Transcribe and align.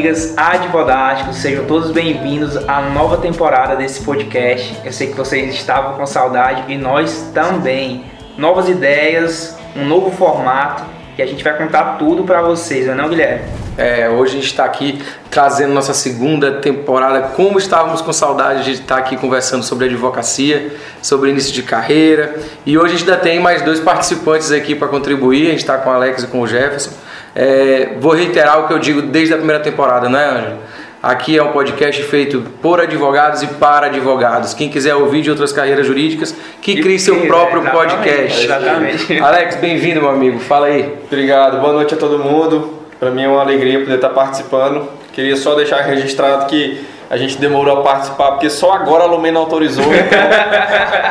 amigas 0.00 0.32
advodásticos, 0.34 1.36
sejam 1.36 1.66
todos 1.66 1.90
bem-vindos 1.90 2.56
à 2.66 2.80
nova 2.80 3.18
temporada 3.18 3.76
desse 3.76 4.00
podcast. 4.00 4.74
Eu 4.82 4.94
sei 4.94 5.08
que 5.08 5.12
vocês 5.12 5.52
estavam 5.52 5.92
com 5.92 6.06
saudade 6.06 6.72
e 6.72 6.78
nós 6.78 7.30
também. 7.34 8.06
Novas 8.38 8.66
ideias, 8.66 9.58
um 9.76 9.84
novo 9.84 10.10
formato 10.10 10.84
e 11.18 11.22
a 11.22 11.26
gente 11.26 11.44
vai 11.44 11.54
contar 11.54 11.98
tudo 11.98 12.24
para 12.24 12.40
vocês, 12.40 12.86
não 12.86 12.94
é 12.94 12.96
não, 12.96 13.10
Guilherme? 13.10 13.42
É, 13.76 14.08
hoje 14.08 14.32
a 14.32 14.34
gente 14.36 14.46
está 14.46 14.64
aqui 14.64 15.02
trazendo 15.30 15.74
nossa 15.74 15.92
segunda 15.92 16.52
temporada. 16.52 17.20
Como 17.36 17.58
estávamos 17.58 18.00
com 18.00 18.10
saudade 18.10 18.64
de 18.64 18.72
estar 18.72 18.96
aqui 18.96 19.18
conversando 19.18 19.62
sobre 19.62 19.84
advocacia, 19.84 20.74
sobre 21.02 21.28
início 21.28 21.52
de 21.52 21.62
carreira. 21.62 22.38
E 22.64 22.78
hoje 22.78 22.94
a 22.94 22.96
gente 22.96 23.10
ainda 23.10 23.22
tem 23.22 23.38
mais 23.38 23.60
dois 23.60 23.80
participantes 23.80 24.50
aqui 24.50 24.74
para 24.74 24.88
contribuir. 24.88 25.48
A 25.48 25.50
gente 25.50 25.58
está 25.58 25.76
com 25.76 25.90
o 25.90 25.92
Alex 25.92 26.22
e 26.22 26.26
com 26.26 26.40
o 26.40 26.46
Jefferson. 26.46 26.92
É, 27.34 27.90
vou 28.00 28.12
reiterar 28.12 28.60
o 28.60 28.66
que 28.66 28.72
eu 28.72 28.78
digo 28.78 29.02
desde 29.02 29.34
a 29.34 29.36
primeira 29.36 29.62
temporada, 29.62 30.08
né, 30.08 30.24
Ângelo? 30.24 30.58
Aqui 31.02 31.38
é 31.38 31.42
um 31.42 31.50
podcast 31.50 32.02
feito 32.02 32.42
por 32.60 32.78
advogados 32.78 33.42
e 33.42 33.46
para 33.46 33.86
advogados. 33.86 34.52
Quem 34.52 34.68
quiser 34.68 34.94
ouvir 34.94 35.22
de 35.22 35.30
outras 35.30 35.50
carreiras 35.50 35.86
jurídicas, 35.86 36.34
que 36.60 36.82
crie 36.82 36.98
seu 36.98 37.26
próprio 37.26 37.62
exatamente, 37.62 37.94
podcast. 37.94 38.44
Exatamente. 38.44 39.18
Alex, 39.18 39.56
bem-vindo, 39.56 40.02
meu 40.02 40.10
amigo. 40.10 40.38
Fala 40.40 40.66
aí. 40.66 40.98
Obrigado, 41.06 41.58
boa 41.58 41.72
noite 41.72 41.94
a 41.94 41.96
todo 41.96 42.18
mundo. 42.18 42.80
Para 42.98 43.10
mim 43.10 43.22
é 43.22 43.28
uma 43.28 43.40
alegria 43.40 43.80
poder 43.80 43.94
estar 43.94 44.10
participando. 44.10 44.90
Queria 45.14 45.36
só 45.36 45.54
deixar 45.54 45.80
registrado 45.80 46.44
que 46.44 46.84
a 47.08 47.16
gente 47.16 47.38
demorou 47.38 47.78
a 47.78 47.82
participar 47.82 48.32
porque 48.32 48.50
só 48.50 48.72
agora 48.72 49.04
a 49.04 49.06
Lumena 49.06 49.38
autorizou. 49.38 49.84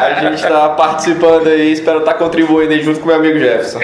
Então 0.09 0.27
a 0.27 0.31
gente 0.31 0.43
está 0.43 0.69
participando 0.69 1.47
aí, 1.47 1.71
espero 1.71 1.99
estar 1.99 2.13
contribuindo 2.13 2.73
aí 2.73 2.81
junto 2.81 2.99
com 2.99 3.07
meu 3.07 3.15
amigo 3.15 3.37
Jefferson. 3.37 3.79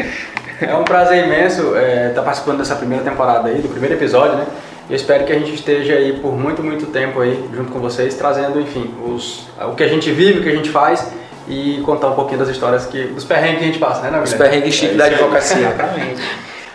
É 0.61 0.75
um 0.75 0.84
prazer 0.84 1.25
imenso 1.25 1.75
estar 1.75 2.14
tá 2.16 2.22
participando 2.22 2.59
dessa 2.59 2.75
primeira 2.75 3.03
temporada 3.03 3.50
aí, 3.50 3.61
do 3.61 3.70
primeiro 3.70 3.95
episódio, 3.95 4.38
né? 4.38 4.45
Eu 4.89 4.95
espero 4.95 5.25
que 5.25 5.34
a 5.34 5.39
gente 5.39 5.53
esteja 5.53 5.95
aí 5.95 6.20
por 6.20 6.38
muito, 6.38 6.64
muito 6.64 6.86
tempo 6.88 7.20
aí 7.20 7.44
junto 7.53 7.72
com 7.72 7.80
vocês, 7.80 8.14
trazendo, 8.16 8.62
enfim, 8.62 8.94
os, 9.03 9.47
o 9.59 9.73
que 9.73 9.84
a 9.84 9.88
gente 9.88 10.12
vive, 10.12 10.39
o 10.39 10.44
que 10.44 10.50
a 10.50 10.56
gente 10.56 10.70
faz 10.70 11.12
e 11.47 11.81
contar 11.84 12.09
um 12.09 12.16
pouquinho 12.16 12.39
das 12.39 12.50
histórias 12.50 12.86
que, 12.86 13.03
dos 13.06 13.23
perrengues 13.23 13.58
que 13.58 13.64
a 13.64 13.67
gente 13.67 13.80
passa, 13.80 14.09
né, 14.09 14.22
Os 14.22 14.34
perrengues 14.34 14.73
chiques 14.75 14.95
é 14.95 14.97
da 14.97 15.06
advocacia. 15.06 15.58
Exatamente. 15.58 16.22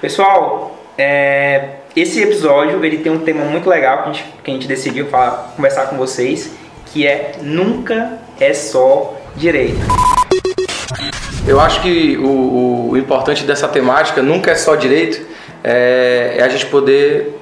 Pessoal, 0.01 0.77
é, 0.99 1.77
esse 1.95 2.21
episódio 2.21 2.85
ele 2.85 2.99
tem 2.99 3.13
um 3.13 3.21
tema 3.21 3.45
muito 3.45 3.69
legal 3.69 4.03
que 4.03 4.09
a 4.09 4.13
gente, 4.13 4.25
que 4.45 4.51
a 4.51 4.55
gente 4.55 4.67
decidiu 4.67 5.07
falar, 5.07 5.53
conversar 5.57 5.87
com 5.87 5.97
vocês, 5.97 6.53
que 6.87 7.07
é 7.07 7.33
nunca 7.41 8.19
é 8.41 8.53
só 8.53 9.17
direito. 9.37 10.10
Eu 11.47 11.61
acho 11.61 11.81
que 11.81 12.17
o, 12.19 12.91
o 12.91 12.97
importante 12.97 13.45
dessa 13.45 13.67
temática 13.67 14.23
nunca 14.23 14.51
é 14.51 14.55
só 14.55 14.77
direito, 14.77 15.27
é, 15.65 16.37
é 16.39 16.43
a 16.43 16.49
gente 16.49 16.67
poder 16.67 17.39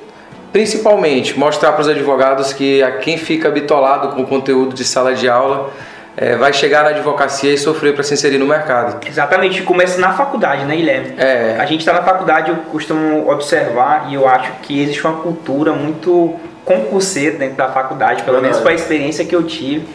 principalmente 0.52 1.38
mostrar 1.38 1.72
para 1.72 1.82
os 1.82 1.88
advogados 1.88 2.52
que 2.52 2.82
a 2.82 2.92
quem 2.92 3.18
fica 3.18 3.50
bitolado 3.50 4.08
com 4.08 4.22
o 4.22 4.26
conteúdo 4.26 4.74
de 4.74 4.84
sala 4.84 5.14
de 5.14 5.28
aula 5.28 5.70
é, 6.16 6.34
vai 6.36 6.52
chegar 6.52 6.82
na 6.82 6.90
advocacia 6.90 7.52
e 7.52 7.58
sofrer 7.58 7.94
para 7.94 8.02
se 8.02 8.12
inserir 8.14 8.38
no 8.38 8.46
mercado. 8.46 9.06
Exatamente, 9.06 9.62
começa 9.62 10.00
na 10.00 10.12
faculdade, 10.12 10.64
né, 10.64 10.74
Guilherme? 10.74 11.14
É. 11.16 11.56
A 11.60 11.64
gente 11.64 11.80
está 11.80 11.92
na 11.92 12.02
faculdade, 12.02 12.50
eu 12.50 12.56
costumo 12.72 13.30
observar 13.30 14.06
e 14.08 14.14
eu 14.14 14.26
acho 14.26 14.50
que 14.62 14.82
existe 14.82 15.06
uma 15.06 15.20
cultura 15.20 15.72
muito 15.72 16.34
concurseira 16.64 17.38
dentro 17.38 17.56
da 17.56 17.68
faculdade, 17.68 18.24
pelo 18.24 18.42
menos 18.42 18.58
foi 18.58 18.72
a 18.72 18.74
experiência 18.74 19.24
que 19.24 19.34
eu 19.34 19.44
tive. 19.44 19.86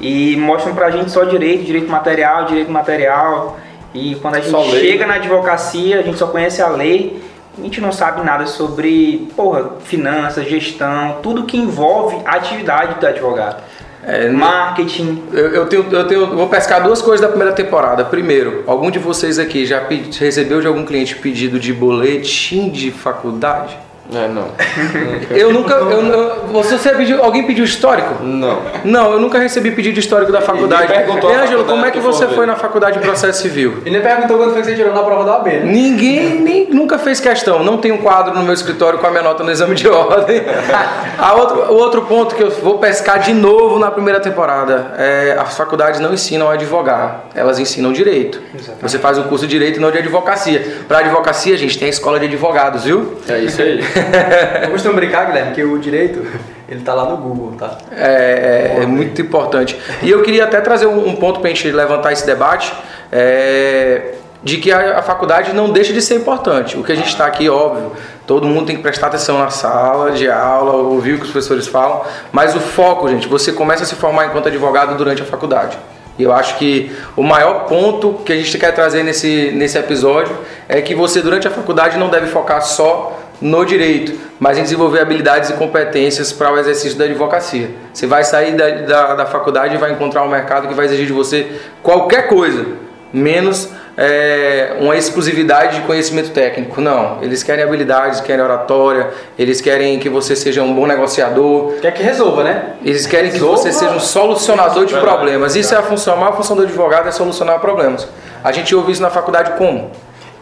E 0.00 0.36
mostram 0.36 0.74
pra 0.74 0.90
gente 0.90 1.10
só 1.10 1.24
direito, 1.24 1.64
direito 1.64 1.90
material, 1.90 2.46
direito 2.46 2.70
material. 2.70 3.58
E 3.92 4.14
quando 4.16 4.36
a 4.36 4.40
gente 4.40 4.70
chega 4.80 5.06
na 5.06 5.14
advocacia, 5.14 5.98
a 5.98 6.02
gente 6.02 6.16
só 6.16 6.26
conhece 6.26 6.62
a 6.62 6.68
lei 6.68 7.20
a 7.58 7.62
gente 7.62 7.80
não 7.80 7.92
sabe 7.92 8.24
nada 8.24 8.46
sobre, 8.46 9.28
porra, 9.36 9.72
finanças, 9.84 10.48
gestão, 10.48 11.18
tudo 11.22 11.44
que 11.44 11.56
envolve 11.56 12.16
a 12.24 12.36
atividade 12.36 12.98
do 12.98 13.06
advogado. 13.06 13.62
É, 14.02 14.30
Marketing. 14.30 15.22
Eu, 15.30 15.48
eu, 15.48 15.66
tenho, 15.66 15.86
eu 15.90 16.06
tenho, 16.06 16.26
vou 16.34 16.48
pescar 16.48 16.82
duas 16.82 17.02
coisas 17.02 17.20
da 17.20 17.28
primeira 17.28 17.52
temporada. 17.52 18.04
Primeiro, 18.04 18.64
algum 18.66 18.90
de 18.90 18.98
vocês 18.98 19.38
aqui 19.38 19.66
já 19.66 19.80
pedi, 19.82 20.18
recebeu 20.18 20.60
de 20.60 20.66
algum 20.66 20.86
cliente 20.86 21.16
pedido 21.16 21.58
de 21.58 21.72
boletim 21.72 22.70
de 22.70 22.90
faculdade? 22.90 23.76
É, 24.14 24.28
não. 24.28 24.48
eu 25.30 25.52
nunca. 25.52 25.74
Eu, 25.74 26.06
eu, 26.06 26.46
você 26.48 26.90
pediu, 26.90 27.22
alguém 27.22 27.46
pediu 27.46 27.64
histórico? 27.64 28.22
Não. 28.22 28.60
Não, 28.84 29.12
eu 29.12 29.20
nunca 29.20 29.38
recebi 29.38 29.70
pedido 29.70 29.98
histórico 29.98 30.32
da 30.32 30.40
faculdade. 30.40 30.92
E 30.92 31.34
Ângelo, 31.34 31.64
como 31.64 31.84
é 31.84 31.90
que 31.90 32.00
você 32.00 32.26
foi 32.28 32.46
na 32.46 32.56
faculdade 32.56 32.98
de 32.98 33.04
processo 33.04 33.42
civil? 33.42 33.82
E 33.84 33.90
nem 33.90 34.00
perguntou 34.00 34.36
quando 34.36 34.52
foi 34.52 34.62
que 34.62 34.68
você 34.68 34.74
tirou 34.74 34.92
na 34.92 35.02
prova 35.02 35.24
da 35.24 35.32
OAB, 35.36 35.46
né? 35.46 35.60
Ninguém 35.64 36.40
nem, 36.40 36.70
nunca 36.70 36.98
fez 36.98 37.20
questão. 37.20 37.62
Não 37.62 37.78
tem 37.78 37.92
um 37.92 37.98
quadro 37.98 38.34
no 38.34 38.42
meu 38.42 38.54
escritório 38.54 38.98
com 38.98 39.06
a 39.06 39.10
minha 39.10 39.22
nota 39.22 39.44
no 39.44 39.50
exame 39.50 39.74
de 39.74 39.88
ordem. 39.88 40.42
a 41.18 41.34
outro, 41.34 41.72
o 41.72 41.74
outro 41.74 42.02
ponto 42.02 42.34
que 42.34 42.42
eu 42.42 42.50
vou 42.50 42.78
pescar 42.78 43.20
de 43.20 43.32
novo 43.32 43.78
na 43.78 43.90
primeira 43.90 44.20
temporada 44.20 44.94
é 44.98 45.36
as 45.38 45.56
faculdades 45.56 46.00
não 46.00 46.12
ensinam 46.12 46.50
a 46.50 46.54
advogar, 46.54 47.24
elas 47.34 47.58
ensinam 47.58 47.92
direito. 47.92 48.40
Exatamente. 48.54 48.82
Você 48.82 48.98
faz 48.98 49.18
um 49.18 49.24
curso 49.24 49.46
de 49.46 49.50
direito, 49.50 49.80
não 49.80 49.90
de 49.90 49.98
advocacia. 49.98 50.78
Para 50.88 50.98
advocacia, 50.98 51.54
a 51.54 51.58
gente 51.58 51.78
tem 51.78 51.86
a 51.86 51.90
escola 51.90 52.18
de 52.18 52.26
advogados, 52.26 52.84
viu? 52.84 53.18
É 53.28 53.38
isso 53.38 53.60
aí. 53.60 53.80
Eu 54.64 54.70
costumo 54.70 54.94
brincar, 54.94 55.26
Guilherme, 55.26 55.54
que 55.54 55.62
o 55.62 55.78
direito, 55.78 56.24
ele 56.68 56.82
tá 56.82 56.94
lá 56.94 57.04
no 57.04 57.16
Google, 57.16 57.56
tá? 57.58 57.78
É, 57.92 58.76
é, 58.78 58.82
é 58.82 58.86
muito 58.86 59.20
importante. 59.20 59.78
E 60.02 60.10
eu 60.10 60.22
queria 60.22 60.44
até 60.44 60.60
trazer 60.60 60.86
um, 60.86 61.08
um 61.08 61.16
ponto 61.16 61.40
para 61.40 61.50
a 61.50 61.52
gente 61.54 61.70
levantar 61.70 62.12
esse 62.12 62.24
debate, 62.24 62.72
é, 63.10 64.14
de 64.42 64.56
que 64.56 64.72
a, 64.72 64.98
a, 64.98 65.02
faculdade 65.02 65.52
não 65.52 65.70
deixa 65.70 65.92
de 65.92 66.00
ser 66.00 66.14
importante. 66.14 66.78
O 66.78 66.84
que 66.84 66.92
a 66.92 66.94
gente 66.94 67.08
está 67.08 67.26
aqui, 67.26 67.48
óbvio, 67.48 67.92
todo 68.26 68.46
mundo 68.46 68.66
tem 68.66 68.76
que 68.76 68.82
prestar 68.82 69.08
atenção 69.08 69.38
na 69.38 69.50
sala 69.50 70.12
de 70.12 70.30
aula, 70.30 70.72
ouvir 70.72 71.14
o 71.14 71.16
que 71.18 71.24
os 71.24 71.30
professores 71.30 71.66
falam, 71.66 72.02
mas 72.32 72.54
o 72.54 72.60
foco, 72.60 73.08
gente, 73.08 73.28
você 73.28 73.52
começa 73.52 73.82
a 73.82 73.86
se 73.86 73.94
formar 73.94 74.26
enquanto 74.26 74.48
advogado 74.48 74.96
durante 74.96 75.22
a 75.22 75.26
faculdade. 75.26 75.76
E 76.18 76.22
eu 76.22 76.32
acho 76.32 76.58
que 76.58 76.94
o 77.16 77.22
maior 77.22 77.66
ponto 77.66 78.20
que 78.24 78.32
a 78.32 78.36
gente 78.36 78.58
quer 78.58 78.72
trazer 78.72 79.02
nesse, 79.02 79.52
nesse 79.54 79.78
episódio 79.78 80.36
é 80.68 80.82
que 80.82 80.94
você, 80.94 81.22
durante 81.22 81.48
a 81.48 81.50
faculdade, 81.50 81.98
não 81.98 82.10
deve 82.10 82.26
focar 82.26 82.60
só 82.62 83.19
no 83.40 83.64
direito, 83.64 84.12
mas 84.38 84.58
em 84.58 84.62
desenvolver 84.62 85.00
habilidades 85.00 85.50
e 85.50 85.54
competências 85.54 86.32
para 86.32 86.52
o 86.52 86.58
exercício 86.58 86.98
da 86.98 87.04
advocacia. 87.04 87.70
Você 87.92 88.06
vai 88.06 88.22
sair 88.22 88.52
da, 88.52 88.70
da, 88.70 89.14
da, 89.14 89.26
faculdade 89.26 89.74
e 89.74 89.78
vai 89.78 89.92
encontrar 89.92 90.22
um 90.22 90.28
mercado 90.28 90.68
que 90.68 90.74
vai 90.74 90.84
exigir 90.84 91.06
de 91.06 91.12
você 91.12 91.46
qualquer 91.82 92.28
coisa, 92.28 92.66
menos 93.12 93.70
é, 93.96 94.76
uma 94.80 94.96
exclusividade 94.96 95.80
de 95.80 95.86
conhecimento 95.86 96.30
técnico. 96.30 96.80
Não, 96.80 97.18
eles 97.22 97.42
querem 97.42 97.64
habilidades, 97.64 98.20
querem 98.20 98.44
oratória, 98.44 99.10
eles 99.38 99.60
querem 99.60 99.98
que 99.98 100.08
você 100.08 100.36
seja 100.36 100.62
um 100.62 100.74
bom 100.74 100.86
negociador. 100.86 101.74
Quer 101.80 101.92
que 101.92 102.02
resolva, 102.02 102.44
né? 102.44 102.74
Eles 102.84 103.06
querem 103.06 103.30
resolva. 103.30 103.56
que 103.56 103.62
você 103.62 103.72
seja 103.72 103.92
um 103.92 104.00
solucionador 104.00 104.84
de 104.84 104.94
problemas. 104.94 105.56
Isso 105.56 105.74
é 105.74 105.78
a 105.78 105.82
função, 105.82 106.14
a 106.14 106.16
maior 106.16 106.36
função 106.36 106.56
do 106.56 106.62
advogado 106.62 107.08
é 107.08 107.10
solucionar 107.10 107.58
problemas. 107.58 108.06
A 108.42 108.52
gente 108.52 108.74
ouve 108.74 108.92
isso 108.92 109.02
na 109.02 109.10
faculdade 109.10 109.52
como? 109.58 109.90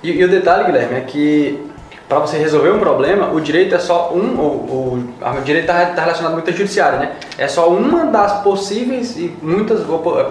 E, 0.03 0.12
e 0.12 0.25
o 0.25 0.28
detalhe, 0.28 0.65
Guilherme, 0.65 0.97
é 0.97 1.00
que 1.00 1.68
para 2.09 2.21
você 2.21 2.39
resolver 2.39 2.71
um 2.71 2.79
problema, 2.79 3.31
o 3.33 3.41
direito 3.41 3.75
é 3.75 3.79
só 3.79 4.13
um, 4.15 4.41
o, 4.41 5.05
o, 5.21 5.41
direito 5.45 5.67
está 5.71 5.87
tá 5.87 6.03
relacionado 6.03 6.33
muito 6.33 6.49
ao 6.49 6.57
judiciário, 6.57 6.99
né? 6.99 7.13
É 7.37 7.47
só 7.47 7.69
uma 7.69 8.07
das 8.07 8.43
possíveis 8.43 9.17
e 9.17 9.37
muitas 9.43 9.81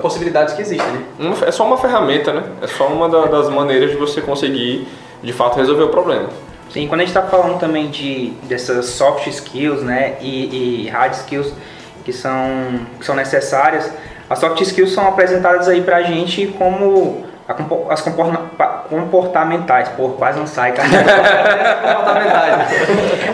possibilidades 0.02 0.56
que 0.56 0.62
existem, 0.64 0.92
né? 0.92 1.34
É 1.46 1.52
só 1.52 1.68
uma 1.68 1.78
ferramenta, 1.78 2.34
né? 2.34 2.44
É 2.64 2.68
só 2.68 2.88
uma 2.88 3.08
da, 3.08 3.26
das 3.26 3.48
maneiras 3.50 3.92
de 3.92 3.96
você 3.96 4.22
conseguir, 4.22 4.88
de 5.22 5.32
fato, 5.32 5.56
resolver 5.58 5.84
o 5.84 5.90
problema. 5.90 6.30
Sim, 6.72 6.88
quando 6.88 7.02
a 7.02 7.06
gente 7.06 7.16
está 7.16 7.28
falando 7.28 7.60
também 7.60 7.90
de 7.90 8.34
dessas 8.44 8.88
soft 8.88 9.28
skills, 9.28 9.84
né, 9.84 10.18
e, 10.20 10.86
e 10.86 10.90
hard 10.90 11.14
skills 11.14 11.53
que 12.03 12.12
são, 12.12 12.41
que 13.00 13.06
são 13.06 13.16
necessárias, 13.16 13.90
as 14.30 14.40
soft 14.40 14.59
skills 14.62 14.94
são 14.94 15.08
apresentadas 15.08 15.68
aí 15.68 15.82
para 15.82 15.97
a 15.97 16.03
gente 16.03 16.47
como 16.58 17.27
as 17.90 18.02
comportamentais, 18.90 19.88
pô, 19.90 20.09
quase 20.09 20.38
não 20.38 20.46
sai, 20.46 20.73
cara. 20.73 20.90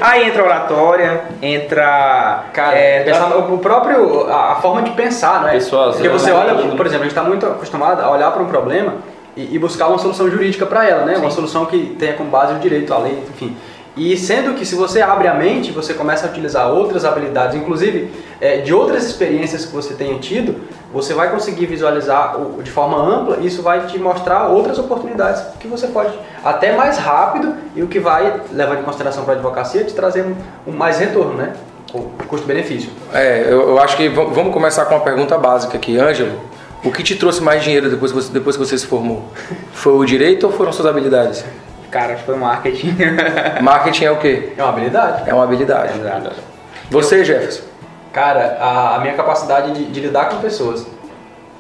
Aí 0.02 0.28
entra 0.28 0.44
oratória, 0.44 1.22
entra. 1.42 2.44
Cara, 2.54 2.78
é, 2.78 3.12
o 3.50 3.58
próprio. 3.58 4.30
A, 4.30 4.52
a, 4.52 4.56
forma 4.56 4.84
de 4.84 4.92
pensar, 4.92 5.42
não 5.42 5.50
é? 5.50 5.54
Pessoas, 5.54 5.96
Porque 5.96 6.10
você 6.10 6.32
olha, 6.32 6.54
por 6.54 6.86
exemplo, 6.86 7.06
a 7.06 7.08
gente 7.08 7.08
está 7.08 7.24
muito 7.24 7.48
acostumado 7.48 8.02
a 8.02 8.12
olhar 8.12 8.30
para 8.30 8.44
um 8.44 8.48
problema 8.48 8.94
e, 9.36 9.56
e, 9.56 9.60
buscar 9.60 9.88
uma 9.88 9.98
solução 9.98 10.30
jurídica 10.30 10.68
para 10.68 10.88
ela, 10.88 11.06
né? 11.06 11.16
Sim. 11.16 11.22
Uma 11.22 11.32
solução 11.32 11.66
que 11.66 11.96
tenha 11.98 12.14
como 12.14 12.30
base 12.30 12.54
o 12.54 12.60
direito, 12.60 12.94
a 12.94 13.00
lei, 13.00 13.24
enfim. 13.32 13.58
E 13.96 14.18
sendo 14.18 14.56
que 14.56 14.66
se 14.66 14.74
você 14.74 15.02
abre 15.02 15.28
a 15.28 15.36
mente, 15.36 15.72
você 15.72 15.94
começa 15.94 16.26
a 16.26 16.30
utilizar 16.30 16.72
outras 16.72 17.06
habilidades, 17.06 17.56
inclusive 17.56 18.12
é, 18.42 18.58
de 18.58 18.74
outras 18.74 19.06
experiências 19.06 19.66
que 19.66 19.72
você 19.72 19.94
tenha 19.94 20.18
tido, 20.18 20.56
você 20.92 21.14
vai 21.14 21.30
conseguir 21.30 21.68
visualizar 21.68 22.36
de 22.64 22.72
forma 22.72 22.98
ampla 22.98 23.38
e 23.40 23.48
isso 23.48 23.62
vai 23.62 23.86
te 23.86 24.00
mostrar 24.00 24.48
outras 24.48 24.80
oportunidades 24.80 25.44
que 25.60 25.68
você 25.68 25.88
pode, 25.88 26.12
até 26.44 26.76
mais 26.76 26.98
rápido, 26.98 27.56
e 27.76 27.84
o 27.84 27.88
que 27.88 28.00
vai, 28.00 28.42
levar 28.52 28.80
em 28.80 28.84
consideração 28.84 29.24
para 29.24 29.34
a 29.34 29.38
advocacia, 29.38 29.84
te 29.84 29.94
trazer 29.94 30.24
um, 30.24 30.36
um 30.68 30.72
mais 30.72 30.98
retorno, 30.98 31.34
né? 31.36 31.54
O 31.94 32.10
custo-benefício. 32.28 32.90
É, 33.14 33.44
eu, 33.48 33.70
eu, 33.70 33.80
acho 33.80 33.96
que 33.96 34.10
vamos 34.10 34.52
começar 34.52 34.86
com 34.86 34.96
uma 34.96 35.04
pergunta 35.04 35.38
básica 35.38 35.78
aqui. 35.78 36.00
Ângelo, 36.00 36.40
o 36.84 36.92
que 36.92 37.04
te 37.04 37.16
trouxe 37.16 37.42
mais 37.42 37.64
dinheiro 37.64 37.90
depois, 37.90 38.30
depois 38.30 38.58
que 38.58 38.66
você 38.66 38.76
se 38.76 38.88
formou? 38.88 39.24
Foi 39.72 39.94
o 39.94 40.04
direito 40.04 40.48
ou 40.48 40.52
foram 40.52 40.72
suas 40.74 40.88
habilidades? 40.88 41.46
Cara, 41.94 42.18
foi 42.18 42.36
marketing. 42.36 42.98
marketing 43.62 44.06
é 44.06 44.12
o 44.12 44.18
quê? 44.18 44.50
É 44.58 44.64
uma 44.64 44.70
habilidade. 44.70 45.30
É 45.30 45.34
uma 45.34 45.44
habilidade. 45.44 46.00
Exato. 46.00 46.32
Você, 46.90 47.24
Jefferson? 47.24 47.62
Cara, 48.12 48.58
a, 48.60 48.96
a 48.96 49.00
minha 49.00 49.14
capacidade 49.14 49.74
de, 49.74 49.86
de 49.86 50.00
lidar 50.00 50.28
com 50.30 50.38
pessoas. 50.38 50.88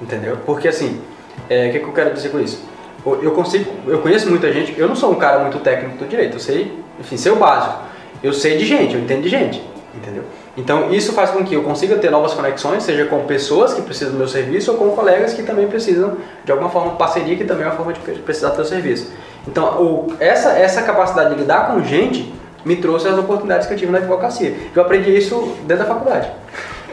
Entendeu? 0.01 0.39
Porque 0.43 0.67
assim, 0.67 0.99
é, 1.47 1.69
o 1.69 1.71
que, 1.71 1.79
que 1.79 1.85
eu 1.85 1.93
quero 1.93 2.13
dizer 2.15 2.29
com 2.29 2.39
isso? 2.39 2.65
Eu 3.05 3.23
eu 3.23 3.31
consigo, 3.33 3.71
eu 3.85 3.99
conheço 3.99 4.27
muita 4.27 4.51
gente, 4.51 4.73
eu 4.75 4.87
não 4.87 4.95
sou 4.95 5.11
um 5.11 5.15
cara 5.15 5.37
muito 5.37 5.59
técnico 5.59 5.97
do 5.97 6.07
direito, 6.07 6.37
eu 6.37 6.39
sei, 6.39 6.79
enfim, 6.99 7.15
sei 7.15 7.31
o 7.31 7.35
básico. 7.35 7.83
Eu 8.23 8.33
sei 8.33 8.57
de 8.57 8.65
gente, 8.65 8.95
eu 8.95 9.01
entendo 9.01 9.21
de 9.21 9.29
gente, 9.29 9.61
entendeu? 9.93 10.23
Então 10.57 10.91
isso 10.91 11.13
faz 11.13 11.29
com 11.29 11.43
que 11.43 11.53
eu 11.53 11.61
consiga 11.61 11.95
ter 11.97 12.09
novas 12.09 12.33
conexões, 12.33 12.81
seja 12.81 13.05
com 13.05 13.23
pessoas 13.25 13.73
que 13.73 13.81
precisam 13.83 14.13
do 14.13 14.17
meu 14.17 14.27
serviço 14.27 14.71
ou 14.71 14.77
com 14.77 14.89
colegas 14.95 15.33
que 15.33 15.43
também 15.43 15.67
precisam 15.67 16.17
de 16.43 16.51
alguma 16.51 16.71
forma 16.71 16.93
parceria, 16.95 17.35
que 17.35 17.43
também 17.43 17.65
é 17.65 17.67
uma 17.67 17.75
forma 17.75 17.93
de 17.93 17.99
precisar 17.99 18.49
do 18.49 18.55
seu 18.55 18.65
serviço. 18.65 19.11
Então 19.47 19.65
o, 19.81 20.13
essa, 20.19 20.51
essa 20.51 20.81
capacidade 20.83 21.31
de 21.33 21.41
lidar 21.41 21.67
com 21.67 21.83
gente 21.83 22.33
me 22.65 22.75
trouxe 22.77 23.07
as 23.07 23.17
oportunidades 23.17 23.67
que 23.67 23.73
eu 23.73 23.77
tive 23.77 23.91
na 23.91 23.97
advocacia. 23.97 24.53
Eu 24.75 24.81
aprendi 24.81 25.15
isso 25.15 25.55
dentro 25.65 25.83
da 25.85 25.93
faculdade. 25.93 26.29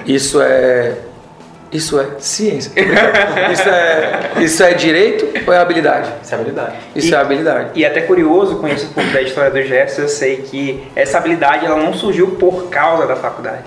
Isso 0.05 0.41
é. 0.41 0.95
Isso 1.71 2.01
é 2.01 2.07
ciência. 2.19 2.73
isso, 3.53 3.69
é, 3.69 4.43
isso 4.43 4.61
é 4.65 4.75
direito 4.75 5.29
ou 5.47 5.55
é 5.55 5.59
habilidade? 5.59 6.11
Isso 6.21 6.35
é 6.35 6.39
habilidade. 6.39 6.73
Isso 6.97 7.09
E- 7.11 7.15
é 7.15 7.17
habilidade. 7.17 7.71
E 7.77 7.87
até 7.87 8.01
curioso, 8.01 8.57
conheço 8.57 8.87
um 8.87 8.93
pouco 8.93 9.09
da 9.11 9.23
história 9.23 9.53
do 9.53 9.63
Jefferson, 9.63 10.03
eu 10.03 10.09
sei 10.09 10.39
que 10.39 10.91
essa 10.97 11.19
habilidade 11.19 11.65
ela 11.65 11.77
não 11.77 11.95
surgiu 11.95 12.33
por 12.33 12.69
causa 12.71 13.07
da 13.07 13.15
faculdade. 13.15 13.63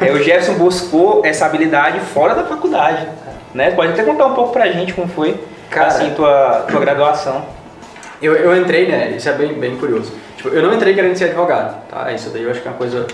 É, 0.00 0.12
o 0.12 0.18
Jefferson 0.22 0.54
buscou 0.54 1.22
essa 1.24 1.44
habilidade 1.46 1.98
fora 1.98 2.36
da 2.36 2.44
faculdade. 2.44 3.04
Né? 3.52 3.72
Pode 3.72 3.92
até 3.94 4.04
contar 4.04 4.26
um 4.26 4.34
pouco 4.34 4.52
pra 4.52 4.68
gente 4.68 4.92
como 4.92 5.08
foi 5.08 5.34
Cara- 5.70 5.88
assim, 5.88 6.10
tua, 6.10 6.64
tua 6.70 6.78
graduação. 6.78 7.44
Eu, 8.24 8.34
eu 8.36 8.56
entrei, 8.56 8.88
né? 8.88 9.14
Isso 9.16 9.28
é 9.28 9.32
bem, 9.32 9.52
bem 9.52 9.76
curioso. 9.76 10.10
Tipo, 10.36 10.48
eu 10.48 10.62
não 10.62 10.72
entrei 10.72 10.94
querendo 10.94 11.14
ser 11.14 11.24
advogado, 11.24 11.76
tá? 11.90 12.10
Isso 12.10 12.30
daí 12.30 12.42
eu 12.42 12.50
acho 12.50 12.62
que 12.62 12.66
é 12.66 12.70
uma 12.70 12.76
coisa. 12.78 13.06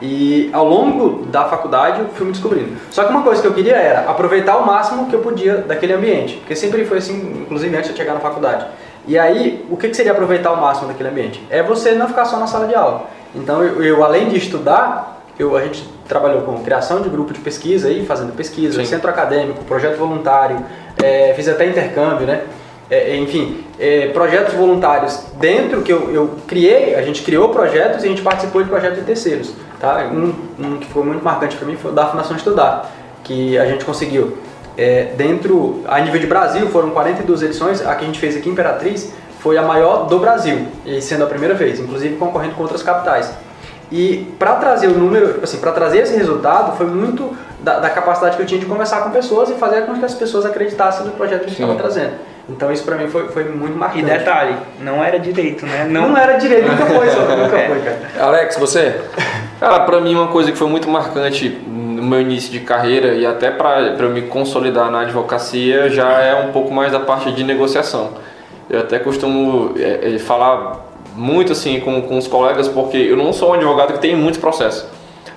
E 0.00 0.48
ao 0.52 0.64
longo 0.64 1.24
da 1.26 1.44
faculdade 1.44 2.00
eu 2.00 2.08
fui 2.08 2.26
me 2.26 2.32
descobrindo. 2.32 2.76
Só 2.90 3.02
que 3.02 3.10
uma 3.10 3.22
coisa 3.22 3.42
que 3.42 3.48
eu 3.48 3.54
queria 3.54 3.74
era 3.74 4.08
aproveitar 4.08 4.56
o 4.58 4.64
máximo 4.64 5.08
que 5.08 5.14
eu 5.16 5.20
podia 5.20 5.56
daquele 5.56 5.92
ambiente. 5.92 6.36
Porque 6.36 6.54
sempre 6.54 6.84
foi 6.84 6.98
assim, 6.98 7.42
inclusive 7.42 7.76
antes 7.76 7.90
de 7.90 7.96
chegar 7.96 8.14
na 8.14 8.20
faculdade. 8.20 8.66
E 9.08 9.18
aí, 9.18 9.66
o 9.68 9.76
que, 9.76 9.88
que 9.88 9.96
seria 9.96 10.12
aproveitar 10.12 10.52
o 10.52 10.60
máximo 10.60 10.86
daquele 10.86 11.08
ambiente? 11.08 11.42
É 11.50 11.60
você 11.60 11.92
não 11.92 12.06
ficar 12.06 12.24
só 12.24 12.38
na 12.38 12.46
sala 12.46 12.68
de 12.68 12.76
aula. 12.76 13.06
Então, 13.34 13.62
eu, 13.62 13.82
eu, 13.82 14.04
além 14.04 14.28
de 14.28 14.38
estudar, 14.38 15.20
eu, 15.36 15.56
a 15.56 15.62
gente 15.62 15.86
trabalhou 16.08 16.42
com 16.42 16.62
criação 16.62 17.02
de 17.02 17.08
grupo 17.08 17.32
de 17.32 17.40
pesquisa, 17.40 17.88
aí, 17.88 18.06
fazendo 18.06 18.32
pesquisa, 18.36 18.78
Sim. 18.78 18.86
centro 18.86 19.10
acadêmico, 19.10 19.64
projeto 19.64 19.98
voluntário, 19.98 20.64
é, 21.02 21.34
fiz 21.34 21.48
até 21.48 21.66
intercâmbio, 21.66 22.26
né? 22.26 22.42
É, 22.90 23.16
enfim, 23.16 23.64
é, 23.78 24.08
projetos 24.08 24.54
voluntários 24.54 25.24
dentro 25.40 25.82
que 25.82 25.92
eu, 25.92 26.10
eu 26.12 26.30
criei, 26.46 26.94
a 26.94 27.02
gente 27.02 27.22
criou 27.22 27.48
projetos 27.48 28.04
e 28.04 28.06
a 28.06 28.10
gente 28.10 28.20
participou 28.22 28.62
de 28.62 28.68
projetos 28.68 28.98
de 28.98 29.04
terceiros. 29.04 29.54
Tá? 29.80 30.10
Um, 30.12 30.34
um 30.58 30.78
que 30.78 30.86
foi 30.86 31.02
muito 31.02 31.24
marcante 31.24 31.56
para 31.56 31.66
mim 31.66 31.76
foi 31.76 31.90
o 31.90 31.94
da 31.94 32.06
Fundação 32.06 32.36
Estudar, 32.36 32.90
que 33.22 33.56
a 33.58 33.66
gente 33.66 33.84
conseguiu. 33.84 34.36
É, 34.76 35.12
dentro, 35.16 35.82
a 35.86 36.00
nível 36.00 36.20
de 36.20 36.26
Brasil, 36.26 36.68
foram 36.68 36.90
42 36.90 37.42
edições, 37.42 37.80
a 37.86 37.94
que 37.94 38.04
a 38.04 38.06
gente 38.06 38.18
fez 38.18 38.36
aqui 38.36 38.48
em 38.48 38.52
Imperatriz 38.52 39.12
foi 39.38 39.58
a 39.58 39.62
maior 39.62 40.06
do 40.06 40.18
Brasil, 40.18 40.66
e 40.86 41.02
sendo 41.02 41.24
a 41.24 41.26
primeira 41.26 41.54
vez, 41.54 41.78
inclusive 41.78 42.16
concorrendo 42.16 42.54
com 42.54 42.62
outras 42.62 42.82
capitais. 42.82 43.30
E 43.92 44.34
para 44.38 44.54
trazer 44.56 44.86
o 44.86 44.98
número, 44.98 45.40
assim, 45.42 45.58
para 45.58 45.70
trazer 45.70 45.98
esse 45.98 46.16
resultado, 46.16 46.76
foi 46.76 46.86
muito 46.86 47.36
da, 47.60 47.78
da 47.78 47.90
capacidade 47.90 48.36
que 48.36 48.42
eu 48.42 48.46
tinha 48.46 48.58
de 48.58 48.66
conversar 48.66 49.02
com 49.02 49.10
pessoas 49.10 49.50
e 49.50 49.54
fazer 49.54 49.82
com 49.82 49.94
que 49.94 50.04
as 50.04 50.14
pessoas 50.14 50.46
acreditassem 50.46 51.04
no 51.04 51.12
projeto 51.12 51.40
que 51.40 51.46
a 51.46 51.48
gente 51.50 51.60
estava 51.60 51.78
trazendo. 51.78 52.14
Então 52.48 52.70
isso 52.70 52.84
para 52.84 52.96
mim 52.96 53.08
foi, 53.08 53.28
foi 53.28 53.44
muito 53.44 53.74
E 53.74 53.78
marcante. 53.78 54.04
detalhe, 54.04 54.54
não 54.80 55.02
era 55.02 55.18
direito, 55.18 55.64
né? 55.64 55.86
Não, 55.88 56.16
era 56.16 56.36
direito, 56.36 56.68
nunca 56.68 56.84
foi, 56.86 57.08
só, 57.10 57.20
nunca 57.20 57.48
foi, 57.48 57.80
cara. 57.80 58.00
Alex, 58.20 58.58
você? 58.58 59.00
Cara, 59.58 59.80
pra 59.80 60.00
mim 60.00 60.14
uma 60.14 60.28
coisa 60.28 60.52
que 60.52 60.58
foi 60.58 60.68
muito 60.68 60.88
marcante 60.88 61.48
no 61.66 62.02
meu 62.02 62.20
início 62.20 62.52
de 62.52 62.60
carreira 62.60 63.14
e 63.14 63.24
até 63.24 63.50
pra 63.50 63.92
pra 63.96 64.06
eu 64.06 64.10
me 64.10 64.22
consolidar 64.22 64.90
na 64.90 65.00
advocacia 65.00 65.88
já 65.88 66.20
é 66.20 66.34
um 66.34 66.52
pouco 66.52 66.70
mais 66.72 66.92
da 66.92 67.00
parte 67.00 67.32
de 67.32 67.42
negociação. 67.42 68.10
Eu 68.68 68.80
até 68.80 68.98
costumo 68.98 69.72
é, 69.78 70.14
é, 70.14 70.18
falar 70.18 70.84
muito 71.16 71.52
assim 71.52 71.80
com, 71.80 72.02
com 72.02 72.18
os 72.18 72.26
colegas 72.26 72.68
porque 72.68 72.96
eu 72.98 73.16
não 73.16 73.32
sou 73.32 73.50
um 73.50 73.54
advogado 73.54 73.94
que 73.94 74.00
tem 74.00 74.14
muitos 74.14 74.38
processos. 74.40 74.84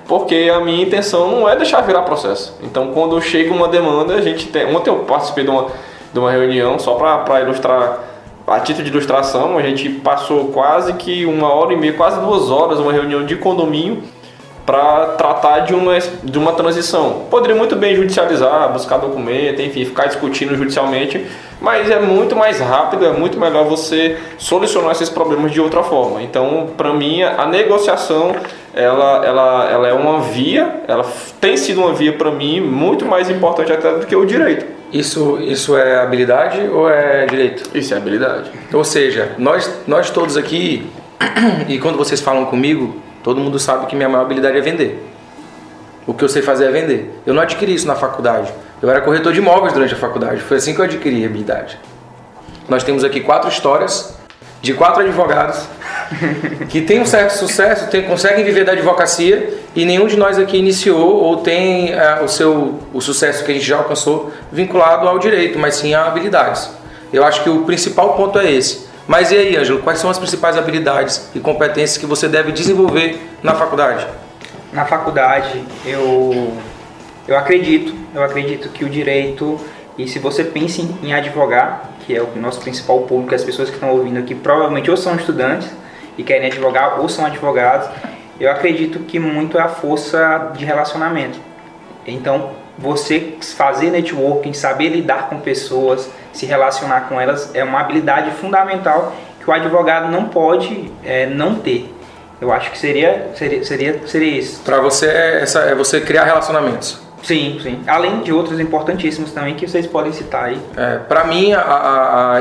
Porque 0.07 0.51
a 0.54 0.59
minha 0.59 0.83
intenção 0.83 1.30
não 1.31 1.48
é 1.50 1.56
deixar 1.56 1.81
virar 1.81 2.01
processo. 2.01 2.57
Então 2.63 2.92
quando 2.94 3.21
chega 3.21 3.54
uma 3.54 3.68
demanda, 3.68 4.15
a 4.15 4.21
gente 4.21 4.48
tem. 4.48 4.65
Ontem 4.75 4.89
eu 4.89 5.00
participei 5.00 5.44
de 5.45 5.50
uma, 5.50 5.68
de 6.13 6.19
uma 6.19 6.31
reunião 6.31 6.80
só 6.80 6.95
para 6.95 7.42
ilustrar 7.42 8.00
a 8.48 8.62
título 8.62 8.86
de 8.86 8.92
ilustração, 8.92 9.57
a 9.57 9.62
gente 9.62 9.89
passou 9.89 10.45
quase 10.54 10.94
que 10.94 11.25
uma 11.25 11.54
hora 11.54 11.74
e 11.74 11.77
meia, 11.77 11.94
quase 11.94 12.19
duas 12.21 12.50
horas, 12.50 12.80
uma 12.80 12.94
reunião 12.94 13.25
de 13.25 13.36
condomínio 13.36 14.01
para 14.65 15.07
tratar 15.18 15.59
de 15.59 15.74
uma, 15.74 15.98
de 16.24 16.38
uma 16.38 16.54
transição. 16.54 17.25
Poderia 17.30 17.56
muito 17.56 17.75
bem 17.75 17.95
judicializar, 17.95 18.71
buscar 18.71 18.98
documento, 18.98 19.62
enfim, 19.62 19.86
ficar 19.86 20.07
discutindo 20.07 20.56
judicialmente, 20.56 21.25
mas 21.62 21.89
é 21.89 22.00
muito 22.00 22.36
mais 22.36 22.59
rápido, 22.59 23.06
é 23.06 23.12
muito 23.12 23.39
melhor 23.39 23.65
você 23.65 24.18
solucionar 24.38 24.92
esses 24.92 25.09
problemas 25.09 25.51
de 25.51 25.59
outra 25.59 25.83
forma. 25.83 26.21
Então, 26.21 26.69
para 26.77 26.94
mim, 26.94 27.24
a 27.24 27.45
negociação 27.45 28.36
ela, 28.74 29.25
ela, 29.25 29.69
ela 29.71 29.88
é 29.88 29.94
uma 29.94 30.19
via, 30.19 30.81
ela 30.88 31.06
tem 31.42 31.57
sido 31.57 31.81
uma 31.81 31.94
via 31.94 32.13
para 32.13 32.31
mim 32.31 32.62
muito 32.62 33.06
mais 33.06 33.30
importante 33.30 33.71
até 33.74 33.92
do 33.94 34.06
que 34.06 34.15
o 34.15 34.25
direito. 34.25 34.77
Isso, 34.92 35.38
isso 35.42 35.78
é 35.78 36.00
habilidade 36.00 36.62
ou 36.69 36.89
é 36.89 37.25
direito? 37.25 37.78
Isso 37.78 37.94
é 37.94 37.98
habilidade. 37.98 38.51
Ou 38.74 38.84
seja, 38.84 39.34
nós, 39.38 39.69
nós 39.86 40.10
todos 40.10 40.38
aqui, 40.38 40.89
e 41.68 41.78
quando 41.80 41.98
vocês 41.98 42.22
falam 42.22 42.45
comigo, 42.45 43.01
todo 43.24 43.39
mundo 43.39 43.60
sabe 43.60 43.86
que 43.88 43.95
minha 43.95 44.07
maior 44.07 44.24
habilidade 44.24 44.57
é 44.57 44.62
vender. 44.62 45.04
O 46.06 46.13
que 46.13 46.24
eu 46.24 46.30
sei 46.30 46.42
fazer 46.42 46.66
é 46.66 46.72
vender. 46.72 47.22
Eu 47.25 47.34
não 47.34 47.42
adquiri 47.42 47.74
isso 47.74 47.86
na 47.86 47.95
faculdade. 47.95 48.54
Eu 48.81 48.89
era 48.89 49.01
corretor 49.01 49.34
de 49.34 49.39
imóveis 49.39 49.74
durante 49.74 49.94
a 49.94 49.98
faculdade. 49.98 50.42
Foi 50.42 50.57
assim 50.57 50.74
que 50.74 50.80
eu 50.80 50.86
adquiri 50.86 51.24
a 51.24 51.28
habilidade. 51.28 51.78
Nós 52.69 52.83
temos 52.83 53.04
aqui 53.04 53.19
quatro 53.19 53.50
histórias 53.50 54.18
de 54.62 54.74
quatro 54.74 55.01
advogados 55.01 55.68
que 56.69 56.81
têm 56.81 57.01
um 57.01 57.06
certo 57.06 57.31
sucesso, 57.31 57.89
tem, 57.89 58.04
conseguem 58.04 58.44
viver 58.44 58.63
da 58.63 58.71
advocacia 58.71 59.54
e 59.75 59.86
nenhum 59.86 60.07
de 60.07 60.15
nós 60.15 60.38
aqui 60.38 60.57
iniciou 60.57 61.24
ou 61.24 61.38
tem 61.38 61.92
eh, 61.92 62.21
o 62.23 62.28
seu 62.28 62.80
o 62.94 63.02
sucesso 63.02 63.44
que 63.44 63.52
a 63.52 63.54
gente 63.54 63.66
já 63.66 63.78
alcançou 63.78 64.31
vinculado 64.52 65.07
ao 65.07 65.19
direito, 65.19 65.59
mas 65.59 65.76
sim 65.76 65.94
a 65.94 66.06
habilidades. 66.06 66.69
Eu 67.11 67.23
acho 67.23 67.44
que 67.44 67.49
o 67.49 67.64
principal 67.64 68.16
ponto 68.16 68.40
é 68.40 68.52
esse. 68.52 68.87
Mas 69.07 69.31
e 69.31 69.37
aí, 69.37 69.56
Ângelo, 69.56 69.80
quais 69.80 69.99
são 69.99 70.09
as 70.09 70.18
principais 70.18 70.57
habilidades 70.57 71.30
e 71.33 71.40
competências 71.40 71.97
que 71.97 72.06
você 72.06 72.28
deve 72.28 72.52
desenvolver 72.52 73.18
na 73.42 73.54
faculdade? 73.54 74.06
Na 74.73 74.83
faculdade, 74.83 75.64
eu, 75.85 76.54
eu 77.26 77.37
acredito, 77.37 77.95
eu 78.14 78.21
acredito 78.21 78.68
que 78.68 78.83
o 78.83 78.90
direito, 78.90 79.57
e 79.97 80.09
se 80.09 80.19
você 80.19 80.44
pensa 80.44 80.81
em, 80.81 80.97
em 81.04 81.14
advogar, 81.14 81.90
que 82.06 82.14
é 82.14 82.21
o 82.21 82.28
nosso 82.35 82.59
principal 82.59 82.99
público, 83.04 83.33
as 83.33 83.45
pessoas 83.45 83.69
que 83.69 83.76
estão 83.76 83.92
ouvindo 83.92 84.19
aqui 84.19 84.35
provavelmente 84.35 84.92
ou 84.92 84.97
são 84.97 85.16
estudantes 85.16 85.69
e 86.18 86.24
querem 86.24 86.47
advogar 86.47 87.00
ou 87.00 87.07
são 87.07 87.26
advogados, 87.26 87.88
eu 88.40 88.52
acredito 88.52 89.00
que 89.00 89.19
muito 89.19 89.57
é 89.57 89.62
a 89.62 89.68
força 89.68 90.52
de 90.56 90.66
relacionamento. 90.66 91.40
Então, 92.06 92.52
você 92.78 93.36
fazer 93.42 93.90
networking, 93.90 94.54
saber 94.54 94.90
lidar 94.90 95.30
com 95.30 95.40
pessoas, 95.40 96.09
se 96.31 96.45
relacionar 96.45 97.02
com 97.02 97.19
elas, 97.19 97.54
é 97.56 97.64
uma 97.64 97.80
habilidade 97.80 98.31
fundamental 98.31 99.16
que 99.40 99.50
o 99.50 99.54
advogado 99.54 100.12
não 100.12 100.26
pode 100.26 100.92
é, 101.04 101.26
não 101.26 101.56
ter. 101.56 101.94
Eu 102.40 102.52
acho 102.52 102.69
que 102.71 102.78
seria, 102.78 103.31
seria, 103.33 103.64
seria, 103.64 104.07
seria 104.07 104.38
isso. 104.38 104.62
Para 104.64 104.80
você 104.80 105.07
é, 105.07 105.42
essa, 105.42 105.62
é 105.62 105.74
você 105.74 106.00
criar 106.00 106.24
relacionamentos. 106.26 107.02
Sim, 107.24 107.59
sim. 107.62 107.81
Além 107.88 108.21
de 108.21 108.31
outros 108.31 108.59
importantíssimos 108.59 109.31
também 109.31 109.56
que 109.56 109.68
vocês 109.68 109.88
podem 109.88 110.14
citar 110.14 110.45
aí. 110.45 110.62
É, 110.78 111.00
para 111.00 111.24
mim, 111.24 111.52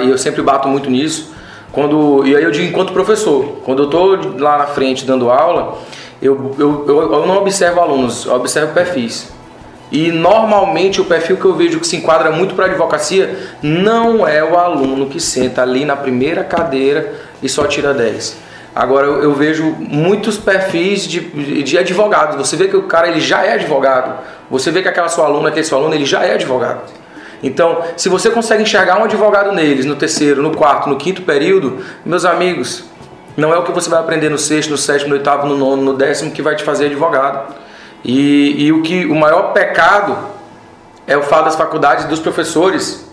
e 0.05 0.11
eu 0.11 0.19
sempre 0.19 0.43
bato 0.43 0.69
muito 0.69 0.91
nisso, 0.91 1.35
quando 1.77 2.27
e 2.27 2.35
aí 2.35 2.43
eu 2.43 2.51
digo 2.51 2.67
enquanto 2.67 2.95
professor, 2.95 3.59
quando 3.63 3.83
eu 3.83 3.91
tô 3.91 4.17
lá 4.39 4.57
na 4.57 4.67
frente 4.67 5.05
dando 5.05 5.31
aula, 5.31 5.77
eu, 6.23 6.57
eu, 6.59 6.87
eu, 6.89 7.13
eu 7.13 7.27
não 7.27 7.37
observo 7.37 7.83
alunos, 7.83 8.25
eu 8.25 8.35
observo 8.35 8.73
perfis. 8.73 9.31
E 9.93 10.11
normalmente 10.11 11.03
o 11.03 11.05
perfil 11.05 11.37
que 11.37 11.45
eu 11.45 11.53
vejo 11.53 11.79
que 11.79 11.87
se 11.87 11.95
enquadra 11.95 12.31
muito 12.31 12.55
para 12.55 12.65
advocacia 12.65 13.39
não 13.63 14.27
é 14.27 14.43
o 14.43 14.57
aluno 14.57 15.05
que 15.05 15.21
senta 15.21 15.61
ali 15.61 15.85
na 15.85 15.95
primeira 15.95 16.43
cadeira 16.43 17.13
e 17.43 17.49
só 17.49 17.67
tira 17.67 17.93
10. 17.93 18.39
Agora 18.75 19.07
eu, 19.07 19.23
eu 19.25 19.35
vejo 19.35 19.77
muitos 19.79 20.39
perfis 20.39 21.07
de, 21.07 21.21
de 21.63 21.77
advogados. 21.77 22.37
Você 22.37 22.57
vê 22.57 22.69
que 22.69 22.77
o 22.77 22.85
cara 22.85 23.09
ele 23.09 23.21
já 23.21 23.45
é 23.45 23.53
advogado. 23.53 24.19
Você 24.51 24.71
vê 24.71 24.81
que 24.81 24.89
aquela 24.89 25.11
sua 25.11 25.27
aluna, 25.27 25.51
aquele 25.51 25.67
seu 25.67 25.77
aluno, 25.77 25.95
ele 25.95 26.07
já 26.07 26.25
é 26.25 26.33
advogado. 26.33 26.81
Então, 27.43 27.83
se 27.97 28.09
você 28.09 28.31
consegue 28.31 28.63
enxergar 28.63 28.99
um 28.99 29.05
advogado 29.05 29.53
neles 29.53 29.85
no 29.85 29.97
terceiro, 29.97 30.43
no 30.43 30.57
quarto, 30.57 30.89
no 30.89 30.97
quinto 30.97 31.23
período, 31.23 31.85
meus 32.05 32.25
amigos, 32.25 32.85
não 33.37 33.53
é 33.53 33.59
o 33.59 33.63
que 33.63 33.73
você 33.73 33.91
vai 33.91 34.01
aprender 34.01 34.31
no 34.31 34.39
sexto, 34.39 34.71
no 34.71 34.79
sétimo, 34.79 35.11
no 35.11 35.17
oitavo, 35.17 35.47
no 35.47 35.57
nono, 35.57 35.83
no 35.83 35.95
décimo 35.95 36.31
que 36.31 36.41
vai 36.41 36.57
te 36.57 36.65
fazer 36.65 36.87
advogado. 36.87 37.55
E, 38.05 38.65
e 38.65 38.73
o 38.73 38.83
que 38.83 39.05
o 39.07 39.15
maior 39.15 39.53
pecado 39.53 40.17
é 41.07 41.17
o 41.17 41.23
fato 41.23 41.45
das 41.45 41.57
faculdades 41.57 42.07
dos 42.07 42.19
professores 42.19 43.07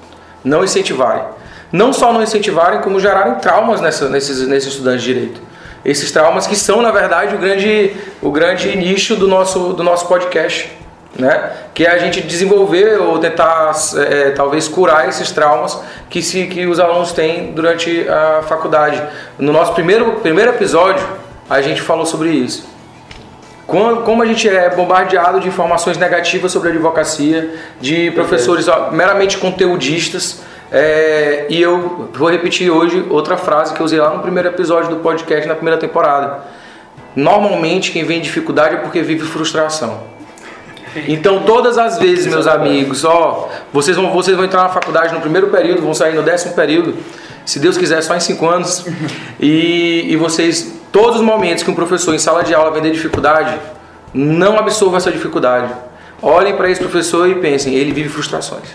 não 0.44 0.64
incentivarem. 0.64 1.24
não 1.72 1.92
só 1.92 2.14
não 2.14 2.22
incentivarem, 2.22 2.82
como 2.82 3.00
gerarem 3.00 3.36
traumas 3.36 3.82
nessa, 3.82 4.08
nesses, 4.08 4.48
nesses 4.48 4.74
estudantes 4.74 5.04
de 5.04 5.14
direito. 5.14 5.42
Esses 5.84 6.12
traumas 6.12 6.46
que 6.48 6.56
são, 6.56 6.82
na 6.82 6.92
verdade, 6.92 7.36
o 7.36 7.38
grande, 7.40 7.96
o 8.22 8.32
grande 8.32 8.76
nicho 8.78 9.16
do 9.16 9.28
nosso, 9.28 9.74
do 9.74 9.84
nosso 9.84 10.08
podcast. 10.08 10.72
Né? 11.18 11.52
Que 11.76 11.86
é 11.86 11.92
a 11.92 11.98
gente 12.00 12.22
desenvolver 12.22 13.00
ou 13.00 13.20
tentar 13.20 13.72
é, 13.98 14.32
talvez 14.32 14.68
curar 14.68 15.08
esses 15.08 15.32
traumas 15.32 15.80
que, 16.10 16.24
se, 16.24 16.48
que 16.48 16.66
os 16.66 16.80
alunos 16.80 17.12
têm 17.12 17.52
durante 17.52 18.08
a 18.10 18.42
faculdade. 18.44 19.02
No 19.38 19.54
nosso 19.54 19.74
primeiro, 19.74 20.14
primeiro 20.14 20.52
episódio, 20.52 21.06
a 21.50 21.62
gente 21.62 21.82
falou 21.82 22.06
sobre 22.06 22.32
isso. 22.32 22.68
Como 23.68 24.22
a 24.22 24.26
gente 24.26 24.48
é 24.50 24.70
bombardeado 24.70 25.40
de 25.40 25.48
informações 25.48 25.98
negativas 25.98 26.52
sobre 26.52 26.70
a 26.70 26.72
advocacia, 26.72 27.56
de 27.80 28.12
professores 28.12 28.68
meramente 28.92 29.38
conteudistas, 29.38 30.42
é, 30.72 31.46
e 31.50 31.62
eu 31.62 32.10
vou 32.14 32.32
repetir 32.32 32.72
hoje 32.72 33.06
outra 33.10 33.38
frase 33.38 33.74
que 33.74 33.80
eu 33.80 33.86
usei 33.86 34.00
lá 34.00 34.10
no 34.10 34.22
primeiro 34.22 34.50
episódio 34.50 34.90
do 34.90 34.96
podcast, 34.98 35.48
na 35.48 35.54
primeira 35.54 35.80
temporada. 35.80 36.42
Normalmente, 37.16 37.92
quem 37.92 38.04
vem 38.04 38.18
em 38.18 38.22
dificuldade 38.22 38.76
é 38.76 38.78
porque 38.80 39.02
vive 39.02 39.24
frustração. 39.24 40.02
Então, 41.08 41.44
todas 41.44 41.78
as 41.78 41.98
vezes, 41.98 42.28
meus 42.28 42.48
amigos, 42.48 43.04
ó, 43.04 43.50
vocês 43.72 43.98
vão, 43.98 44.12
vocês 44.12 44.36
vão 44.36 44.46
entrar 44.46 44.64
na 44.64 44.70
faculdade 44.70 45.14
no 45.14 45.22
primeiro 45.22 45.48
período, 45.48 45.82
vão 45.82 45.94
sair 45.94 46.14
no 46.14 46.24
décimo 46.24 46.54
período, 46.54 46.96
se 47.46 47.60
Deus 47.60 47.78
quiser, 47.78 48.02
só 48.02 48.16
em 48.16 48.20
cinco 48.20 48.48
anos, 48.48 48.86
e, 49.40 50.06
e 50.10 50.16
vocês 50.16 50.84
Todos 50.94 51.16
os 51.16 51.26
momentos 51.26 51.64
que 51.64 51.72
um 51.72 51.74
professor 51.74 52.14
em 52.14 52.20
sala 52.20 52.44
de 52.44 52.54
aula 52.54 52.70
vender 52.70 52.92
dificuldade, 52.92 53.58
não 54.14 54.60
absorva 54.60 54.98
essa 54.98 55.12
dificuldade. 55.12 55.74
Olhem 56.22 56.56
para 56.56 56.70
esse 56.70 56.80
professor 56.80 57.28
e 57.28 57.34
pensem, 57.34 57.74
ele 57.74 57.92
vive 57.92 58.10
frustrações. 58.10 58.70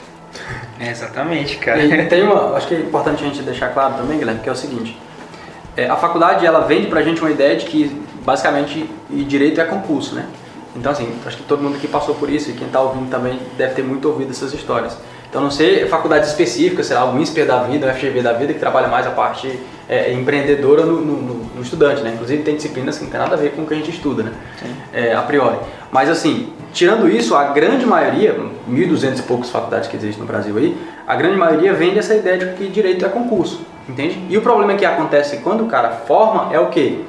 É 0.81 0.91
exatamente, 0.91 1.59
cara. 1.59 1.81
E 1.81 2.07
tem 2.07 2.25
uma, 2.25 2.57
acho 2.57 2.67
que 2.67 2.75
é 2.75 2.81
importante 2.81 3.23
a 3.23 3.27
gente 3.29 3.41
deixar 3.43 3.69
claro 3.69 3.95
também, 3.95 4.19
Guilherme, 4.19 4.41
que 4.41 4.49
é 4.49 4.53
o 4.53 4.57
seguinte: 4.57 4.99
é, 5.77 5.89
a 5.89 5.95
faculdade 5.95 6.45
ela 6.45 6.63
vende 6.63 6.89
pra 6.89 7.03
gente 7.03 7.21
uma 7.21 7.31
ideia 7.31 7.57
de 7.57 7.67
que 7.67 8.03
basicamente 8.25 8.91
direito 9.09 9.61
é 9.61 9.65
concurso, 9.65 10.17
né? 10.17 10.27
Então 10.79 10.93
assim, 10.93 11.13
acho 11.27 11.37
que 11.37 11.43
todo 11.43 11.63
mundo 11.63 11.79
que 11.79 11.89
passou 11.89 12.15
por 12.15 12.31
isso 12.31 12.51
e 12.51 12.55
quem 12.55 12.67
está 12.67 12.81
ouvindo 12.81 13.11
também 13.11 13.39
deve 13.57 13.75
ter 13.75 13.83
muito 13.83 14.09
ouvido 14.09 14.31
essas 14.31 14.55
histórias. 14.55 14.97
Então 15.29 15.43
não 15.43 15.51
sei 15.51 15.87
faculdades 15.87 16.31
específicas, 16.31 16.87
sei 16.87 16.97
lá, 16.97 17.13
o 17.13 17.19
INSPER 17.19 17.47
da 17.47 17.63
vida, 17.65 17.87
o 17.87 17.95
FGV 17.95 18.23
da 18.23 18.33
vida, 18.33 18.55
que 18.55 18.59
trabalha 18.59 18.89
mais 18.89 19.07
a 19.07 19.11
parte 19.11 19.61
é, 19.89 20.13
empreendedora 20.13 20.87
no, 20.87 21.01
no, 21.01 21.35
no, 21.55 21.63
estudante, 21.63 22.01
né? 22.03 22.13
Inclusive 22.15 22.43
tem 22.43 22.57
disciplinas 22.57 22.97
que 22.97 23.05
não 23.05 23.11
tem 23.11 23.21
nada 23.21 23.35
a 23.35 23.39
ver 23.39 23.53
com 23.53 23.63
o 23.63 23.67
que 23.67 23.75
a 23.75 23.77
gente 23.77 23.91
estuda, 23.91 24.23
né? 24.23 24.33
É, 24.93 25.15
a 25.15 25.21
priori. 25.23 25.59
Mas 25.91 26.09
assim, 26.09 26.53
tirando 26.73 27.09
isso, 27.09 27.35
a 27.35 27.45
grande 27.45 27.85
maioria, 27.85 28.39
1.200 28.71 29.19
e 29.19 29.23
poucas 29.23 29.51
faculdades 29.51 29.89
que 29.89 29.97
existem 29.97 30.21
no 30.21 30.27
Brasil 30.27 30.57
aí, 30.57 30.77
a 31.07 31.15
grande 31.15 31.37
maioria 31.37 31.75
vende 31.75 31.99
essa 31.99 32.15
ideia 32.15 32.39
de 32.39 32.47
que 32.55 32.69
direito 32.69 33.05
é 33.05 33.09
concurso, 33.09 33.61
entende? 33.87 34.19
E 34.31 34.39
o 34.39 34.41
problema 34.41 34.75
que 34.75 34.85
acontece 34.85 35.39
quando 35.39 35.65
o 35.65 35.67
cara 35.67 35.91
forma 35.91 36.55
é 36.55 36.59
o 36.61 36.69
quê? 36.69 37.01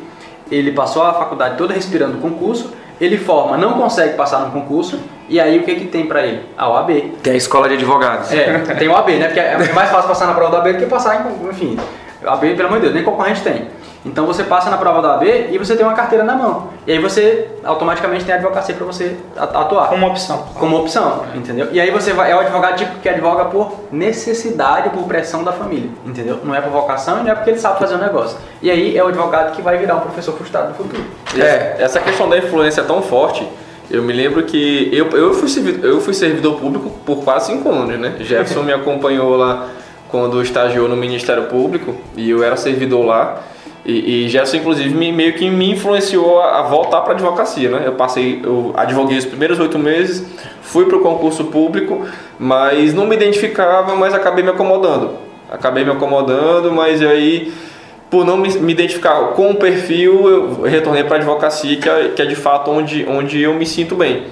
Ele 0.51 0.71
passou 0.71 1.03
a 1.03 1.13
faculdade 1.13 1.57
toda 1.57 1.73
respirando 1.73 2.17
concurso, 2.17 2.73
ele 3.00 3.18
forma, 3.18 3.58
não 3.58 3.74
consegue 3.74 4.15
passar 4.15 4.39
no 4.39 4.51
concurso, 4.51 5.00
e 5.27 5.39
aí 5.39 5.60
o 5.60 5.63
que, 5.63 5.75
que 5.75 5.86
tem 5.86 6.06
para 6.06 6.25
ele? 6.25 6.44
A 6.58 6.70
OAB. 6.70 6.89
Tem 7.24 7.34
a 7.34 7.38
escola 7.38 7.68
de 7.68 7.75
advogados. 7.75 8.32
É, 8.32 8.60
tem 8.75 8.88
o 8.88 8.91
OAB, 8.91 9.10
né? 9.12 9.25
Porque 9.27 9.39
é 9.39 9.74
mais 9.74 9.89
fácil 9.89 10.08
passar 10.08 10.27
na 10.27 10.34
prova 10.34 10.51
da 10.51 10.58
OAB 10.58 10.74
do 10.74 10.79
que 10.79 10.86
passar 10.86 11.25
em, 11.25 11.50
enfim, 11.50 11.77
a 12.25 12.34
AB, 12.34 12.56
pelo 12.56 12.68
amor 12.68 12.79
de 12.79 12.84
Deus, 12.84 12.94
nem 12.94 13.03
concorrente 13.03 13.41
tem. 13.41 13.68
Então 14.06 14.25
você 14.25 14.44
passa 14.44 14.70
na 14.70 14.77
prova 14.77 15.01
da 15.01 15.15
AB 15.15 15.50
e 15.51 15.58
você 15.58 15.75
tem 15.75 15.86
uma 15.86 15.94
carteira 15.94 16.24
na 16.24 16.36
mão. 16.36 16.70
E 16.88 16.91
aí 16.94 17.00
você 17.00 17.50
automaticamente 17.63 18.24
tem 18.24 18.34
a 18.34 18.38
advocacia 18.38 18.74
para 18.74 18.86
você 18.86 19.18
atuar. 19.36 19.89
Como 19.89 20.08
opção. 20.08 20.46
Como 20.56 20.77
opção, 20.77 21.25
entendeu? 21.36 21.68
E 21.72 21.82
aí 21.82 21.91
você 21.91 22.13
vai, 22.13 22.32
é 22.32 22.36
o 22.36 22.39
advogado 22.39 22.77
tipo 22.77 23.00
que 23.00 23.10
advoga 23.10 23.46
por 23.46 23.75
necessidade, 23.91 24.89
por 24.89 25.03
pressão 25.03 25.44
da 25.44 25.51
família, 25.51 25.89
entendeu? 26.06 26.39
Não 26.44 26.56
é 26.56 26.62
por 26.62 26.72
vocação 26.72 27.20
e 27.20 27.24
não 27.24 27.32
é 27.32 27.36
porque 27.36 27.50
ele 27.50 27.60
sabe 27.60 27.77
fazer 27.77 27.96
o 27.96 27.98
um 27.98 28.01
negócio. 28.01 28.38
E 28.62 28.72
aí 28.72 28.98
é 28.98 29.03
o 29.03 29.08
advogado 29.08 29.53
que 29.56 29.62
vai 29.62 29.77
virar 29.77 29.96
um 29.96 30.01
professor 30.01 30.34
frustrado 30.34 30.70
no 30.70 30.75
futuro. 30.75 31.03
É, 31.38 31.75
essa 31.79 32.00
questão 32.00 32.29
da 32.29 32.38
influência 32.38 32.82
é 32.82 32.84
tão 32.86 33.01
forte. 33.01 33.46
Eu 33.91 34.03
me 34.03 34.13
lembro 34.13 34.44
que 34.44 34.89
eu, 34.94 35.10
eu, 35.10 35.34
fui, 35.34 35.50
servidor, 35.50 35.89
eu 35.89 36.00
fui 36.00 36.13
servidor 36.13 36.60
público 36.60 36.91
por 37.06 37.24
quase 37.24 37.48
cinco 37.48 37.70
anos, 37.70 38.00
né? 38.00 38.15
Jefferson 38.20 38.62
me 38.62 38.72
acompanhou 38.72 39.36
lá 39.36 39.68
quando 40.10 40.41
estagiou 40.41 40.88
no 40.88 40.96
Ministério 40.96 41.44
Público 41.44 41.96
e 42.15 42.29
eu 42.29 42.44
era 42.44 42.56
servidor 42.56 43.06
lá. 43.06 43.41
E, 43.89 44.25
e 44.25 44.29
Gerson, 44.29 44.58
inclusive, 44.58 44.93
me, 44.93 45.12
meio 45.12 45.34
que 45.34 45.50
me 45.50 45.72
influenciou 45.72 46.39
a, 46.41 46.60
a 46.60 46.62
voltar 46.63 47.01
para 47.01 47.13
a 47.13 47.15
advocacia, 47.15 47.69
né? 47.69 47.84
Eu 47.86 47.93
passei, 47.93 48.39
eu 48.43 48.72
advoguei 48.75 49.17
os 49.17 49.25
primeiros 49.25 49.60
oito 49.60 49.79
meses, 49.79 50.25
fui 50.62 50.86
para 50.86 50.98
o 50.98 51.01
concurso 51.01 51.46
público, 51.46 52.05
mas 52.38 52.93
não 52.93 53.08
me 53.08 53.15
identificava, 53.15 53.96
mas 53.96 54.13
acabei 54.13 54.43
me 54.43 54.51
acomodando. 54.51 55.12
Acabei 55.50 55.84
me 55.84 55.91
acomodando, 55.91 56.72
mas 56.72 57.01
aí, 57.01 57.51
por 58.10 58.24
não 58.24 58.38
me, 58.38 58.50
me 58.60 58.72
identificar 58.72 59.15
com 59.29 59.50
o 59.50 59.55
perfil, 59.55 60.29
eu 60.29 60.62
retornei 60.62 61.03
para 61.03 61.15
a 61.15 61.17
advocacia, 61.17 61.75
que 61.77 61.89
é, 61.89 62.10
que 62.10 62.22
é 62.22 62.25
de 62.25 62.36
fato 62.36 62.69
onde, 62.69 63.05
onde 63.10 63.41
eu 63.41 63.55
me 63.55 63.65
sinto 63.65 63.96
bem. 63.96 64.25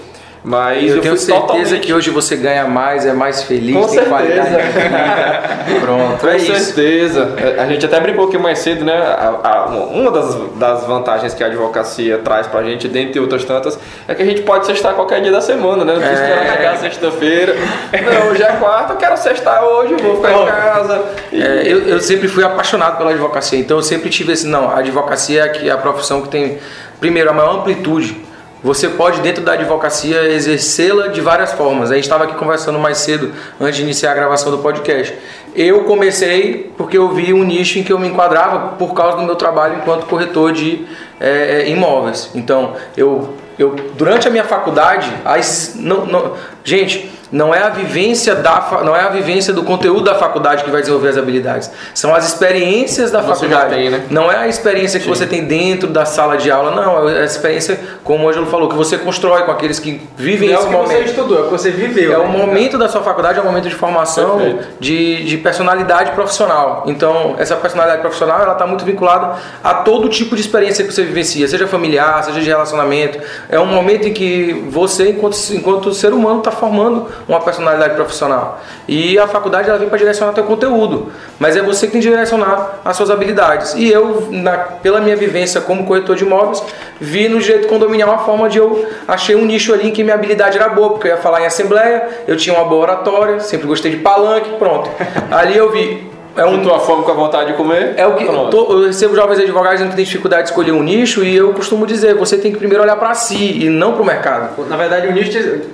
Mas 0.48 0.92
eu, 0.92 0.96
eu 0.96 1.02
tenho 1.02 1.18
certeza 1.18 1.42
totalmente... 1.42 1.80
que 1.82 1.94
hoje 1.94 2.10
você 2.10 2.38
ganha 2.38 2.64
mais, 2.64 3.06
é 3.06 3.12
mais 3.12 3.44
feliz, 3.44 3.76
Com 3.76 3.82
tem 3.82 3.90
certeza. 3.90 4.10
qualidade 4.10 4.50
de 4.50 4.56
vida. 4.56 5.80
Pronto, 5.82 6.22
Com 6.22 6.28
é 6.30 6.40
certeza. 6.40 7.36
A 7.58 7.66
gente 7.66 7.86
até 7.86 8.00
brincou 8.00 8.30
aqui 8.30 8.38
mais 8.38 8.60
cedo, 8.60 8.86
né? 8.86 8.96
A, 8.96 9.40
a, 9.44 9.66
uma 9.66 10.10
das, 10.10 10.36
das 10.56 10.86
vantagens 10.86 11.34
que 11.34 11.44
a 11.44 11.48
advocacia 11.48 12.20
traz 12.20 12.48
pra 12.48 12.64
gente, 12.64 12.88
dentre 12.88 13.20
outras 13.20 13.44
tantas, 13.44 13.78
é 14.08 14.16
que 14.16 14.22
a 14.22 14.26
gente 14.26 14.44
pode 14.44 14.66
sextar 14.66 14.94
qualquer 14.94 15.22
dia 15.22 15.34
da 15.34 15.42
semana, 15.42 15.84
né? 15.84 15.96
Não 15.96 16.00
precisa 16.00 16.24
é. 16.24 16.56
pegar 16.56 16.78
sexta-feira. 16.78 17.54
Não, 17.92 18.32
hoje 18.32 18.42
é 18.42 18.54
quarta, 18.54 18.94
eu 18.94 18.98
quero 18.98 19.18
sextar 19.18 19.66
hoje, 19.66 19.96
vou 19.96 20.16
ficar 20.16 20.32
em 20.32 20.46
casa. 20.46 21.06
E... 21.30 21.42
É, 21.42 21.64
eu, 21.66 21.80
eu 21.90 22.00
sempre 22.00 22.30
fui 22.30 22.46
apaixonado 22.46 22.98
pela 22.98 23.10
advocacia, 23.10 23.60
então 23.60 23.76
eu 23.76 23.84
sempre 23.84 24.10
tive 24.10 24.32
esse, 24.32 24.48
não, 24.48 24.70
a 24.70 24.80
advocacia 24.80 25.52
é 25.62 25.70
a 25.70 25.78
profissão 25.78 26.22
que 26.22 26.30
tem, 26.30 26.58
primeiro, 27.02 27.30
a 27.30 27.34
maior 27.34 27.58
amplitude 27.58 28.27
você 28.64 28.90
pode, 28.90 29.22
dentro 29.22 29.44
da 29.44 29.54
advocacia, 29.54 30.32
exercê-la 30.32 31.08
de 31.08 31.22
várias 31.22 31.54
formas. 31.54 31.92
A 31.92 31.96
gente 31.96 32.06
estava 32.06 32.24
aqui 32.24 32.36
conversando 32.36 32.80
mais 32.80 32.98
cedo, 32.98 33.32
antes 33.60 33.78
de 33.78 33.84
iniciar 33.84 34.12
a 34.12 34.16
gravação 34.16 34.52
do 34.52 34.58
podcast. 34.58 35.14
Eu 35.56 35.84
comecei 35.84 36.72
porque 36.78 36.98
eu 36.98 37.10
vi 37.10 37.34
um 37.34 37.44
nicho 37.44 37.80
em 37.80 37.84
que 37.84 37.94
eu 37.94 38.00
me 38.00 38.08
enquadrava 38.08 38.76
por 38.78 38.94
causa 38.94 39.18
do 39.18 39.24
meu 39.24 39.36
trabalho 39.36 39.78
enquanto 39.78 40.06
corretor 40.06 40.52
de 40.52 40.86
é, 41.20 41.70
imóveis. 41.70 42.30
Então, 42.36 42.74
eu, 42.96 43.36
eu 43.58 43.76
durante 43.98 44.28
a 44.28 44.32
minha 44.32 44.44
faculdade, 44.44 45.12
as, 45.26 45.74
não, 45.76 46.06
não, 46.06 46.34
gente, 46.64 47.12
não 47.32 47.54
é 47.54 47.62
a 47.62 47.70
vivência 47.70 48.36
da 48.36 48.82
não 48.84 48.96
é 48.96 49.02
a 49.02 49.10
vivência 49.10 49.54
do 49.54 49.64
conteúdo 49.64 50.04
da 50.04 50.16
faculdade 50.16 50.64
que 50.64 50.70
vai 50.70 50.82
desenvolver 50.82 51.10
as 51.10 51.18
habilidades. 51.18 51.70
São 51.94 52.16
as 52.16 52.28
experiências 52.28 53.12
da 53.12 53.22
você 53.22 53.48
faculdade. 53.48 53.76
Tem, 53.76 53.90
né? 53.90 54.04
Não 54.10 54.32
é 54.32 54.38
a 54.38 54.48
experiência 54.48 55.00
que 55.00 55.06
Sim. 55.06 55.14
você 55.14 55.26
tem 55.26 55.44
dentro 55.44 55.90
da 55.90 56.06
sala 56.06 56.38
de 56.38 56.50
aula, 56.50 56.72
não. 56.72 57.10
É 57.10 57.22
a 57.22 57.26
experiência, 57.26 57.80
como 58.04 58.26
o 58.26 58.30
Ângelo 58.30 58.46
falou, 58.46 58.70
que 58.70 58.76
você 58.76 58.98
constrói 58.98 59.44
com 59.44 59.52
aqueles 59.52 59.80
que 59.80 60.02
vivem 60.16 60.50
não 60.50 60.60
esse 60.60 60.68
é 60.68 60.72
momento. 60.72 60.92
É 60.92 60.96
o 60.96 60.98
que 61.00 61.04
você 61.04 61.10
estudou, 61.12 61.38
é 61.38 61.42
o 61.42 61.44
que 61.46 61.52
você 61.52 61.72
viveu. 61.72 62.14
É 62.14 62.18
né? 62.18 62.24
o 62.24 62.28
momento 62.28 62.78
da 62.78 62.88
sua 62.88 63.02
faculdade, 63.02 63.40
é 63.40 63.42
o 63.42 63.46
momento 63.46 63.68
de 63.68 63.76
formação, 63.76 64.60
de, 64.80 65.26
de 65.26 65.38
personalidade 65.38 66.12
profissional. 66.12 66.84
Então, 66.88 67.36
essa 67.38 67.56
personalidade 67.56 68.02
profissional, 68.02 68.42
ela 68.42 68.54
está 68.54 68.66
muito 68.66 68.86
vinculada 68.86 69.36
a 69.64 69.74
todo 69.74 70.08
tipo 70.08 70.36
de 70.36 70.42
experiência 70.42 70.86
que 70.86 70.94
você 70.94 71.04
vivencia, 71.08 71.48
seja 71.48 71.68
familiar, 71.68 72.24
seja 72.24 72.40
de 72.40 72.48
relacionamento. 72.48 73.20
É 73.50 73.60
um 73.60 73.66
momento 73.66 74.08
em 74.08 74.14
que 74.14 74.54
você, 74.70 75.10
enquanto, 75.10 75.38
enquanto 75.52 75.94
ser 75.94 76.14
humano, 76.14 76.40
está 76.40 76.52
formando 76.52 77.08
uma 77.28 77.40
personalidade 77.40 77.96
profissional. 77.96 78.62
E 78.88 79.18
a 79.18 79.28
faculdade 79.28 79.70
ela 79.70 79.80
vem 79.80 79.90
para 79.90 79.98
direcionar 79.98 80.34
teu 80.34 80.44
conteúdo, 80.44 81.12
mas 81.40 81.58
é 81.58 81.62
você 81.62 81.88
que 81.88 81.94
tem 81.94 82.02
que 82.02 82.08
direcionar 82.08 82.80
as 82.86 82.96
suas 82.96 83.10
habilidades. 83.10 83.74
E 83.74 83.92
eu, 83.92 84.28
na, 84.32 84.58
pela 84.58 85.02
minha 85.02 85.16
vivência 85.16 85.60
como 85.62 85.86
corretor 85.86 86.16
de 86.16 86.24
imóveis, 86.24 86.64
vi 87.00 87.28
no 87.28 87.40
direito 87.40 87.68
condominial 87.68 88.10
uma 88.10 88.20
forma 88.20 88.50
de 88.50 88.58
eu 88.58 88.88
achei 89.08 89.36
um 89.36 89.46
nicho 89.46 89.74
ali 89.74 89.90
em 89.90 89.92
que 89.92 90.04
minha 90.04 90.16
habilidade 90.16 90.58
era 90.58 90.70
boa, 90.70 90.92
porque 90.92 91.08
eu 91.08 91.12
ia 91.12 91.18
falar 91.18 91.42
em 91.42 91.46
assembleia, 91.46 92.08
eu 92.28 92.36
tinha 92.38 92.56
uma 92.56 92.66
boa 92.66 92.82
oratória, 92.82 93.40
sempre 93.40 93.68
gostei 93.68 93.92
de 93.92 93.98
palanque, 93.98 94.50
pronto. 94.58 94.90
Ali 95.32 95.58
eu 95.58 95.72
vi 95.72 96.17
é 96.38 96.46
um, 96.46 96.62
tua 96.62 96.80
fome 96.80 97.04
com 97.04 97.12
a 97.12 97.14
vontade 97.14 97.52
de 97.52 97.58
comer? 97.58 97.94
É 97.98 98.06
o 98.06 98.16
que 98.16 98.26
tô, 98.26 98.72
eu 98.72 98.88
recebo 98.88 99.16
jovens 99.16 99.40
advogados 99.40 99.82
que 99.82 99.96
têm 99.96 100.06
dificuldade 100.06 100.44
de 100.44 100.50
escolher 100.50 100.72
um 100.72 100.84
nicho 100.84 101.24
e 101.24 101.36
eu 101.36 101.54
costumo 101.54 101.86
dizer, 101.86 102.16
você 102.16 102.38
tem 102.38 102.52
que 102.52 102.58
primeiro 102.58 102.84
olhar 102.84 102.96
para 102.96 103.14
si 103.14 103.64
e 103.64 103.70
não 103.70 103.94
para 103.94 104.02
o 104.02 104.06
mercado. 104.06 104.68
Na 104.68 104.78
verdade, 104.78 105.08
o 105.08 105.12
nicho 105.12 105.32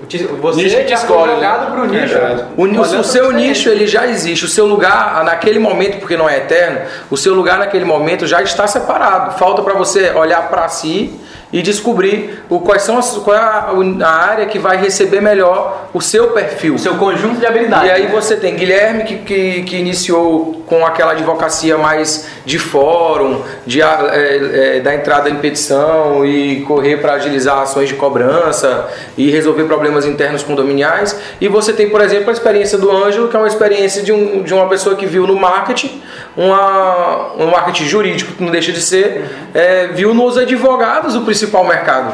te, 0.08 0.18
você 0.18 0.64
nicho 0.64 0.84
te 0.86 0.94
escolhe, 0.94 1.36
né? 1.40 1.68
pro 1.72 1.86
nicho. 1.86 2.16
É 2.16 2.46
o, 2.56 2.66
o, 2.66 3.00
o 3.00 3.04
seu 3.04 3.32
nicho 3.32 3.70
ele 3.70 3.86
já 3.88 4.08
existe, 4.08 4.46
o 4.46 4.48
seu 4.48 4.66
lugar 4.66 5.24
naquele 5.24 5.60
momento, 5.60 6.00
porque 6.00 6.16
não 6.16 6.30
é 6.30 6.38
eterno, 6.38 6.82
o 7.12 7.18
seu 7.18 7.34
lugar 7.34 7.60
naquele 7.60 7.86
momento 7.86 8.26
já 8.26 8.42
está 8.42 8.66
separado. 8.66 9.38
Falta 9.38 9.62
para 9.62 9.74
você 9.74 10.12
olhar 10.12 10.50
para 10.50 10.68
si 10.70 11.14
e 11.54 11.62
descobrir 11.62 12.44
o, 12.50 12.60
quais 12.60 12.82
são 12.82 12.98
as, 12.98 13.16
qual 13.18 13.38
é 13.38 13.40
a, 13.40 13.72
a, 14.04 14.10
área 14.10 14.48
que 14.48 14.58
vai 14.58 14.76
receber 14.76 15.22
melhor 15.22 15.88
o 15.94 16.02
seu 16.02 16.32
perfil. 16.32 16.74
O 16.74 16.80
seu 16.80 16.96
conjunto 16.96 17.40
de 17.40 17.46
habilidades. 17.46 17.88
E 17.88 17.92
aí 17.92 18.04
né? 18.06 18.12
você 18.12 18.36
tem 18.36 18.56
Guilherme 18.56 19.04
que, 19.04 19.18
que, 19.18 19.62
que, 19.62 19.78
iniciou 19.78 20.64
com 20.66 20.84
aquela 20.84 21.12
advocacia 21.12 21.78
mais 21.78 22.28
de 22.46 22.60
fórum, 22.60 23.42
de 23.66 23.82
é, 23.82 24.78
é, 24.78 24.80
dar 24.82 24.96
entrada 24.96 25.30
em 25.30 25.36
petição 25.36 26.26
e 26.26 26.62
correr 26.62 26.98
para 26.98 27.14
agilizar 27.14 27.60
ações 27.60 27.88
de 27.88 27.96
cobrança 27.96 28.90
e 29.18 29.30
resolver 29.32 29.64
problemas 29.64 30.06
internos 30.06 30.44
condominiais. 30.44 31.18
E 31.40 31.48
você 31.48 31.72
tem, 31.72 31.90
por 31.90 32.02
exemplo, 32.02 32.30
a 32.30 32.34
experiência 32.34 32.78
do 32.78 32.92
Ângelo, 32.92 33.30
que 33.30 33.36
é 33.36 33.40
uma 33.40 33.48
experiência 33.48 34.04
de, 34.04 34.12
um, 34.12 34.44
de 34.44 34.54
uma 34.54 34.68
pessoa 34.68 34.96
que 34.96 35.06
viu 35.06 35.26
no 35.26 35.36
marketing, 35.36 36.02
uma, 36.36 37.34
um 37.38 37.48
marketing 37.48 37.86
jurídico, 37.86 38.34
que 38.34 38.44
não 38.44 38.52
deixa 38.52 38.72
de 38.72 38.82
ser, 38.82 39.26
é, 39.54 39.88
viu 39.88 40.14
nos 40.14 40.38
advogados 40.38 41.16
o 41.16 41.22
principal 41.22 41.64
mercado. 41.66 42.14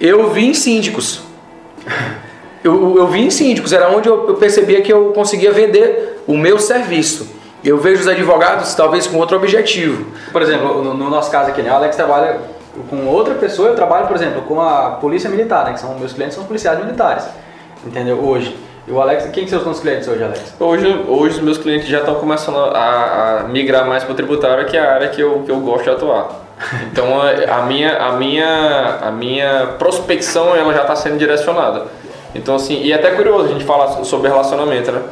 Eu 0.00 0.30
vi 0.30 0.46
em 0.46 0.54
síndicos. 0.54 1.22
Eu, 2.62 2.96
eu 2.96 3.06
vi 3.08 3.20
em 3.20 3.30
síndicos, 3.30 3.72
era 3.72 3.90
onde 3.90 4.08
eu 4.08 4.34
percebia 4.34 4.80
que 4.80 4.92
eu 4.92 5.12
conseguia 5.12 5.52
vender 5.52 6.22
o 6.26 6.36
meu 6.36 6.58
serviço. 6.58 7.33
Eu 7.64 7.78
vejo 7.78 8.02
os 8.02 8.08
advogados 8.08 8.74
talvez 8.74 9.06
com 9.06 9.16
outro 9.16 9.38
objetivo. 9.38 10.12
Por 10.30 10.42
exemplo, 10.42 10.84
no, 10.84 10.92
no 10.92 11.08
nosso 11.08 11.30
caso 11.30 11.48
aqui, 11.48 11.62
né, 11.62 11.72
o 11.72 11.74
Alex 11.74 11.96
trabalha 11.96 12.38
com 12.90 13.06
outra 13.06 13.34
pessoa, 13.34 13.68
eu 13.68 13.74
trabalho, 13.74 14.06
por 14.06 14.14
exemplo, 14.14 14.42
com 14.42 14.60
a 14.60 14.90
polícia 15.00 15.30
militar, 15.30 15.64
né, 15.64 15.72
que 15.72 15.80
são 15.80 15.98
meus 15.98 16.12
clientes 16.12 16.34
são 16.34 16.44
policiais 16.44 16.78
militares. 16.78 17.24
Entendeu? 17.86 18.18
Hoje. 18.18 18.54
E 18.86 18.92
o 18.92 19.00
Alex, 19.00 19.26
quem 19.32 19.48
são 19.48 19.58
os 19.58 19.64
seus 19.64 19.80
clientes 19.80 20.06
hoje, 20.06 20.22
Alex? 20.22 20.54
Hoje, 20.60 21.04
hoje 21.08 21.36
os 21.36 21.42
meus 21.42 21.56
clientes 21.56 21.88
já 21.88 22.00
estão 22.00 22.16
começando 22.16 22.58
a, 22.58 23.40
a 23.40 23.42
migrar 23.44 23.86
mais 23.86 24.04
para 24.04 24.12
o 24.12 24.14
tributário, 24.14 24.66
que 24.66 24.76
é 24.76 24.80
a 24.80 24.94
área 24.94 25.08
que 25.08 25.22
eu, 25.22 25.42
que 25.42 25.50
eu 25.50 25.58
gosto 25.60 25.84
de 25.84 25.90
atuar. 25.90 26.44
Então 26.92 27.20
a, 27.20 27.60
a 27.60 27.62
minha, 27.62 27.96
a, 27.96 28.12
minha, 28.12 28.98
a 29.02 29.10
minha 29.10 29.74
prospecção 29.78 30.54
ela 30.54 30.72
já 30.72 30.82
está 30.82 30.94
sendo 30.94 31.18
direcionada. 31.18 31.86
Então 32.34 32.54
assim, 32.54 32.80
e 32.82 32.92
é 32.92 32.94
até 32.94 33.10
curioso 33.10 33.46
a 33.46 33.48
gente 33.48 33.64
falar 33.64 34.04
sobre 34.04 34.28
relacionamento, 34.28 34.92
né? 34.92 35.02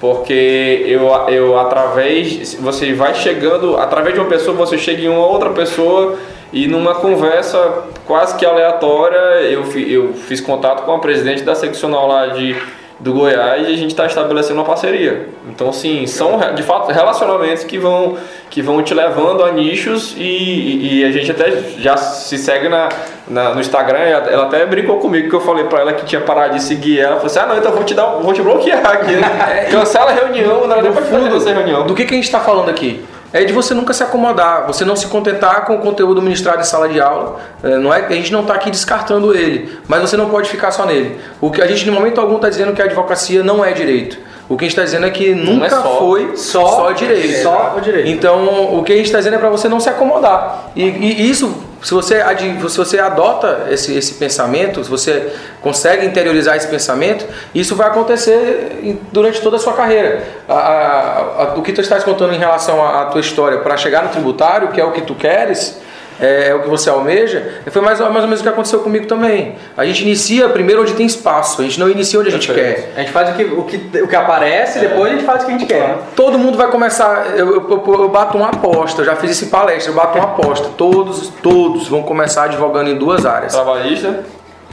Porque 0.00 0.82
eu, 0.86 1.08
eu 1.28 1.58
através, 1.58 2.54
você 2.54 2.94
vai 2.94 3.14
chegando, 3.14 3.76
através 3.76 4.14
de 4.14 4.20
uma 4.20 4.30
pessoa 4.30 4.56
você 4.56 4.78
chega 4.78 5.02
em 5.02 5.08
uma 5.08 5.26
outra 5.26 5.50
pessoa 5.50 6.18
e 6.52 6.66
numa 6.66 6.94
conversa 6.94 7.84
quase 8.06 8.36
que 8.36 8.46
aleatória 8.46 9.42
eu, 9.42 9.62
eu 9.86 10.14
fiz 10.14 10.40
contato 10.40 10.84
com 10.84 10.92
a 10.92 10.98
presidente 10.98 11.42
da 11.42 11.54
seccional 11.54 12.08
lá 12.08 12.28
de 12.28 12.56
do 13.00 13.14
Goiás 13.14 13.66
e 13.66 13.72
a 13.72 13.76
gente 13.76 13.90
está 13.90 14.06
estabelecendo 14.06 14.60
uma 14.60 14.64
parceria. 14.64 15.28
Então, 15.48 15.70
assim, 15.70 16.06
são 16.06 16.38
de 16.54 16.62
fato 16.62 16.92
relacionamentos 16.92 17.64
que 17.64 17.78
vão, 17.78 18.18
que 18.50 18.60
vão 18.60 18.82
te 18.82 18.92
levando 18.92 19.42
a 19.42 19.50
nichos 19.50 20.14
e, 20.18 20.98
e 21.00 21.04
a 21.04 21.10
gente 21.10 21.30
até 21.30 21.50
já 21.78 21.96
se 21.96 22.36
segue 22.36 22.68
na, 22.68 22.90
na, 23.26 23.54
no 23.54 23.60
Instagram. 23.60 23.98
Ela 23.98 24.44
até 24.44 24.66
brincou 24.66 24.98
comigo 24.98 25.30
que 25.30 25.34
eu 25.34 25.40
falei 25.40 25.64
para 25.64 25.80
ela 25.80 25.92
que 25.94 26.04
tinha 26.04 26.20
parado 26.20 26.54
de 26.54 26.62
seguir 26.62 27.00
ela. 27.00 27.16
Falou 27.16 27.26
assim: 27.26 27.38
ah, 27.38 27.46
não, 27.46 27.56
então 27.56 27.72
vou 27.72 27.84
te, 27.84 27.94
dar, 27.94 28.06
vou 28.06 28.34
te 28.34 28.42
bloquear 28.42 28.86
aqui. 28.86 29.12
Né? 29.12 29.68
Cancela 29.72 30.10
a 30.10 30.14
reunião, 30.14 30.66
não 30.66 30.76
é 30.76 30.92
fazer 30.92 31.36
essa 31.36 31.52
reunião. 31.52 31.86
Do 31.86 31.94
que, 31.94 32.04
que 32.04 32.12
a 32.12 32.16
gente 32.16 32.24
está 32.24 32.40
falando 32.40 32.68
aqui? 32.68 33.02
É 33.32 33.44
de 33.44 33.52
você 33.52 33.74
nunca 33.74 33.92
se 33.92 34.02
acomodar, 34.02 34.66
você 34.66 34.84
não 34.84 34.96
se 34.96 35.06
contentar 35.06 35.64
com 35.64 35.76
o 35.76 35.78
conteúdo 35.78 36.20
ministrado 36.20 36.60
em 36.60 36.64
sala 36.64 36.88
de 36.88 37.00
aula. 37.00 37.38
É, 37.62 37.76
não 37.78 37.94
é, 37.94 38.04
a 38.04 38.12
gente 38.12 38.32
não 38.32 38.40
está 38.40 38.54
aqui 38.54 38.70
descartando 38.70 39.34
ele, 39.34 39.78
mas 39.86 40.00
você 40.00 40.16
não 40.16 40.28
pode 40.28 40.48
ficar 40.48 40.70
só 40.72 40.84
nele. 40.84 41.18
O 41.40 41.50
que 41.50 41.62
a 41.62 41.66
gente, 41.66 41.84
de 41.84 41.90
momento 41.90 42.20
algum, 42.20 42.36
está 42.36 42.48
dizendo 42.48 42.72
que 42.72 42.82
a 42.82 42.86
advocacia 42.86 43.42
não 43.42 43.64
é 43.64 43.72
direito. 43.72 44.18
O 44.48 44.56
que 44.56 44.64
a 44.64 44.68
gente 44.68 44.72
está 44.72 44.82
dizendo 44.82 45.06
é 45.06 45.10
que 45.10 45.32
nunca 45.32 45.66
é 45.66 45.70
só, 45.70 45.98
foi 45.98 46.36
só, 46.36 46.66
só 46.66 46.90
direito. 46.90 47.40
Só 47.40 47.76
o 47.78 47.80
direito. 47.80 48.08
Então, 48.08 48.76
o 48.76 48.82
que 48.82 48.92
a 48.92 48.96
gente 48.96 49.06
está 49.06 49.18
dizendo 49.18 49.36
é 49.36 49.38
para 49.38 49.48
você 49.48 49.68
não 49.68 49.78
se 49.78 49.88
acomodar. 49.88 50.72
E, 50.74 50.82
e, 50.82 51.30
isso, 51.30 51.54
se 51.82 51.94
você, 51.94 52.20
se 52.68 52.76
você 52.76 52.98
adota 52.98 53.66
esse, 53.70 53.96
esse 53.96 54.14
pensamento, 54.14 54.84
se 54.84 54.90
você 54.90 55.32
consegue 55.62 56.04
interiorizar 56.04 56.56
esse 56.56 56.68
pensamento, 56.68 57.24
isso 57.54 57.74
vai 57.74 57.88
acontecer 57.88 58.98
durante 59.10 59.40
toda 59.40 59.56
a 59.56 59.58
sua 59.58 59.72
carreira. 59.72 60.22
A, 60.48 60.54
a, 60.54 61.18
a, 61.18 61.54
o 61.56 61.62
que 61.62 61.72
tu 61.72 61.80
estás 61.80 62.04
contando 62.04 62.34
em 62.34 62.38
relação 62.38 62.84
à 62.84 63.06
tua 63.06 63.20
história 63.20 63.58
para 63.58 63.76
chegar 63.76 64.02
no 64.02 64.10
tributário, 64.10 64.68
que 64.68 64.80
é 64.80 64.84
o 64.84 64.92
que 64.92 65.00
tu 65.02 65.14
queres, 65.14 65.80
é, 66.20 66.48
é, 66.48 66.54
o 66.54 66.62
que 66.62 66.68
você 66.68 66.90
almeja, 66.90 67.60
foi 67.70 67.82
mais, 67.82 67.98
mais 68.00 68.16
ou 68.16 68.22
menos 68.22 68.40
o 68.40 68.42
que 68.42 68.48
aconteceu 68.48 68.80
comigo 68.80 69.06
também. 69.06 69.56
A 69.76 69.84
gente 69.84 70.02
inicia 70.02 70.48
primeiro 70.48 70.82
onde 70.82 70.94
tem 70.94 71.06
espaço, 71.06 71.60
a 71.60 71.64
gente 71.64 71.78
não 71.78 71.88
inicia 71.88 72.20
onde 72.20 72.28
a 72.28 72.32
gente 72.32 72.46
Perfeito. 72.46 72.82
quer. 72.82 72.92
A 72.96 73.00
gente 73.00 73.12
faz 73.12 73.30
o 73.30 73.32
que, 73.34 73.44
o 73.44 73.62
que, 73.64 74.02
o 74.02 74.08
que 74.08 74.16
aparece, 74.16 74.78
é. 74.78 74.82
depois 74.82 75.12
a 75.12 75.14
gente 75.14 75.24
faz 75.24 75.42
o 75.42 75.46
que 75.46 75.52
a 75.52 75.58
gente 75.58 75.66
quer. 75.66 75.98
Todo 76.14 76.38
mundo 76.38 76.56
vai 76.58 76.70
começar, 76.70 77.36
eu, 77.36 77.54
eu, 77.54 77.68
eu, 77.86 78.02
eu 78.02 78.08
bato 78.08 78.36
uma 78.36 78.48
aposta, 78.48 79.02
eu 79.02 79.06
já 79.06 79.16
fiz 79.16 79.30
isso 79.32 79.44
em 79.46 79.48
palestra, 79.48 79.90
eu 79.90 79.96
bato 79.96 80.18
uma 80.18 80.28
aposta. 80.28 80.68
Todos, 80.76 81.28
todos 81.42 81.88
vão 81.88 82.02
começar 82.02 82.44
advogando 82.44 82.90
em 82.90 82.96
duas 82.96 83.24
áreas. 83.24 83.52
Trabalhista? 83.52 84.24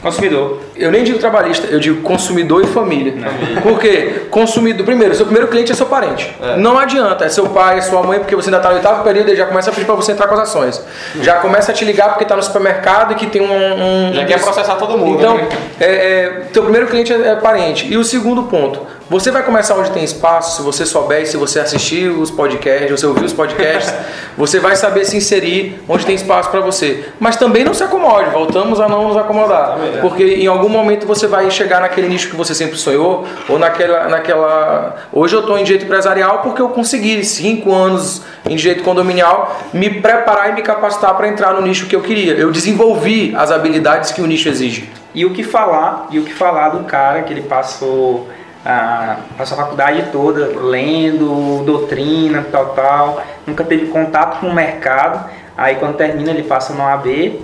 Consumidor. 0.02 0.60
Eu 0.80 0.92
nem 0.92 1.04
digo 1.04 1.20
trabalhista, 1.20 1.68
eu 1.68 1.80
digo 1.80 2.02
consumidor 2.02 2.64
e 2.64 2.68
família. 2.68 3.14
Não. 3.16 3.62
Por 3.62 3.80
quê? 3.80 4.28
Consumidor, 4.30 4.86
primeiro, 4.86 5.16
seu 5.16 5.26
primeiro 5.26 5.48
cliente 5.48 5.72
é 5.72 5.76
seu 5.76 5.86
parente. 5.86 6.36
É. 6.42 6.58
Não 6.58 6.78
adianta, 6.78 7.26
é 7.26 7.30
seu 7.30 7.48
pai, 7.50 7.80
é 7.80 7.82
sua 7.82 8.04
mãe, 8.04 8.20
porque 8.20 8.36
você 8.36 8.50
ainda 8.50 8.58
está 8.58 8.70
no 8.70 8.76
oitavo 8.76 9.04
período 9.04 9.32
e 9.32 9.36
já 9.36 9.46
começa 9.46 9.70
a 9.70 9.74
pedir 9.74 9.86
para 9.86 9.96
você 9.96 10.12
entrar 10.12 10.28
com 10.28 10.36
as 10.36 10.42
ações. 10.42 10.84
Já 11.22 11.36
começa 11.36 11.72
a 11.72 11.76
te 11.76 11.84
ligar 11.84 12.10
porque 12.10 12.24
está 12.24 12.36
no 12.36 12.44
supermercado 12.44 13.14
e 13.14 13.16
que 13.16 13.28
tem 13.28 13.42
um. 13.42 14.10
um 14.10 14.14
já 14.14 14.26
quer 14.26 14.42
processar 14.42 14.76
todo 14.76 14.98
mundo. 14.98 15.18
Então, 15.18 15.38
né? 15.38 15.48
é, 15.80 15.86
é, 15.86 16.30
teu 16.54 16.64
primeiro 16.64 16.88
cliente 16.88 17.14
é, 17.14 17.30
é 17.30 17.36
parente. 17.36 17.92
E 17.92 17.98
o 17.98 18.04
segundo 18.04 18.44
ponto, 18.44 18.86
você 19.10 19.32
vai 19.32 19.44
começar 19.44 19.76
onde 19.76 19.92
tem 19.92 20.04
espaço, 20.04 20.58
se 20.58 20.62
você 20.62 20.86
souber, 20.86 21.26
se 21.26 21.38
você 21.38 21.62
assistir 21.62 22.10
os 22.10 22.30
podcasts, 22.30 22.92
você 22.92 23.06
ouvir 23.06 23.24
os 23.24 23.34
podcasts, 23.34 23.94
você 24.38 24.60
vai 24.60 24.76
saber 24.76 25.06
se 25.06 25.16
inserir 25.16 25.82
onde 25.88 26.06
tem 26.06 26.16
espaço 26.16 26.50
para 26.50 26.60
você. 26.60 27.06
Mas 27.18 27.38
também 27.38 27.64
não 27.64 27.74
se 27.74 27.84
acomode, 27.84 28.30
voltamos 28.32 28.82
a 28.82 28.90
não 28.90 29.08
nos 29.08 29.18
acomodar. 29.18 29.78
Porque 30.02 30.24
em 30.24 30.48
algum 30.48 30.67
momento 30.70 31.06
você 31.06 31.28
vai 31.28 31.50
chegar 31.52 31.82
naquele 31.82 32.08
nicho 32.08 32.30
que 32.30 32.36
você 32.36 32.54
sempre 32.54 32.78
sonhou, 32.78 33.26
ou 33.48 33.58
naquela. 33.60 34.08
naquela... 34.08 34.96
Hoje 35.12 35.36
eu 35.36 35.42
estou 35.42 35.58
em 35.58 35.64
direito 35.64 35.86
empresarial 35.86 36.40
porque 36.40 36.62
eu 36.62 36.70
consegui, 36.70 37.24
cinco 37.24 37.74
anos 37.74 38.22
em 38.48 38.56
direito 38.56 38.84
condominial, 38.84 39.60
me 39.74 39.90
preparar 39.90 40.50
e 40.50 40.54
me 40.54 40.62
capacitar 40.62 41.16
para 41.16 41.28
entrar 41.28 41.54
no 41.54 41.62
nicho 41.62 41.88
que 41.88 41.96
eu 41.96 42.02
queria. 42.02 42.34
Eu 42.34 42.52
desenvolvi 42.52 43.34
as 43.36 43.52
habilidades 43.52 44.12
que 44.12 44.22
o 44.22 44.26
nicho 44.26 44.50
exige. 44.50 44.90
E 45.14 45.26
o 45.26 45.34
que 45.34 45.44
falar, 45.44 46.08
e 46.12 46.20
o 46.20 46.24
que 46.24 46.34
falar 46.34 46.70
do 46.70 46.84
cara 46.84 47.24
que 47.24 47.34
ele 47.34 47.42
passou 47.42 48.28
a, 48.64 49.18
passou 49.38 49.58
a 49.58 49.62
faculdade 49.62 50.10
toda 50.12 50.60
lendo 50.60 51.64
doutrina, 51.66 52.46
tal, 52.52 52.68
tal, 52.68 53.24
nunca 53.46 53.64
teve 53.64 53.88
contato 53.88 54.40
com 54.40 54.48
o 54.48 54.54
mercado. 54.54 55.30
Aí 55.58 55.76
quando 55.76 55.96
termina 55.96 56.32
ele 56.32 56.44
passa 56.44 56.74
no 56.74 56.86
AB, 56.86 57.42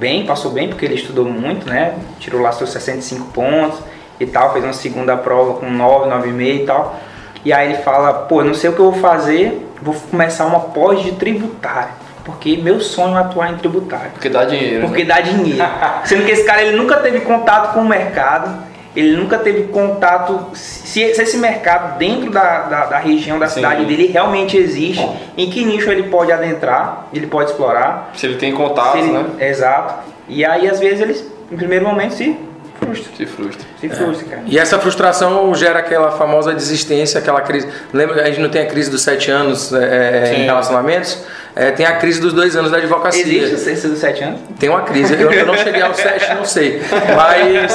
bem, 0.00 0.24
passou 0.24 0.50
bem 0.50 0.68
porque 0.68 0.86
ele 0.86 0.94
estudou 0.94 1.26
muito, 1.26 1.68
né? 1.68 1.94
Tirou 2.18 2.40
lá 2.40 2.50
seus 2.50 2.70
65 2.70 3.26
pontos 3.32 3.78
e 4.18 4.26
tal, 4.26 4.52
fez 4.52 4.64
uma 4.64 4.72
segunda 4.72 5.16
prova 5.16 5.60
com 5.60 5.70
9, 5.70 6.08
9,5 6.10 6.42
e 6.42 6.66
tal. 6.66 6.98
E 7.44 7.52
aí 7.52 7.72
ele 7.72 7.82
fala, 7.82 8.12
pô, 8.12 8.42
não 8.42 8.54
sei 8.54 8.70
o 8.70 8.72
que 8.72 8.80
eu 8.80 8.90
vou 8.90 9.00
fazer, 9.00 9.70
vou 9.80 9.94
começar 10.10 10.46
uma 10.46 10.60
pós 10.60 11.02
de 11.02 11.12
tributário. 11.12 11.92
Porque 12.24 12.56
meu 12.56 12.80
sonho 12.80 13.16
é 13.16 13.20
atuar 13.20 13.52
em 13.52 13.56
tributário. 13.56 14.10
Porque 14.12 14.28
dá 14.28 14.44
dinheiro. 14.44 14.86
Porque 14.86 15.04
né? 15.04 15.14
dá 15.14 15.20
dinheiro. 15.20 15.64
Sendo 16.04 16.24
que 16.24 16.32
esse 16.32 16.44
cara 16.44 16.62
ele 16.62 16.76
nunca 16.76 16.96
teve 16.96 17.20
contato 17.20 17.74
com 17.74 17.80
o 17.80 17.88
mercado 17.88 18.69
ele 18.94 19.16
nunca 19.16 19.38
teve 19.38 19.64
contato. 19.64 20.50
Se, 20.54 21.00
esse 21.00 21.36
mercado 21.36 21.98
dentro 21.98 22.30
da, 22.30 22.62
da, 22.62 22.86
da 22.86 22.98
região 22.98 23.38
da 23.38 23.46
Sim. 23.46 23.56
cidade 23.56 23.84
dele 23.84 24.06
realmente 24.06 24.56
existe, 24.56 25.06
em 25.36 25.48
que 25.50 25.64
nicho 25.64 25.90
ele 25.90 26.04
pode 26.04 26.32
adentrar, 26.32 27.06
ele 27.12 27.26
pode 27.26 27.50
explorar. 27.50 28.10
Se 28.14 28.26
ele 28.26 28.36
tem 28.36 28.52
contato, 28.52 28.98
ele, 28.98 29.12
né? 29.12 29.24
Exato. 29.40 30.10
E 30.28 30.44
aí, 30.44 30.68
às 30.68 30.78
vezes, 30.80 31.00
eles, 31.00 31.24
em 31.50 31.56
primeiro 31.56 31.84
momento, 31.86 32.14
se 32.14 32.36
frustra. 32.80 33.12
Se 33.16 33.26
frustra. 33.26 33.66
Se 33.80 33.88
frustra, 33.88 34.26
é. 34.26 34.30
cara. 34.30 34.42
E 34.46 34.58
essa 34.58 34.78
frustração 34.78 35.54
gera 35.54 35.78
aquela 35.78 36.12
famosa 36.12 36.52
desistência, 36.52 37.20
aquela 37.20 37.40
crise. 37.42 37.68
Lembra, 37.92 38.22
a 38.22 38.26
gente 38.26 38.40
não 38.40 38.48
tem 38.48 38.62
a 38.62 38.66
crise 38.66 38.90
dos 38.90 39.02
sete 39.02 39.30
anos 39.30 39.72
é, 39.72 40.34
em 40.36 40.44
relacionamentos? 40.44 41.24
É, 41.60 41.70
tem 41.72 41.84
a 41.84 41.96
crise 41.96 42.18
dos 42.22 42.32
dois 42.32 42.56
anos 42.56 42.70
da 42.70 42.78
advocacia. 42.78 43.22
Existe 43.22 43.60
a 43.60 43.64
crise 43.64 43.88
dos 43.88 43.98
sete 43.98 44.24
anos? 44.24 44.40
Tem 44.58 44.70
uma 44.70 44.80
crise. 44.80 45.12
Eu, 45.12 45.30
eu 45.30 45.44
não 45.44 45.54
cheguei 45.58 45.82
aos 45.82 45.98
sete, 45.98 46.34
não 46.34 46.46
sei. 46.46 46.80
Mas 47.14 47.74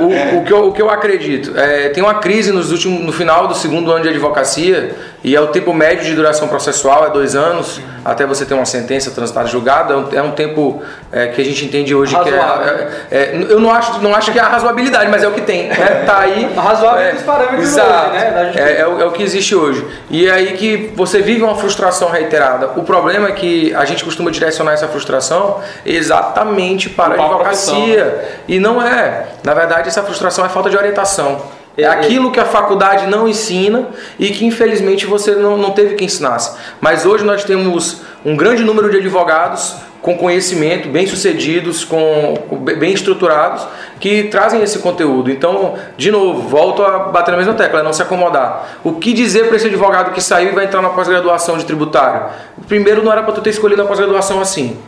o, 0.00 0.38
o, 0.38 0.44
que, 0.44 0.50
eu, 0.50 0.68
o 0.68 0.72
que 0.72 0.80
eu 0.80 0.88
acredito, 0.88 1.52
é, 1.54 1.90
tem 1.90 2.02
uma 2.02 2.14
crise 2.14 2.50
nos 2.50 2.72
últimos, 2.72 3.04
no 3.04 3.12
final 3.12 3.46
do 3.46 3.54
segundo 3.54 3.92
ano 3.92 4.04
de 4.04 4.08
advocacia 4.08 4.96
e 5.22 5.36
é 5.36 5.40
o 5.40 5.48
tempo 5.48 5.74
médio 5.74 6.06
de 6.06 6.14
duração 6.14 6.48
processual, 6.48 7.06
é 7.06 7.10
dois 7.10 7.36
anos, 7.36 7.76
uhum. 7.76 7.84
até 8.06 8.24
você 8.24 8.46
ter 8.46 8.54
uma 8.54 8.64
sentença 8.64 9.10
transitada 9.10 9.46
julgada. 9.48 9.92
É 9.92 9.96
um, 9.96 10.08
é 10.14 10.22
um 10.22 10.30
tempo 10.30 10.82
é, 11.12 11.26
que 11.26 11.42
a 11.42 11.44
gente 11.44 11.62
entende 11.62 11.94
hoje 11.94 12.14
Razoável. 12.14 12.86
que 12.86 13.14
é, 13.14 13.18
é, 13.18 13.46
Eu 13.50 13.60
não 13.60 13.70
acho, 13.70 14.00
não 14.00 14.14
acho 14.14 14.32
que 14.32 14.38
é 14.38 14.42
a 14.42 14.48
razoabilidade, 14.48 15.10
mas 15.10 15.22
é 15.22 15.28
o 15.28 15.32
que 15.32 15.42
tem. 15.42 15.68
Né? 15.68 15.76
Tá 16.06 16.20
aí. 16.20 16.50
Razoável 16.56 17.02
é, 17.02 17.12
dos 17.12 17.22
parâmetros 17.22 17.68
exato, 17.68 18.10
hoje, 18.10 18.18
né? 18.18 18.52
É, 18.56 18.80
é, 18.80 18.86
o, 18.86 19.00
é 19.00 19.04
o 19.04 19.10
que 19.10 19.22
existe 19.22 19.54
hoje. 19.54 19.86
E 20.08 20.26
é 20.26 20.30
aí 20.30 20.54
que 20.54 20.90
você 20.96 21.20
vive 21.20 21.42
uma 21.42 21.54
frustração 21.54 22.08
reiterada. 22.08 22.70
O 22.76 22.82
problema 22.82 23.09
é 23.10 23.32
que 23.32 23.74
a 23.74 23.84
gente 23.84 24.04
costuma 24.04 24.30
direcionar 24.30 24.72
essa 24.72 24.88
frustração 24.88 25.60
exatamente 25.84 26.88
para 26.88 27.14
a 27.14 27.24
advocacia. 27.24 28.04
Né? 28.04 28.24
E 28.48 28.58
não 28.58 28.82
é. 28.82 29.28
Na 29.44 29.54
verdade, 29.54 29.88
essa 29.88 30.02
frustração 30.02 30.44
é 30.44 30.48
falta 30.48 30.70
de 30.70 30.76
orientação. 30.76 31.42
É, 31.76 31.82
é 31.82 31.86
aquilo 31.86 32.30
que 32.30 32.40
a 32.40 32.44
faculdade 32.44 33.06
não 33.06 33.28
ensina 33.28 33.88
e 34.18 34.30
que 34.30 34.44
infelizmente 34.44 35.06
você 35.06 35.32
não, 35.32 35.56
não 35.56 35.70
teve 35.70 35.94
que 35.94 36.04
ensinasse. 36.04 36.56
Mas 36.80 37.06
hoje 37.06 37.24
nós 37.24 37.44
temos 37.44 38.02
um 38.24 38.36
grande 38.36 38.62
número 38.64 38.90
de 38.90 38.98
advogados 38.98 39.76
com 40.02 40.16
conhecimento, 40.16 40.88
bem 40.88 41.06
sucedidos, 41.06 41.84
com, 41.84 42.34
bem 42.60 42.92
estruturados, 42.92 43.66
que 43.98 44.24
trazem 44.24 44.62
esse 44.62 44.78
conteúdo. 44.78 45.30
Então, 45.30 45.74
de 45.96 46.10
novo, 46.10 46.48
volto 46.48 46.82
a 46.82 47.00
bater 47.00 47.32
na 47.32 47.36
mesma 47.36 47.54
tecla, 47.54 47.80
é 47.80 47.82
não 47.82 47.92
se 47.92 48.00
acomodar. 48.00 48.78
O 48.82 48.94
que 48.94 49.12
dizer 49.12 49.46
para 49.46 49.56
esse 49.56 49.66
advogado 49.66 50.12
que 50.12 50.22
saiu 50.22 50.52
e 50.52 50.54
vai 50.54 50.64
entrar 50.64 50.80
na 50.80 50.88
pós-graduação 50.88 51.58
de 51.58 51.64
tributário? 51.64 52.30
Primeiro, 52.66 53.02
não 53.02 53.12
era 53.12 53.22
para 53.22 53.34
tu 53.34 53.42
ter 53.42 53.50
escolhido 53.50 53.82
a 53.82 53.84
pós-graduação 53.84 54.40
assim. 54.40 54.78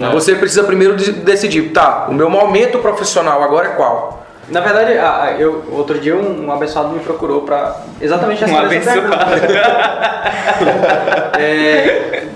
É. 0.00 0.08
Você 0.10 0.34
precisa 0.34 0.64
primeiro 0.64 0.96
decidir, 0.96 1.70
tá, 1.70 2.06
o 2.08 2.14
meu 2.14 2.28
momento 2.28 2.80
profissional 2.80 3.42
agora 3.42 3.68
é 3.68 3.70
qual? 3.70 4.26
Na 4.48 4.60
verdade, 4.60 4.92
eu, 5.40 5.64
outro 5.72 5.98
dia 5.98 6.14
um, 6.14 6.46
um 6.46 6.52
abençoado 6.52 6.90
me 6.90 7.00
procurou 7.00 7.42
para 7.42 7.78
exatamente 8.00 8.44
essa 8.44 8.52
um 8.52 8.58
abençoado. 8.58 9.00
é, 11.38 12.26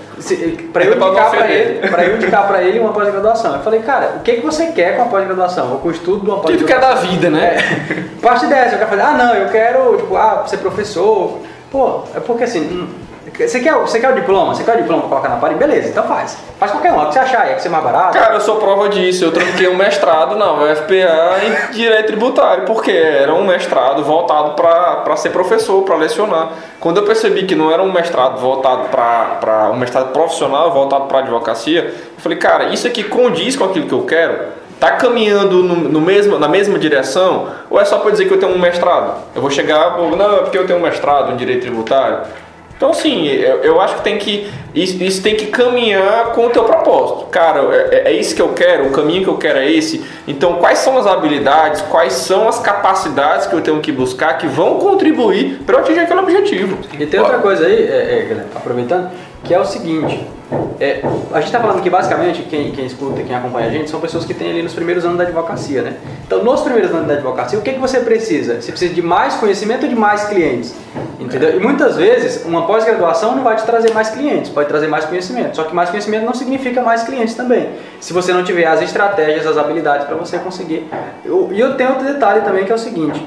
para 0.71 0.83
eu, 0.83 0.95
indicar 0.95 1.31
para 1.31 1.51
ele, 1.51 1.87
pra 1.87 2.05
eu 2.05 2.15
indicar 2.15 2.47
para 2.47 2.63
ele 2.63 2.79
uma 2.79 2.93
pós-graduação. 2.93 3.55
Eu 3.55 3.61
falei, 3.61 3.81
cara, 3.81 4.17
o 4.17 4.19
que, 4.21 4.33
que 4.33 4.45
você 4.45 4.67
quer 4.67 4.95
com 4.95 5.03
a 5.03 5.05
pós-graduação? 5.05 5.71
Ou 5.71 5.79
com 5.79 5.89
o 5.89 5.91
estudo 5.91 6.21
de 6.21 6.29
uma 6.29 6.39
pós-graduação? 6.39 6.55
O 6.55 6.57
que 6.57 6.63
tu 6.63 6.67
quer 6.67 6.79
da 6.79 6.95
vida, 6.95 7.29
né? 7.29 7.57
É, 7.57 8.21
parte 8.21 8.45
dessa, 8.45 8.75
eu 8.75 8.79
quero 8.79 8.89
fazer, 8.89 9.01
ah 9.01 9.13
não, 9.13 9.35
eu 9.35 9.49
quero, 9.49 9.97
tipo, 9.97 10.15
ah, 10.15 10.43
ser 10.47 10.57
professor. 10.57 11.39
Pô, 11.71 12.03
é 12.15 12.19
porque 12.19 12.43
assim, 12.43 12.61
hum, 12.61 12.87
você 13.23 13.59
quer, 13.59 13.73
você 13.75 13.99
quer 13.99 14.09
o 14.09 14.15
diploma? 14.15 14.55
Você 14.55 14.63
quer 14.63 14.75
o 14.75 14.77
diploma 14.77 15.03
colocar 15.03 15.29
na 15.29 15.35
parede? 15.35 15.59
Beleza, 15.59 15.89
então 15.89 16.03
faz. 16.03 16.35
Faz 16.57 16.71
qualquer 16.71 16.91
um, 16.91 17.03
o 17.03 17.05
que 17.05 17.13
você 17.13 17.19
achar, 17.19 17.47
é 17.47 17.53
que 17.53 17.61
ser 17.61 17.69
mais 17.69 17.83
barato. 17.83 18.17
Cara, 18.17 18.33
eu 18.33 18.41
sou 18.41 18.55
prova 18.55 18.89
disso. 18.89 19.25
Eu 19.25 19.31
troquei 19.31 19.67
um 19.67 19.75
mestrado 19.75 20.35
na 20.35 20.51
UFPA 20.53 21.37
em 21.45 21.71
Direito 21.71 22.07
Tributário, 22.07 22.65
porque 22.65 22.91
era 22.91 23.31
um 23.31 23.45
mestrado 23.45 24.03
voltado 24.03 24.53
para 24.55 25.15
ser 25.17 25.29
professor, 25.29 25.83
para 25.83 25.95
lecionar. 25.97 26.49
Quando 26.79 26.97
eu 26.97 27.03
percebi 27.03 27.45
que 27.45 27.53
não 27.53 27.71
era 27.71 27.83
um 27.83 27.91
mestrado 27.91 28.39
voltado 28.39 28.89
para 28.89 29.69
um 29.71 29.77
mestrado 29.77 30.11
profissional, 30.11 30.71
voltado 30.71 31.05
para 31.05 31.19
advocacia, 31.19 31.83
eu 31.83 32.19
falei, 32.19 32.39
cara, 32.39 32.65
isso 32.69 32.87
aqui 32.87 33.03
condiz 33.03 33.55
com 33.55 33.65
aquilo 33.65 33.85
que 33.87 33.93
eu 33.93 34.03
quero? 34.03 34.61
Tá 34.79 34.93
caminhando 34.93 35.61
no, 35.61 35.75
no 35.75 36.01
mesmo, 36.01 36.39
na 36.39 36.47
mesma 36.47 36.79
direção? 36.79 37.49
Ou 37.69 37.79
é 37.79 37.85
só 37.85 37.99
para 37.99 38.09
dizer 38.09 38.25
que 38.25 38.33
eu 38.33 38.39
tenho 38.39 38.51
um 38.51 38.57
mestrado? 38.57 39.13
Eu 39.35 39.41
vou 39.43 39.51
chegar, 39.51 39.95
não, 39.95 40.37
é 40.37 40.39
porque 40.39 40.57
eu 40.57 40.65
tenho 40.65 40.79
um 40.79 40.81
mestrado 40.81 41.31
em 41.31 41.35
Direito 41.35 41.61
Tributário. 41.61 42.21
Então, 42.81 42.95
sim, 42.95 43.27
eu, 43.27 43.57
eu 43.57 43.79
acho 43.79 43.97
que 43.97 44.01
tem 44.01 44.17
que 44.17 44.49
isso, 44.73 45.03
isso, 45.03 45.21
tem 45.21 45.35
que 45.35 45.45
caminhar 45.45 46.31
com 46.31 46.47
o 46.47 46.49
teu 46.49 46.63
propósito. 46.63 47.27
Cara, 47.29 47.59
é, 47.91 48.09
é, 48.09 48.11
isso 48.13 48.33
que 48.33 48.41
eu 48.41 48.53
quero, 48.53 48.87
o 48.87 48.91
caminho 48.91 49.23
que 49.23 49.29
eu 49.29 49.37
quero 49.37 49.59
é 49.59 49.71
esse. 49.71 50.03
Então, 50.27 50.55
quais 50.55 50.79
são 50.79 50.97
as 50.97 51.05
habilidades, 51.05 51.83
quais 51.83 52.13
são 52.13 52.49
as 52.49 52.57
capacidades 52.57 53.45
que 53.45 53.53
eu 53.53 53.61
tenho 53.61 53.79
que 53.81 53.91
buscar 53.91 54.35
que 54.39 54.47
vão 54.47 54.79
contribuir 54.79 55.59
para 55.63 55.75
eu 55.75 55.81
atingir 55.81 55.99
aquele 55.99 56.21
objetivo? 56.21 56.79
E 56.99 57.05
tem 57.05 57.19
outra 57.19 57.37
coisa 57.37 57.67
aí, 57.67 57.83
é, 57.83 58.31
é, 58.31 58.45
aproveitando, 58.55 59.11
que 59.43 59.53
é 59.53 59.59
o 59.59 59.65
seguinte: 59.65 60.27
é, 60.79 61.01
a 61.31 61.37
gente 61.37 61.45
está 61.45 61.59
falando 61.59 61.81
que 61.81 61.89
basicamente 61.89 62.43
quem, 62.43 62.71
quem 62.71 62.85
escuta, 62.85 63.21
quem 63.21 63.35
acompanha 63.35 63.67
a 63.67 63.71
gente, 63.71 63.89
são 63.89 63.99
pessoas 63.99 64.25
que 64.25 64.33
têm 64.33 64.49
ali 64.49 64.63
nos 64.63 64.73
primeiros 64.73 65.05
anos 65.05 65.17
da 65.17 65.23
advocacia, 65.23 65.81
né? 65.81 65.97
Então, 66.25 66.43
nos 66.43 66.61
primeiros 66.61 66.91
anos 66.91 67.07
da 67.07 67.13
advocacia, 67.13 67.59
o 67.59 67.61
que, 67.61 67.73
que 67.73 67.79
você 67.79 67.99
precisa? 67.99 68.61
Você 68.61 68.71
precisa 68.71 68.93
de 68.93 69.01
mais 69.01 69.35
conhecimento 69.35 69.83
ou 69.83 69.89
de 69.89 69.95
mais 69.95 70.25
clientes? 70.25 70.73
Entendeu? 71.19 71.55
E 71.55 71.59
muitas 71.59 71.97
vezes, 71.97 72.43
uma 72.45 72.65
pós-graduação 72.65 73.35
não 73.35 73.43
vai 73.43 73.55
te 73.55 73.63
trazer 73.63 73.93
mais 73.93 74.09
clientes, 74.09 74.49
pode 74.49 74.67
trazer 74.67 74.87
mais 74.87 75.05
conhecimento. 75.05 75.55
Só 75.55 75.63
que 75.63 75.75
mais 75.75 75.89
conhecimento 75.89 76.25
não 76.25 76.33
significa 76.33 76.81
mais 76.81 77.03
clientes 77.03 77.35
também. 77.35 77.69
Se 77.99 78.11
você 78.11 78.33
não 78.33 78.43
tiver 78.43 78.65
as 78.65 78.81
estratégias, 78.81 79.45
as 79.45 79.57
habilidades 79.57 80.07
para 80.07 80.15
você 80.15 80.39
conseguir. 80.39 80.87
E 81.23 81.59
eu 81.59 81.75
tenho 81.75 81.91
outro 81.91 82.07
detalhe 82.07 82.41
também 82.41 82.65
que 82.65 82.71
é 82.71 82.75
o 82.75 82.79
seguinte: 82.79 83.23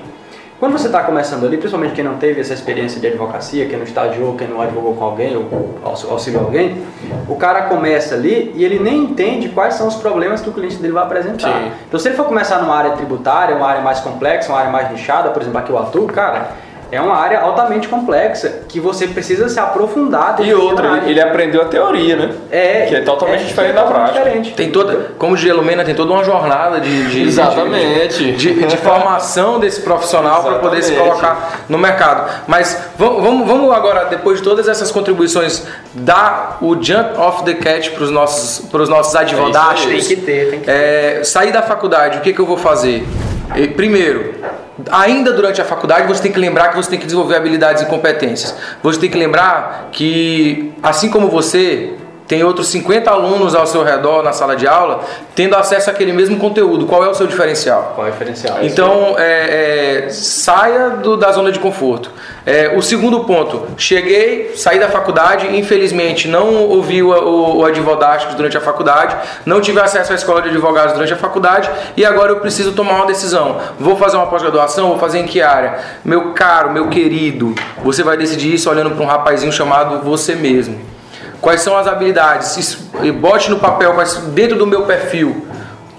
quando 0.64 0.78
você 0.78 0.86
está 0.86 1.02
começando 1.02 1.44
ali, 1.44 1.58
principalmente 1.58 1.92
quem 1.92 2.02
não 2.02 2.14
teve 2.14 2.40
essa 2.40 2.54
experiência 2.54 2.98
de 2.98 3.06
advocacia, 3.06 3.66
quem 3.66 3.76
não 3.76 3.84
estagiou, 3.84 4.34
quem 4.34 4.48
não 4.48 4.62
advogou 4.62 4.94
com 4.94 5.04
alguém 5.04 5.36
ou 5.36 5.78
auxiliou 5.84 6.42
alguém, 6.42 6.82
o 7.28 7.36
cara 7.36 7.64
começa 7.64 8.14
ali 8.14 8.50
e 8.54 8.64
ele 8.64 8.78
nem 8.78 9.02
entende 9.02 9.50
quais 9.50 9.74
são 9.74 9.86
os 9.86 9.96
problemas 9.96 10.40
que 10.40 10.48
o 10.48 10.52
cliente 10.54 10.76
dele 10.76 10.94
vai 10.94 11.02
apresentar. 11.02 11.52
Sim. 11.52 11.70
Então, 11.86 12.00
se 12.00 12.08
ele 12.08 12.16
for 12.16 12.24
começar 12.24 12.62
numa 12.62 12.74
área 12.74 12.92
tributária, 12.92 13.54
uma 13.54 13.66
área 13.66 13.82
mais 13.82 14.00
complexa, 14.00 14.50
uma 14.50 14.58
área 14.58 14.72
mais 14.72 14.90
nichada, 14.90 15.28
por 15.28 15.42
exemplo, 15.42 15.58
aqui 15.58 15.68
eu 15.68 15.78
atuo, 15.78 16.06
cara, 16.06 16.52
é 16.94 17.00
uma 17.00 17.16
área 17.16 17.40
altamente 17.40 17.88
complexa 17.88 18.60
que 18.68 18.78
você 18.78 19.06
precisa 19.06 19.48
se 19.48 19.58
aprofundar. 19.58 20.36
E 20.40 20.54
outra, 20.54 20.98
ele, 20.98 21.10
ele 21.10 21.20
aprendeu 21.20 21.62
a 21.62 21.64
teoria, 21.64 22.16
né? 22.16 22.30
É. 22.50 22.86
Que 22.86 22.96
é 22.96 23.00
totalmente 23.00 23.42
é, 23.42 23.46
diferente 23.46 23.72
é 23.72 23.74
da 23.74 23.82
prática. 23.82 24.18
Diferente. 24.18 24.54
Tem 24.54 24.70
toda, 24.70 25.10
como 25.18 25.36
Gelo 25.36 25.62
Mena, 25.62 25.84
tem 25.84 25.94
toda 25.94 26.12
uma 26.12 26.22
jornada 26.22 26.80
de, 26.80 27.10
de 27.10 27.22
exatamente 27.22 28.32
de, 28.32 28.32
de, 28.32 28.66
de 28.66 28.76
formação 28.76 29.58
desse 29.58 29.80
profissional 29.80 30.42
para 30.42 30.58
poder 30.58 30.82
se 30.82 30.94
colocar 30.94 31.64
no 31.68 31.78
mercado. 31.78 32.30
Mas 32.46 32.90
vamos, 32.96 33.46
vamos, 33.46 33.72
agora, 33.72 34.04
depois 34.04 34.38
de 34.38 34.44
todas 34.44 34.68
essas 34.68 34.90
contribuições, 34.90 35.66
dar 35.94 36.58
o 36.60 36.80
jump 36.80 37.18
off 37.18 37.44
the 37.44 37.54
cat 37.54 37.90
para 37.90 38.04
os 38.04 38.10
nossos, 38.10 38.62
os 38.72 38.88
nossos 38.88 39.14
advogados. 39.16 39.84
É 39.84 39.88
tem 39.88 40.00
que 40.00 40.16
ter, 40.16 40.50
tem 40.50 40.60
que 40.60 40.66
ter. 40.66 40.72
É, 40.72 41.24
sair 41.24 41.52
da 41.52 41.62
faculdade, 41.62 42.18
o 42.18 42.20
que, 42.20 42.32
que 42.32 42.40
eu 42.40 42.46
vou 42.46 42.56
fazer? 42.56 43.04
Primeiro, 43.76 44.34
ainda 44.90 45.32
durante 45.32 45.60
a 45.60 45.64
faculdade, 45.64 46.08
você 46.08 46.22
tem 46.22 46.32
que 46.32 46.38
lembrar 46.38 46.70
que 46.70 46.76
você 46.76 46.90
tem 46.90 46.98
que 46.98 47.04
desenvolver 47.04 47.36
habilidades 47.36 47.82
e 47.82 47.86
competências. 47.86 48.54
Você 48.82 48.98
tem 48.98 49.10
que 49.10 49.18
lembrar 49.18 49.88
que, 49.92 50.72
assim 50.82 51.08
como 51.08 51.28
você, 51.28 51.94
tem 52.26 52.42
outros 52.42 52.68
50 52.68 53.10
alunos 53.10 53.54
ao 53.54 53.66
seu 53.66 53.82
redor 53.82 54.22
na 54.22 54.32
sala 54.32 54.56
de 54.56 54.66
aula 54.66 55.04
tendo 55.34 55.56
acesso 55.56 55.90
àquele 55.90 56.12
mesmo 56.12 56.38
conteúdo. 56.38 56.86
Qual 56.86 57.04
é 57.04 57.08
o 57.08 57.14
seu 57.14 57.26
diferencial? 57.26 57.92
Qual 57.94 58.06
é 58.06 58.10
o 58.10 58.12
diferencial? 58.12 58.58
Então, 58.62 59.16
é, 59.18 60.04
é, 60.04 60.08
saia 60.08 60.90
do, 60.90 61.16
da 61.16 61.32
zona 61.32 61.50
de 61.50 61.58
conforto. 61.58 62.10
É, 62.46 62.72
o 62.76 62.82
segundo 62.82 63.24
ponto, 63.24 63.66
cheguei, 63.76 64.52
saí 64.54 64.78
da 64.78 64.88
faculdade, 64.88 65.56
infelizmente 65.56 66.28
não 66.28 66.68
ouvi 66.68 67.02
o, 67.02 67.10
o, 67.10 67.62
o 67.62 68.34
durante 68.36 68.56
a 68.56 68.60
faculdade, 68.60 69.16
não 69.44 69.60
tive 69.60 69.80
acesso 69.80 70.12
à 70.12 70.14
escola 70.14 70.42
de 70.42 70.50
advogados 70.50 70.92
durante 70.92 71.12
a 71.12 71.16
faculdade 71.16 71.70
e 71.96 72.04
agora 72.04 72.32
eu 72.32 72.40
preciso 72.40 72.72
tomar 72.72 72.96
uma 72.96 73.06
decisão. 73.06 73.58
Vou 73.78 73.96
fazer 73.96 74.16
uma 74.16 74.26
pós-graduação, 74.26 74.88
vou 74.88 74.98
fazer 74.98 75.18
em 75.18 75.26
que 75.26 75.42
área? 75.42 75.78
Meu 76.04 76.32
caro, 76.32 76.70
meu 76.70 76.88
querido, 76.88 77.54
você 77.82 78.02
vai 78.02 78.16
decidir 78.16 78.54
isso 78.54 78.70
olhando 78.70 78.90
para 78.90 79.02
um 79.02 79.06
rapazinho 79.06 79.52
chamado 79.52 80.04
você 80.04 80.34
mesmo. 80.34 80.93
Quais 81.44 81.60
são 81.60 81.76
as 81.76 81.86
habilidades? 81.86 82.88
Bote 83.20 83.50
no 83.50 83.58
papel 83.58 83.94
dentro 84.32 84.56
do 84.56 84.66
meu 84.66 84.84
perfil. 84.84 85.46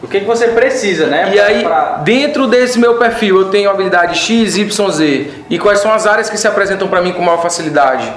O 0.02 0.08
que, 0.08 0.22
que 0.22 0.26
você 0.26 0.48
precisa, 0.48 1.06
né? 1.06 1.30
E 1.32 1.36
pra, 1.36 1.46
aí, 1.46 1.64
pra... 1.64 1.82
dentro 2.04 2.48
desse 2.48 2.80
meu 2.80 2.96
perfil, 2.96 3.42
eu 3.42 3.46
tenho 3.50 3.70
habilidade 3.70 4.18
X, 4.18 4.58
Y, 4.58 4.92
Z. 4.92 5.32
E 5.48 5.60
quais 5.60 5.80
são 5.80 5.94
as 5.94 6.08
áreas 6.08 6.32
que 6.32 6.38
se 6.38 6.48
apresentam 6.48 6.88
para 6.88 7.00
mim 7.00 7.14
com 7.14 7.22
maior 7.22 7.44
facilidade? 7.44 8.12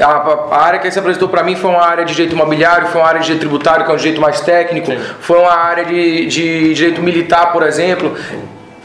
A, 0.00 0.06
a, 0.06 0.62
área 0.62 0.78
que 0.78 0.88
se 0.92 0.98
apresentou 0.98 1.28
para 1.28 1.42
mim 1.42 1.56
foi 1.56 1.70
uma 1.70 1.84
área 1.84 2.04
de 2.04 2.14
direito 2.14 2.34
imobiliário, 2.34 2.86
foi 2.86 3.00
uma 3.00 3.08
área 3.08 3.18
de 3.18 3.26
direito 3.26 3.40
tributário, 3.40 3.84
que 3.84 3.90
é 3.90 3.94
um 3.94 3.96
direito 3.96 4.20
mais 4.20 4.40
técnico, 4.40 4.92
Sim. 4.92 5.00
foi 5.18 5.40
uma 5.40 5.52
área 5.52 5.84
de, 5.84 6.26
de 6.26 6.72
direito 6.74 7.02
militar, 7.02 7.50
por 7.50 7.64
exemplo. 7.64 8.16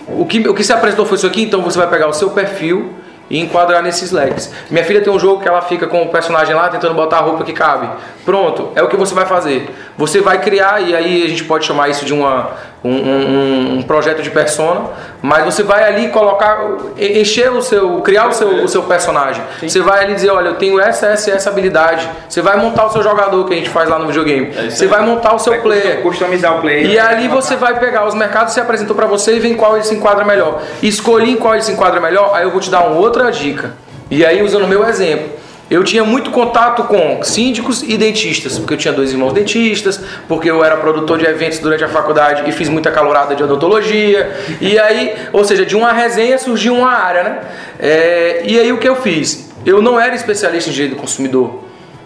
O 0.07 0.25
que, 0.25 0.47
o 0.49 0.55
que 0.55 0.63
se 0.63 0.73
apresentou 0.73 1.05
foi 1.05 1.17
isso 1.17 1.27
aqui, 1.27 1.43
então 1.43 1.61
você 1.61 1.77
vai 1.77 1.87
pegar 1.87 2.07
o 2.07 2.13
seu 2.13 2.31
perfil 2.31 2.93
e 3.29 3.39
enquadrar 3.39 3.81
nesses 3.81 4.11
leques. 4.11 4.51
Minha 4.69 4.83
filha 4.83 5.01
tem 5.01 5.11
um 5.11 5.19
jogo 5.19 5.41
que 5.41 5.47
ela 5.47 5.61
fica 5.61 5.87
com 5.87 6.03
o 6.03 6.09
personagem 6.09 6.53
lá 6.53 6.69
tentando 6.69 6.93
botar 6.93 7.17
a 7.17 7.21
roupa 7.21 7.43
que 7.43 7.53
cabe. 7.53 7.89
Pronto, 8.23 8.71
é 8.75 8.83
o 8.83 8.87
que 8.87 8.95
você 8.95 9.13
vai 9.13 9.25
fazer. 9.25 9.69
Você 9.97 10.21
vai 10.21 10.41
criar, 10.41 10.81
e 10.81 10.95
aí 10.95 11.23
a 11.23 11.29
gente 11.29 11.43
pode 11.43 11.65
chamar 11.65 11.89
isso 11.89 12.05
de 12.05 12.13
uma, 12.13 12.51
um, 12.87 12.91
um, 12.91 13.77
um 13.79 13.81
projeto 13.83 14.21
de 14.21 14.29
persona, 14.29 14.81
mas 15.21 15.45
você 15.45 15.63
vai 15.63 15.83
ali 15.83 16.09
colocar, 16.09 16.59
encher 16.97 17.51
o 17.51 17.61
seu, 17.61 18.01
criar 18.01 18.27
o 18.27 18.31
seu, 18.31 18.63
o 18.63 18.67
seu 18.67 18.83
personagem. 18.83 19.43
Sim. 19.59 19.69
Você 19.69 19.81
vai 19.81 20.03
ali 20.03 20.13
dizer, 20.13 20.29
olha, 20.29 20.49
eu 20.49 20.55
tenho 20.55 20.79
essa, 20.79 21.07
essa 21.07 21.31
essa 21.31 21.49
habilidade. 21.49 22.07
Você 22.29 22.41
vai 22.41 22.57
montar 22.57 22.85
o 22.85 22.91
seu 22.91 23.01
jogador 23.01 23.43
que 23.45 23.53
a 23.53 23.57
gente 23.57 23.69
faz 23.69 23.89
lá 23.89 23.97
no 23.97 24.07
videogame. 24.07 24.53
É 24.55 24.69
você 24.69 24.87
vai 24.87 25.01
montar 25.01 25.33
o 25.33 25.39
seu 25.39 25.53
vai 25.53 25.61
player. 25.61 26.01
Customizar 26.01 26.57
o 26.57 26.61
player. 26.61 26.85
E 26.85 26.99
ali 26.99 27.27
você 27.27 27.55
vai 27.55 27.79
pegar 27.79 28.05
os 28.07 28.13
mercados 28.13 28.49
que 28.49 28.53
se 28.53 28.59
apresentou 28.59 28.95
para 28.95 29.07
você 29.07 29.35
e 29.35 29.39
ver 29.39 29.49
em 29.49 29.55
qual 29.55 29.75
ele 29.75 29.83
se 29.83 29.95
enquadra 29.95 30.23
melhor. 30.23 30.61
Escolhi 30.81 31.31
em 31.31 31.37
qual 31.37 31.53
ele 31.53 31.63
se 31.63 31.71
enquadra 31.71 31.99
melhor, 31.99 32.31
aí 32.33 32.43
eu 32.43 32.51
vou 32.51 32.59
te 32.59 32.69
dar 32.69 32.81
uma 32.81 32.99
outra 32.99 33.31
dica. 33.31 33.73
E 34.09 34.25
aí 34.25 34.43
usando 34.43 34.63
o 34.63 34.67
meu 34.67 34.87
exemplo. 34.87 35.44
Eu 35.69 35.83
tinha 35.83 36.03
muito 36.03 36.29
contato 36.29 36.83
com 36.83 37.23
síndicos 37.23 37.81
e 37.81 37.97
dentistas, 37.97 38.59
porque 38.59 38.75
eu 38.75 38.77
tinha 38.77 38.93
dois 38.93 39.11
irmãos 39.11 39.33
dentistas, 39.33 39.99
porque 40.27 40.49
eu 40.49 40.63
era 40.63 40.77
produtor 40.77 41.17
de 41.17 41.25
eventos 41.25 41.57
durante 41.57 41.83
a 41.83 41.87
faculdade 41.87 42.47
e 42.47 42.51
fiz 42.51 42.69
muita 42.69 42.91
calorada 42.91 43.35
de 43.35 43.43
odontologia. 43.43 44.31
E 44.61 44.77
aí, 44.77 45.15
ou 45.33 45.43
seja, 45.43 45.65
de 45.65 45.75
uma 45.75 45.91
resenha 45.91 46.37
surgiu 46.37 46.75
uma 46.75 46.91
área, 46.91 47.23
né? 47.23 47.39
É, 47.79 48.43
e 48.45 48.59
aí 48.59 48.71
o 48.71 48.77
que 48.77 48.87
eu 48.87 48.95
fiz? 48.97 49.49
Eu 49.65 49.81
não 49.81 49.99
era 49.99 50.13
especialista 50.13 50.69
em 50.69 50.73
direito 50.73 50.95
do 50.95 51.01
consumidor. 51.01 51.63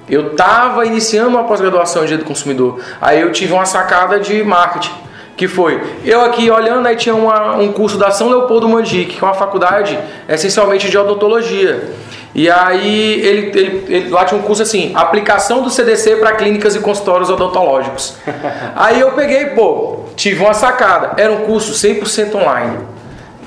Eu 0.10 0.28
estava 0.28 0.86
iniciando 0.86 1.30
uma 1.30 1.44
pós-graduação 1.44 2.04
em 2.04 2.06
direito 2.06 2.24
do 2.24 2.28
consumidor. 2.28 2.80
Aí 3.02 3.20
eu 3.20 3.32
tive 3.34 3.52
uma 3.52 3.66
sacada 3.66 4.20
de 4.20 4.42
marketing 4.42 5.10
que 5.36 5.48
foi 5.48 5.82
eu 6.04 6.20
aqui 6.20 6.52
olhando 6.52 6.86
aí 6.86 6.98
tinha 6.98 7.16
uma, 7.16 7.56
um 7.56 7.72
curso 7.72 7.98
da 7.98 8.12
São 8.12 8.28
Leopoldo 8.28 8.68
Mandique, 8.68 9.16
que 9.16 9.24
é 9.24 9.26
uma 9.26 9.34
faculdade 9.34 9.98
essencialmente 10.28 10.90
de 10.90 10.98
odontologia. 10.98 11.94
E 12.34 12.50
aí 12.50 13.22
ele, 13.22 13.60
ele, 13.60 13.86
ele, 13.88 14.10
lá 14.10 14.24
tinha 14.24 14.40
um 14.40 14.44
curso 14.44 14.62
assim, 14.62 14.92
aplicação 14.96 15.64
do 15.64 15.70
CDC 15.70 16.18
para 16.18 16.34
clínicas 16.34 16.76
e 16.76 16.80
consultórios 16.80 17.30
odontológicos. 17.30 18.16
aí 18.76 19.00
eu 19.00 19.12
peguei, 19.14 19.48
pô, 19.48 20.02
tive 20.16 20.44
uma 20.44 20.54
sacada. 20.54 21.14
Era 21.18 21.32
um 21.32 21.46
curso 21.46 21.74
100% 21.74 22.36
online. 22.36 22.78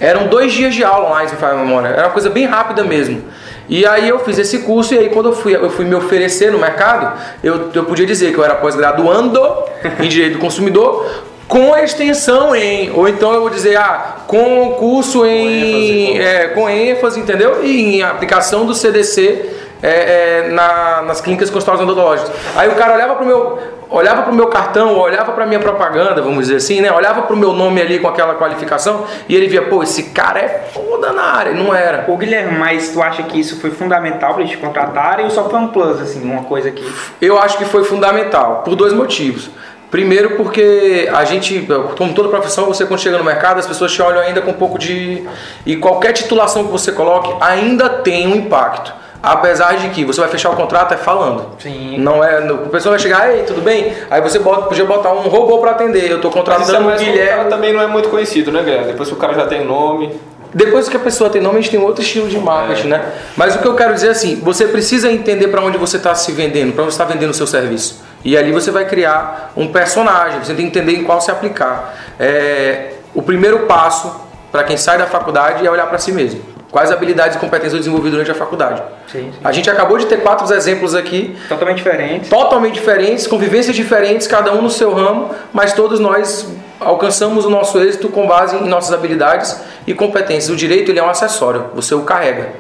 Eram 0.01 0.27
dois 0.27 0.53
dias 0.53 0.75
de 0.75 0.83
aula 0.83 1.11
online, 1.11 1.31
se 1.31 1.37
faz 1.37 1.55
a 1.55 1.57
memória. 1.57 1.88
Era 1.88 2.09
uma 2.09 2.12
coisa 2.12 2.29
bem 2.29 2.45
rápida 2.45 2.83
mesmo. 2.83 3.23
E 3.68 3.87
aí 3.87 4.09
eu 4.09 4.18
fiz 4.18 4.37
esse 4.38 4.59
curso 4.61 4.95
e 4.95 4.99
aí 4.99 5.09
quando 5.09 5.29
eu 5.29 5.33
fui, 5.33 5.55
eu 5.55 5.71
fui 5.71 5.85
me 5.85 5.95
oferecer 5.95 6.51
no 6.51 6.59
mercado, 6.59 7.16
eu, 7.42 7.71
eu 7.73 7.85
podia 7.85 8.05
dizer 8.05 8.33
que 8.33 8.38
eu 8.38 8.45
era 8.45 8.57
pós-graduando 8.57 9.40
em 10.03 10.09
Direito 10.09 10.35
do 10.35 10.38
Consumidor 10.40 11.09
com 11.53 11.77
extensão 11.77 12.57
em, 12.57 12.91
ou 12.93 13.07
então 13.07 13.35
eu 13.35 13.43
vou 13.43 13.51
dizer, 13.51 13.77
ah, 13.77 14.23
com 14.27 14.73
curso 14.79 15.27
em, 15.27 16.07
com 16.07 16.17
ênfase, 16.17 16.19
é, 16.19 16.49
com 16.49 16.71
ênfase 16.71 17.21
entendeu? 17.21 17.62
E 17.62 17.97
em 17.97 18.03
aplicação 18.03 18.65
do 18.65 18.75
CDC 18.75 19.51
é, 19.83 20.47
é, 20.47 20.49
na, 20.49 21.03
nas 21.03 21.21
clínicas 21.21 21.51
consultórias 21.51 21.83
odontológicas. 21.87 22.33
Aí 22.57 22.71
o 22.71 22.75
cara 22.75 22.95
olhava 22.95 23.17
pro 23.17 23.27
meu, 23.27 23.59
olhava 23.91 24.23
pro 24.23 24.33
meu 24.33 24.47
cartão, 24.47 24.97
olhava 24.97 25.33
para 25.33 25.45
minha 25.45 25.61
propaganda, 25.61 26.23
vamos 26.23 26.47
dizer 26.47 26.57
assim, 26.57 26.81
né? 26.81 26.91
Olhava 26.91 27.21
pro 27.21 27.37
meu 27.37 27.53
nome 27.53 27.83
ali 27.83 27.99
com 27.99 28.09
aquela 28.09 28.35
qualificação 28.37 29.05
e 29.29 29.37
ele 29.37 29.47
via, 29.47 29.61
pô, 29.61 29.83
esse 29.83 30.05
cara 30.05 30.41
é 30.41 30.71
foda 30.73 31.12
na 31.12 31.35
área, 31.35 31.53
não 31.53 31.75
era. 31.75 32.07
Ô 32.09 32.17
Guilherme, 32.17 32.57
mas 32.59 32.88
tu 32.95 33.03
acha 33.03 33.25
que 33.25 33.38
isso 33.38 33.61
foi 33.61 33.71
fundamental 33.73 34.33
para 34.33 34.41
eles 34.43 34.53
te 34.53 34.57
contratarem 34.57 35.27
ou 35.27 35.31
só 35.31 35.51
foi 35.51 35.59
um 35.59 35.69
plus, 35.69 36.01
assim, 36.01 36.23
uma 36.23 36.45
coisa 36.45 36.71
que... 36.71 36.83
Eu 37.21 37.38
acho 37.38 37.59
que 37.59 37.67
foi 37.67 37.85
fundamental, 37.85 38.62
por 38.65 38.75
dois 38.75 38.95
motivos. 38.95 39.51
Primeiro 39.92 40.37
porque 40.38 41.07
a 41.12 41.22
gente, 41.22 41.68
como 41.98 42.14
toda 42.14 42.31
profissão, 42.31 42.64
você 42.64 42.87
quando 42.87 42.98
chega 42.98 43.18
no 43.18 43.24
mercado, 43.24 43.59
as 43.59 43.66
pessoas 43.66 43.92
te 43.92 44.00
olham 44.00 44.22
ainda 44.22 44.40
com 44.40 44.50
um 44.50 44.55
pouco 44.55 44.78
de... 44.78 45.22
E 45.66 45.76
qualquer 45.76 46.12
titulação 46.14 46.64
que 46.64 46.72
você 46.72 46.92
coloque 46.92 47.31
ainda 47.42 47.90
tem 47.90 48.26
um 48.26 48.35
impacto. 48.35 48.90
Apesar 49.22 49.76
de 49.76 49.90
que 49.90 50.02
você 50.02 50.18
vai 50.18 50.31
fechar 50.31 50.48
o 50.48 50.57
contrato 50.57 50.94
é 50.94 50.96
falando. 50.96 51.46
Sim. 51.59 51.98
Não 51.98 52.24
é. 52.24 52.40
O 52.50 52.70
pessoal 52.70 52.92
vai 52.92 52.98
chegar, 52.98 53.37
ei, 53.37 53.42
tudo 53.42 53.61
bem? 53.61 53.92
Aí 54.11 54.22
você 54.22 54.38
bota, 54.38 54.62
podia 54.62 54.87
botar 54.87 55.12
um 55.12 55.28
robô 55.28 55.59
para 55.59 55.72
atender. 55.72 56.11
Eu 56.11 56.22
tô 56.22 56.31
contratando 56.31 56.88
o 56.88 56.96
Guilherme. 56.96 57.20
O 57.20 57.26
cara 57.26 57.44
também 57.50 57.74
não 57.74 57.83
é 57.83 57.87
muito 57.87 58.09
conhecido, 58.09 58.50
né, 58.50 58.62
Guilherme? 58.62 58.87
Depois 58.87 59.11
que 59.11 59.14
o 59.14 59.18
cara 59.18 59.35
já 59.35 59.46
tem 59.46 59.62
nome. 59.62 60.18
Depois 60.55 60.88
que 60.88 60.96
a 60.96 61.00
pessoa 61.00 61.28
tem 61.28 61.42
nome, 61.42 61.59
a 61.59 61.61
gente 61.61 61.70
tem 61.70 61.81
outro 61.81 62.02
estilo 62.02 62.28
de 62.28 62.38
marketing, 62.38 62.87
é. 62.87 62.90
né? 62.90 63.12
Mas 63.37 63.55
o 63.55 63.59
que 63.59 63.68
eu 63.68 63.74
quero 63.74 63.92
dizer 63.92 64.09
é 64.09 64.11
assim, 64.11 64.37
você 64.37 64.66
precisa 64.66 65.12
entender 65.12 65.48
para 65.48 65.61
onde 65.61 65.76
você 65.76 65.98
está 65.98 66.14
se 66.14 66.33
vendendo, 66.33 66.72
para 66.72 66.83
onde 66.83 66.92
está 66.92 67.05
vendendo 67.05 67.31
o 67.31 67.35
seu 67.35 67.46
serviço. 67.46 68.02
E 68.24 68.37
ali 68.37 68.52
você 68.52 68.70
vai 68.70 68.85
criar 68.85 69.52
um 69.56 69.68
personagem, 69.68 70.38
você 70.38 70.54
tem 70.54 70.70
que 70.70 70.78
entender 70.78 70.96
em 70.96 71.04
qual 71.04 71.20
se 71.20 71.30
aplicar. 71.30 71.94
É, 72.18 72.94
o 73.14 73.22
primeiro 73.22 73.61
passo 73.61 74.20
para 74.50 74.64
quem 74.64 74.76
sai 74.76 74.98
da 74.98 75.06
faculdade 75.06 75.66
é 75.66 75.70
olhar 75.70 75.87
para 75.87 75.98
si 75.98 76.12
mesmo. 76.12 76.52
Quais 76.70 76.90
habilidades 76.90 77.37
e 77.37 77.38
competências 77.38 77.74
eu 77.74 77.78
desenvolvi 77.80 78.11
durante 78.11 78.30
a 78.30 78.35
faculdade? 78.35 78.82
Sim, 79.06 79.30
sim. 79.30 79.38
A 79.44 79.52
gente 79.52 79.68
acabou 79.68 79.98
de 79.98 80.06
ter 80.06 80.22
quatro 80.22 80.50
exemplos 80.54 80.94
aqui. 80.94 81.37
Totalmente 81.46 81.76
diferentes. 81.76 82.30
Totalmente 82.30 82.74
diferentes, 82.74 83.26
convivências 83.26 83.76
diferentes, 83.76 84.26
cada 84.26 84.52
um 84.54 84.62
no 84.62 84.70
seu 84.70 84.94
ramo, 84.94 85.35
mas 85.52 85.74
todos 85.74 86.00
nós 86.00 86.48
alcançamos 86.80 87.44
o 87.44 87.50
nosso 87.50 87.78
êxito 87.78 88.08
com 88.08 88.26
base 88.26 88.56
em 88.56 88.66
nossas 88.66 88.92
habilidades 88.94 89.61
e 89.87 89.92
competências. 89.92 90.48
O 90.48 90.56
direito 90.56 90.90
ele 90.90 90.98
é 90.98 91.02
um 91.02 91.11
acessório, 91.11 91.66
você 91.74 91.94
o 91.94 92.04
carrega. 92.04 92.52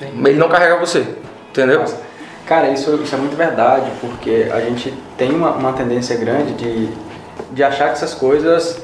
Sim. 0.00 0.10
Ele 0.24 0.38
não 0.38 0.48
carrega 0.48 0.76
você, 0.76 1.06
entendeu? 1.50 1.80
Nossa. 1.80 2.09
Cara, 2.50 2.68
isso, 2.70 2.92
isso 2.96 3.14
é 3.14 3.18
muito 3.18 3.36
verdade, 3.36 3.88
porque 4.00 4.48
a 4.52 4.58
gente 4.58 4.92
tem 5.16 5.30
uma, 5.30 5.52
uma 5.52 5.72
tendência 5.72 6.16
grande 6.16 6.54
de, 6.54 6.88
de 7.52 7.62
achar 7.62 7.86
que 7.86 7.92
essas 7.92 8.12
coisas 8.12 8.82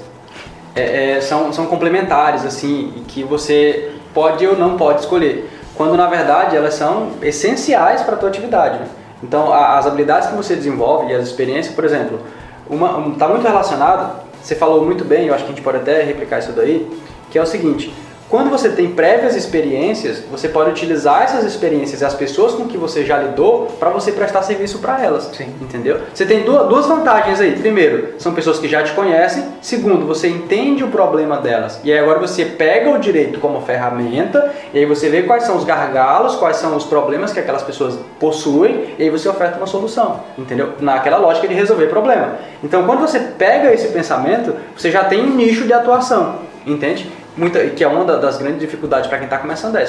é, 0.76 1.14
é, 1.14 1.20
são, 1.20 1.52
são 1.52 1.66
complementares, 1.66 2.44
assim, 2.44 2.92
e 2.96 3.00
que 3.00 3.24
você 3.24 3.90
pode 4.14 4.46
ou 4.46 4.56
não 4.56 4.76
pode 4.76 5.00
escolher, 5.00 5.50
quando 5.74 5.96
na 5.96 6.06
verdade 6.06 6.54
elas 6.54 6.74
são 6.74 7.14
essenciais 7.20 8.02
para 8.02 8.14
a 8.14 8.16
tua 8.16 8.28
atividade. 8.28 8.78
Né? 8.78 8.86
Então, 9.20 9.52
a, 9.52 9.78
as 9.78 9.86
habilidades 9.88 10.28
que 10.28 10.36
você 10.36 10.54
desenvolve 10.54 11.12
e 11.12 11.16
as 11.16 11.26
experiências, 11.26 11.74
por 11.74 11.84
exemplo, 11.84 12.20
está 13.14 13.26
muito 13.26 13.42
relacionado. 13.42 14.22
Você 14.40 14.54
falou 14.54 14.84
muito 14.84 15.04
bem, 15.04 15.26
eu 15.26 15.34
acho 15.34 15.42
que 15.42 15.50
a 15.50 15.54
gente 15.56 15.64
pode 15.64 15.78
até 15.78 16.04
replicar 16.04 16.38
isso 16.38 16.52
daí, 16.52 16.88
que 17.32 17.36
é 17.36 17.42
o 17.42 17.46
seguinte: 17.46 17.92
quando 18.28 18.50
você 18.50 18.70
tem 18.70 18.90
prévias 18.90 19.36
experiências, 19.36 20.22
você 20.30 20.48
pode 20.48 20.70
utilizar 20.70 21.22
essas 21.22 21.44
experiências 21.44 22.00
e 22.00 22.04
as 22.04 22.14
pessoas 22.14 22.54
com 22.54 22.66
que 22.66 22.76
você 22.76 23.04
já 23.04 23.18
lidou 23.18 23.66
para 23.78 23.90
você 23.90 24.10
prestar 24.10 24.42
serviço 24.42 24.78
para 24.80 25.02
elas. 25.02 25.30
Sim. 25.32 25.54
Entendeu? 25.60 26.00
Você 26.12 26.26
tem 26.26 26.42
duas, 26.42 26.68
duas 26.68 26.86
vantagens 26.86 27.40
aí. 27.40 27.52
Primeiro, 27.52 28.14
são 28.18 28.34
pessoas 28.34 28.58
que 28.58 28.66
já 28.66 28.82
te 28.82 28.92
conhecem. 28.92 29.44
Segundo, 29.62 30.04
você 30.06 30.28
entende 30.28 30.82
o 30.82 30.88
problema 30.88 31.38
delas. 31.38 31.80
E 31.84 31.92
aí 31.92 31.98
agora 31.98 32.18
você 32.18 32.44
pega 32.44 32.90
o 32.90 32.98
direito 32.98 33.38
como 33.38 33.60
ferramenta 33.60 34.52
e 34.74 34.78
aí 34.78 34.86
você 34.86 35.08
vê 35.08 35.22
quais 35.22 35.44
são 35.44 35.56
os 35.56 35.64
gargalos, 35.64 36.34
quais 36.34 36.56
são 36.56 36.76
os 36.76 36.84
problemas 36.84 37.32
que 37.32 37.38
aquelas 37.38 37.62
pessoas 37.62 37.96
possuem 38.18 38.94
e 38.98 39.04
aí 39.04 39.10
você 39.10 39.28
oferta 39.28 39.56
uma 39.56 39.66
solução. 39.66 40.20
Entendeu? 40.36 40.72
Naquela 40.80 41.18
lógica 41.18 41.46
de 41.46 41.54
resolver 41.54 41.86
problema. 41.86 42.34
Então, 42.62 42.84
quando 42.84 43.00
você 43.00 43.20
pega 43.20 43.72
esse 43.72 43.88
pensamento, 43.88 44.54
você 44.76 44.90
já 44.90 45.04
tem 45.04 45.20
um 45.20 45.34
nicho 45.36 45.64
de 45.64 45.72
atuação. 45.72 46.40
Entende? 46.66 47.08
Muita, 47.36 47.60
que 47.70 47.84
é 47.84 47.88
uma 47.88 48.04
das 48.04 48.38
grandes 48.38 48.60
dificuldades 48.60 49.08
para 49.08 49.18
quem 49.18 49.26
está 49.26 49.38
começando 49.38 49.76
é 49.76 49.86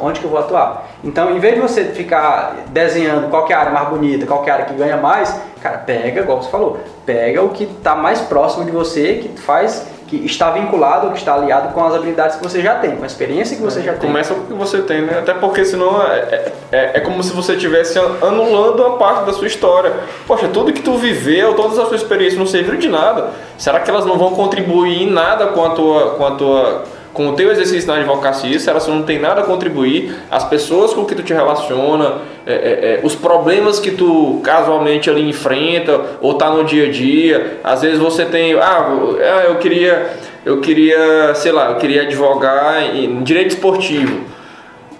onde 0.00 0.20
que 0.20 0.26
eu 0.26 0.30
vou 0.30 0.40
atuar. 0.40 0.88
Então, 1.04 1.34
em 1.36 1.38
vez 1.38 1.54
de 1.54 1.60
você 1.60 1.84
ficar 1.84 2.64
desenhando 2.68 3.30
qual 3.30 3.48
é 3.48 3.54
a 3.54 3.60
área 3.60 3.72
mais 3.72 3.88
bonita, 3.88 4.26
qual 4.26 4.44
é 4.44 4.50
a 4.50 4.54
área 4.54 4.66
que 4.66 4.74
ganha 4.74 4.96
mais, 4.96 5.34
cara, 5.62 5.78
pega, 5.78 6.20
igual 6.20 6.42
você 6.42 6.50
falou, 6.50 6.80
pega 7.06 7.42
o 7.42 7.50
que 7.50 7.64
está 7.64 7.94
mais 7.94 8.20
próximo 8.20 8.64
de 8.64 8.70
você, 8.70 9.14
que 9.14 9.40
faz 9.40 9.86
que 10.08 10.16
está 10.24 10.50
vinculado, 10.50 11.10
que 11.10 11.18
está 11.18 11.34
aliado 11.34 11.72
com 11.74 11.84
as 11.84 11.94
habilidades 11.94 12.36
que 12.36 12.42
você 12.42 12.62
já 12.62 12.76
tem, 12.76 12.96
com 12.96 13.04
a 13.04 13.06
experiência 13.06 13.56
que 13.56 13.62
você 13.62 13.82
já 13.82 13.92
tem. 13.92 14.08
Começa 14.08 14.34
com 14.34 14.40
o 14.40 14.46
que 14.46 14.54
você 14.54 14.80
tem, 14.80 15.02
né? 15.02 15.18
Até 15.18 15.34
porque 15.34 15.64
senão 15.64 16.02
é, 16.02 16.16
é, 16.18 16.52
é, 16.72 16.90
é 16.94 17.00
como 17.00 17.22
se 17.22 17.32
você 17.32 17.52
estivesse 17.52 17.98
anulando 17.98 18.84
a 18.84 18.96
parte 18.96 19.26
da 19.26 19.32
sua 19.32 19.46
história. 19.46 19.92
Poxa, 20.26 20.48
tudo 20.48 20.72
que 20.72 20.82
tu 20.82 20.96
viveu, 20.96 21.54
todas 21.54 21.78
as 21.78 21.88
suas 21.88 22.00
experiências 22.00 22.38
não 22.38 22.46
serviram 22.46 22.78
de 22.78 22.88
nada. 22.88 23.30
Será 23.58 23.80
que 23.80 23.90
elas 23.90 24.06
não 24.06 24.18
vão 24.18 24.30
contribuir 24.30 25.02
em 25.02 25.10
nada 25.10 25.48
com 25.48 25.64
a 25.64 25.70
tua, 25.70 26.10
com 26.10 26.26
a 26.26 26.30
tua 26.32 26.84
com 27.18 27.30
o 27.30 27.32
teu 27.32 27.50
exercício 27.50 27.88
na 27.88 27.96
advocacia, 27.96 28.56
se 28.60 28.70
elas 28.70 28.86
não 28.86 29.02
tem 29.02 29.18
nada 29.18 29.40
a 29.40 29.44
contribuir, 29.44 30.14
as 30.30 30.44
pessoas 30.44 30.94
com 30.94 31.04
que 31.04 31.16
tu 31.16 31.22
te 31.24 31.34
relaciona, 31.34 32.18
é, 32.46 32.52
é, 32.52 32.54
é, 32.54 33.00
os 33.02 33.16
problemas 33.16 33.80
que 33.80 33.90
tu 33.90 34.40
casualmente 34.44 35.10
ali 35.10 35.28
enfrenta 35.28 36.00
ou 36.20 36.34
tá 36.34 36.48
no 36.48 36.62
dia 36.62 36.86
a 36.86 36.90
dia, 36.92 37.58
às 37.64 37.82
vezes 37.82 37.98
você 37.98 38.24
tem, 38.24 38.54
ah 38.54 38.94
eu 39.48 39.56
queria, 39.56 40.12
eu 40.46 40.60
queria, 40.60 41.34
sei 41.34 41.50
lá, 41.50 41.70
eu 41.70 41.76
queria 41.78 42.02
advogar 42.02 42.94
em 42.94 43.20
direito 43.24 43.50
esportivo. 43.50 44.20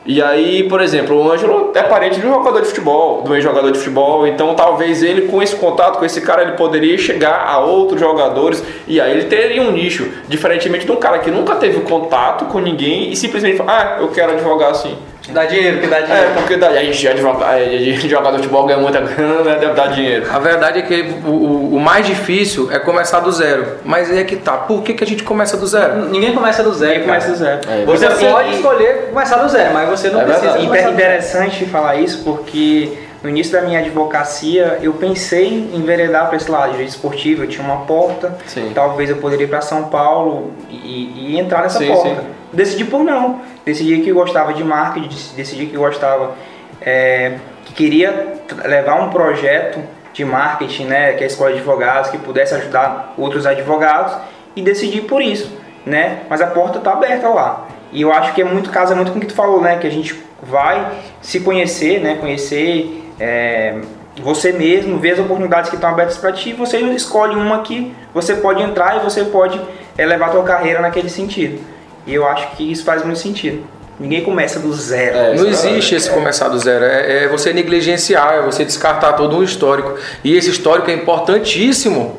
E 0.08 0.22
aí, 0.22 0.62
por 0.62 0.80
exemplo, 0.80 1.22
o 1.22 1.30
Ângelo 1.30 1.70
é 1.74 1.82
parente 1.82 2.18
de 2.18 2.26
um 2.26 2.32
jogador 2.32 2.62
de 2.62 2.68
futebol, 2.68 3.24
de 3.24 3.30
um 3.30 3.40
jogador 3.42 3.70
de 3.70 3.76
futebol, 3.76 4.26
então 4.26 4.54
talvez 4.54 5.02
ele 5.02 5.28
com 5.28 5.42
esse 5.42 5.54
contato 5.54 5.98
com 5.98 6.04
esse 6.06 6.22
cara 6.22 6.40
ele 6.40 6.52
poderia 6.52 6.96
chegar 6.96 7.46
a 7.46 7.58
outros 7.58 8.00
jogadores 8.00 8.64
e 8.86 9.02
aí 9.02 9.12
ele 9.12 9.24
teria 9.24 9.60
um 9.60 9.70
nicho, 9.70 10.10
diferentemente 10.26 10.86
de 10.86 10.92
um 10.92 10.96
cara 10.96 11.18
que 11.18 11.30
nunca 11.30 11.56
teve 11.56 11.80
contato 11.80 12.46
com 12.46 12.58
ninguém 12.58 13.12
e 13.12 13.16
simplesmente 13.16 13.58
fala, 13.58 13.72
ah, 13.72 13.96
eu 14.00 14.08
quero 14.08 14.32
advogar 14.32 14.70
assim. 14.70 14.96
Dá 15.32 15.44
dinheiro, 15.44 15.80
que 15.80 15.86
dá 15.86 16.00
dinheiro. 16.00 16.28
É, 16.30 16.34
porque 16.34 16.56
dá, 16.56 16.68
a 16.68 16.82
gente 16.82 17.06
é 17.06 17.14
de 17.14 18.08
jogador 18.08 18.36
de 18.36 18.42
futebol 18.42 18.66
ganha 18.66 18.78
muita 18.78 19.00
grana? 19.00 19.56
Deve 19.56 19.74
dar 19.74 19.88
dinheiro. 19.88 20.26
A 20.32 20.38
verdade 20.38 20.78
é 20.78 20.82
que 20.82 21.14
o, 21.26 21.30
o, 21.30 21.76
o, 21.76 21.80
mais 21.80 22.06
difícil 22.06 22.70
é 22.72 22.78
começar 22.78 23.20
do 23.20 23.30
zero. 23.30 23.78
Mas 23.84 24.10
é 24.10 24.24
que 24.24 24.36
tá. 24.36 24.52
Por 24.56 24.82
que, 24.82 24.94
que 24.94 25.04
a 25.04 25.06
gente 25.06 25.22
começa 25.22 25.56
do 25.56 25.66
zero? 25.66 26.06
Ninguém 26.08 26.32
começa 26.32 26.62
do 26.62 26.72
zero. 26.72 26.92
Ninguém 26.92 27.06
começa 27.06 27.30
do 27.30 27.36
zero. 27.36 27.60
É, 27.68 27.84
você 27.84 28.08
pode 28.08 28.54
escolher 28.54 29.08
começar 29.10 29.36
do 29.36 29.48
zero, 29.48 29.74
mas 29.74 29.88
você 29.88 30.08
não 30.08 30.20
é 30.20 30.24
precisa. 30.24 30.58
É 30.58 30.90
interessante 30.90 31.66
falar 31.66 31.96
isso 31.96 32.22
porque 32.24 32.98
no 33.22 33.28
início 33.28 33.52
da 33.52 33.62
minha 33.62 33.80
advocacia, 33.80 34.78
eu 34.80 34.92
pensei 34.92 35.48
em 35.48 35.76
enveredar 35.76 36.28
para 36.28 36.36
esse 36.36 36.50
lado, 36.50 36.70
direito 36.70 36.90
esportivo. 36.90 37.42
Eu 37.42 37.48
tinha 37.48 37.64
uma 37.64 37.78
porta, 37.78 38.36
sim. 38.46 38.70
talvez 38.74 39.10
eu 39.10 39.16
poderia 39.16 39.44
ir 39.44 39.48
para 39.48 39.60
São 39.60 39.84
Paulo 39.84 40.52
e, 40.70 41.32
e, 41.32 41.38
entrar 41.38 41.62
nessa 41.62 41.78
sim, 41.78 41.88
porta. 41.88 42.08
Sim. 42.08 42.26
Decidi 42.52 42.84
por 42.84 43.02
não. 43.04 43.40
Decidi 43.68 44.00
que 44.00 44.10
gostava 44.10 44.54
de 44.54 44.64
marketing, 44.64 45.14
decidi 45.36 45.66
que 45.66 45.76
gostava, 45.76 46.34
é, 46.80 47.34
que 47.66 47.74
queria 47.74 48.40
levar 48.64 48.94
um 48.94 49.10
projeto 49.10 49.78
de 50.14 50.24
marketing, 50.24 50.86
né, 50.86 51.12
que 51.12 51.20
é 51.20 51.24
a 51.24 51.26
escola 51.26 51.52
de 51.52 51.58
advogados, 51.58 52.08
que 52.08 52.16
pudesse 52.16 52.54
ajudar 52.54 53.12
outros 53.18 53.44
advogados 53.44 54.16
e 54.56 54.62
decidi 54.62 55.02
por 55.02 55.20
isso, 55.20 55.54
né? 55.84 56.20
Mas 56.30 56.40
a 56.40 56.46
porta 56.46 56.78
está 56.78 56.92
aberta 56.92 57.28
lá. 57.28 57.68
E 57.92 58.00
eu 58.00 58.10
acho 58.10 58.32
que 58.32 58.40
é 58.40 58.44
muito 58.44 58.70
casa 58.70 58.94
muito 58.94 59.12
com 59.12 59.18
o 59.18 59.20
que 59.20 59.26
tu 59.26 59.34
falou, 59.34 59.60
né, 59.60 59.76
que 59.76 59.86
a 59.86 59.90
gente 59.90 60.18
vai 60.42 60.90
se 61.20 61.40
conhecer, 61.40 62.00
né, 62.00 62.16
conhecer 62.18 63.04
é, 63.20 63.82
você 64.22 64.50
mesmo, 64.50 64.96
ver 64.96 65.10
as 65.10 65.18
oportunidades 65.18 65.68
que 65.68 65.76
estão 65.76 65.90
abertas 65.90 66.16
para 66.16 66.32
ti, 66.32 66.54
você 66.54 66.78
escolhe 66.78 67.36
uma 67.36 67.60
que 67.60 67.94
você 68.14 68.34
pode 68.34 68.62
entrar 68.62 68.96
e 68.96 69.00
você 69.00 69.24
pode 69.26 69.60
é, 69.98 70.06
levar 70.06 70.28
a 70.28 70.30
tua 70.30 70.44
carreira 70.44 70.80
naquele 70.80 71.10
sentido. 71.10 71.76
E 72.08 72.14
eu 72.14 72.26
acho 72.26 72.56
que 72.56 72.72
isso 72.72 72.84
faz 72.84 73.04
muito 73.04 73.18
sentido. 73.18 73.64
Ninguém 74.00 74.22
começa 74.22 74.58
do 74.58 74.72
zero. 74.72 75.16
É, 75.16 75.34
não 75.34 75.46
existe 75.46 75.94
esse 75.94 76.08
começar 76.08 76.48
do 76.48 76.58
zero. 76.58 76.84
É, 76.84 77.24
é, 77.24 77.28
você 77.28 77.52
negligenciar, 77.52 78.34
é 78.34 78.42
você 78.42 78.64
descartar 78.64 79.12
todo 79.12 79.36
um 79.36 79.42
histórico. 79.42 79.94
E 80.24 80.36
esse 80.36 80.50
histórico 80.50 80.90
é 80.90 80.94
importantíssimo 80.94 82.18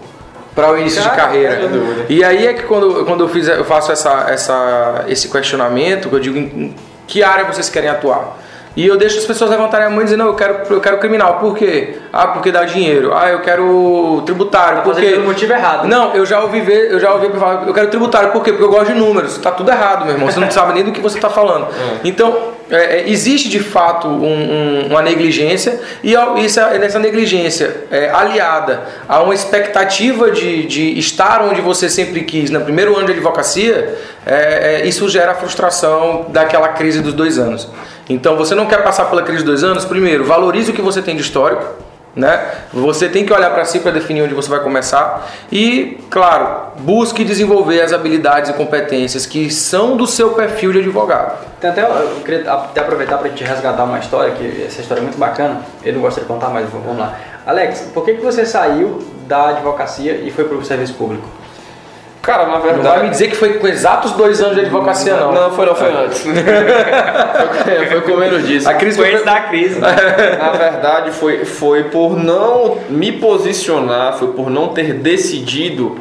para 0.53 0.71
o 0.71 0.77
início 0.77 1.01
Cara, 1.01 1.15
de 1.15 1.21
carreira. 1.21 1.61
E 2.09 2.23
aí 2.23 2.47
é 2.47 2.53
que 2.53 2.63
quando, 2.63 3.05
quando 3.05 3.23
eu, 3.23 3.29
fiz, 3.29 3.47
eu 3.47 3.63
faço 3.63 3.91
essa, 3.91 4.25
essa, 4.29 5.05
esse 5.07 5.29
questionamento, 5.29 6.09
eu 6.11 6.19
digo 6.19 6.37
em 6.37 6.75
que 7.07 7.23
área 7.23 7.45
vocês 7.45 7.69
querem 7.69 7.89
atuar. 7.89 8.37
E 8.79 8.87
eu 8.87 8.95
deixo 8.95 9.17
as 9.19 9.25
pessoas 9.25 9.51
levantarem 9.51 9.87
a 9.87 9.89
mão 9.89 9.99
e 9.99 10.03
dizer, 10.05 10.15
não, 10.15 10.27
eu 10.27 10.35
quero, 10.35 10.59
eu 10.73 10.79
quero 10.79 10.97
criminal. 10.99 11.37
Por 11.39 11.53
quê? 11.57 11.95
Ah, 12.13 12.27
porque 12.27 12.49
dá 12.49 12.63
dinheiro. 12.63 13.11
Ah, 13.13 13.29
eu 13.29 13.41
quero 13.41 14.23
tributário. 14.25 14.83
Por 14.83 14.95
quê? 14.95 15.07
pelo 15.11 15.25
motivo 15.25 15.51
errado. 15.51 15.85
Não, 15.85 16.13
eu 16.15 16.25
já 16.25 16.39
ouvi 16.39 16.61
ver, 16.61 16.89
eu 16.89 16.97
já 16.99 17.13
ouvi 17.13 17.27
falar, 17.37 17.67
eu 17.67 17.73
quero 17.73 17.89
tributário. 17.89 18.31
Por 18.31 18.41
quê? 18.41 18.51
Porque 18.53 18.63
eu 18.63 18.69
gosto 18.69 18.93
de 18.93 18.97
números. 18.97 19.37
Tá 19.37 19.51
tudo 19.51 19.69
errado, 19.69 20.05
meu 20.05 20.13
irmão. 20.13 20.31
Você 20.31 20.39
não 20.39 20.49
sabe 20.49 20.73
nem 20.73 20.83
do 20.85 20.93
que 20.93 21.01
você 21.01 21.17
está 21.17 21.29
falando. 21.29 21.67
Então, 22.05 22.53
é, 22.71 22.99
é, 22.99 23.09
existe 23.09 23.49
de 23.49 23.59
fato 23.59 24.07
um- 24.07 24.23
um- 24.23 24.87
uma 24.91 25.01
negligência 25.01 25.79
e 26.03 26.13
isso, 26.45 26.59
essa 26.59 26.99
negligência 26.99 27.83
é, 27.91 28.09
aliada 28.11 28.83
a 29.07 29.21
uma 29.21 29.33
expectativa 29.33 30.31
de, 30.31 30.65
de 30.67 30.97
estar 30.99 31.41
onde 31.41 31.59
você 31.61 31.89
sempre 31.89 32.21
quis 32.23 32.49
no 32.49 32.61
primeiro 32.61 32.95
ano 32.95 33.07
de 33.07 33.13
advocacia, 33.13 33.97
é, 34.25 34.81
é, 34.83 34.85
isso 34.87 35.09
gera 35.09 35.31
a 35.31 35.35
frustração 35.35 36.27
daquela 36.29 36.69
crise 36.69 37.01
dos 37.01 37.13
dois 37.13 37.37
anos. 37.39 37.67
Então, 38.09 38.35
você 38.35 38.55
não 38.55 38.65
quer 38.65 38.83
passar 38.83 39.05
pela 39.05 39.21
crise 39.21 39.43
dos 39.43 39.61
dois 39.61 39.63
anos? 39.63 39.85
Primeiro, 39.85 40.25
valorize 40.25 40.71
o 40.71 40.73
que 40.73 40.81
você 40.81 41.01
tem 41.01 41.15
de 41.15 41.21
histórico. 41.21 41.63
Né? 42.15 42.43
Você 42.73 43.07
tem 43.07 43.23
que 43.23 43.31
olhar 43.31 43.51
para 43.51 43.63
si 43.63 43.79
para 43.79 43.91
definir 43.91 44.23
onde 44.23 44.33
você 44.33 44.49
vai 44.49 44.59
começar 44.61 45.29
e, 45.51 45.99
claro, 46.09 46.73
busque 46.79 47.23
desenvolver 47.23 47.81
as 47.81 47.93
habilidades 47.93 48.49
e 48.49 48.53
competências 48.53 49.27
que 49.27 49.51
são 49.51 49.95
do 49.95 50.07
seu 50.07 50.31
perfil 50.31 50.73
de 50.73 50.79
advogado. 50.79 51.37
Até, 51.63 51.81
eu 51.83 52.21
queria 52.25 52.51
até 52.51 52.81
aproveitar 52.81 53.19
para 53.19 53.29
gente 53.29 53.43
resgatar 53.43 53.83
uma 53.83 53.99
história, 53.99 54.33
que 54.33 54.63
essa 54.65 54.81
história 54.81 55.01
é 55.01 55.03
muito 55.03 55.19
bacana. 55.19 55.61
Eu 55.83 55.93
não 55.93 56.01
gostaria 56.01 56.27
de 56.27 56.33
contar, 56.33 56.49
mas 56.49 56.67
vamos 56.69 56.97
lá. 56.97 57.15
Alex, 57.45 57.91
por 57.93 58.03
que, 58.03 58.15
que 58.15 58.21
você 58.21 58.45
saiu 58.45 58.99
da 59.27 59.49
advocacia 59.49 60.13
e 60.13 60.31
foi 60.31 60.45
para 60.45 60.57
o 60.57 60.65
serviço 60.65 60.95
público? 60.95 61.29
Cara, 62.21 62.45
na 62.45 62.53
Não 62.55 62.59
vai 62.61 62.73
me 62.73 62.81
verdade. 62.83 63.09
dizer 63.11 63.29
que 63.29 63.35
foi 63.35 63.53
com 63.53 63.67
exatos 63.67 64.11
dois 64.11 64.41
anos 64.41 64.55
de 64.55 64.61
advocacia, 64.61 65.15
não. 65.15 65.31
Não, 65.31 65.51
foi 65.51 65.65
não, 65.65 65.73
foi 65.75 65.91
antes. 65.93 66.21
foi, 67.63 67.85
foi 67.87 68.01
com 68.01 68.17
menos 68.17 68.45
disso. 68.45 68.69
A 68.69 68.73
crise 68.73 68.97
Foi 68.97 69.11
antes 69.13 69.25
da 69.25 69.39
crise. 69.41 69.79
Na 69.79 70.51
verdade, 70.51 71.11
foi, 71.11 71.45
foi 71.45 71.83
por 71.85 72.17
não 72.17 72.77
me 72.89 73.11
posicionar, 73.13 74.13
foi 74.17 74.29
por 74.33 74.49
não 74.49 74.67
ter 74.69 74.93
decidido. 74.93 75.97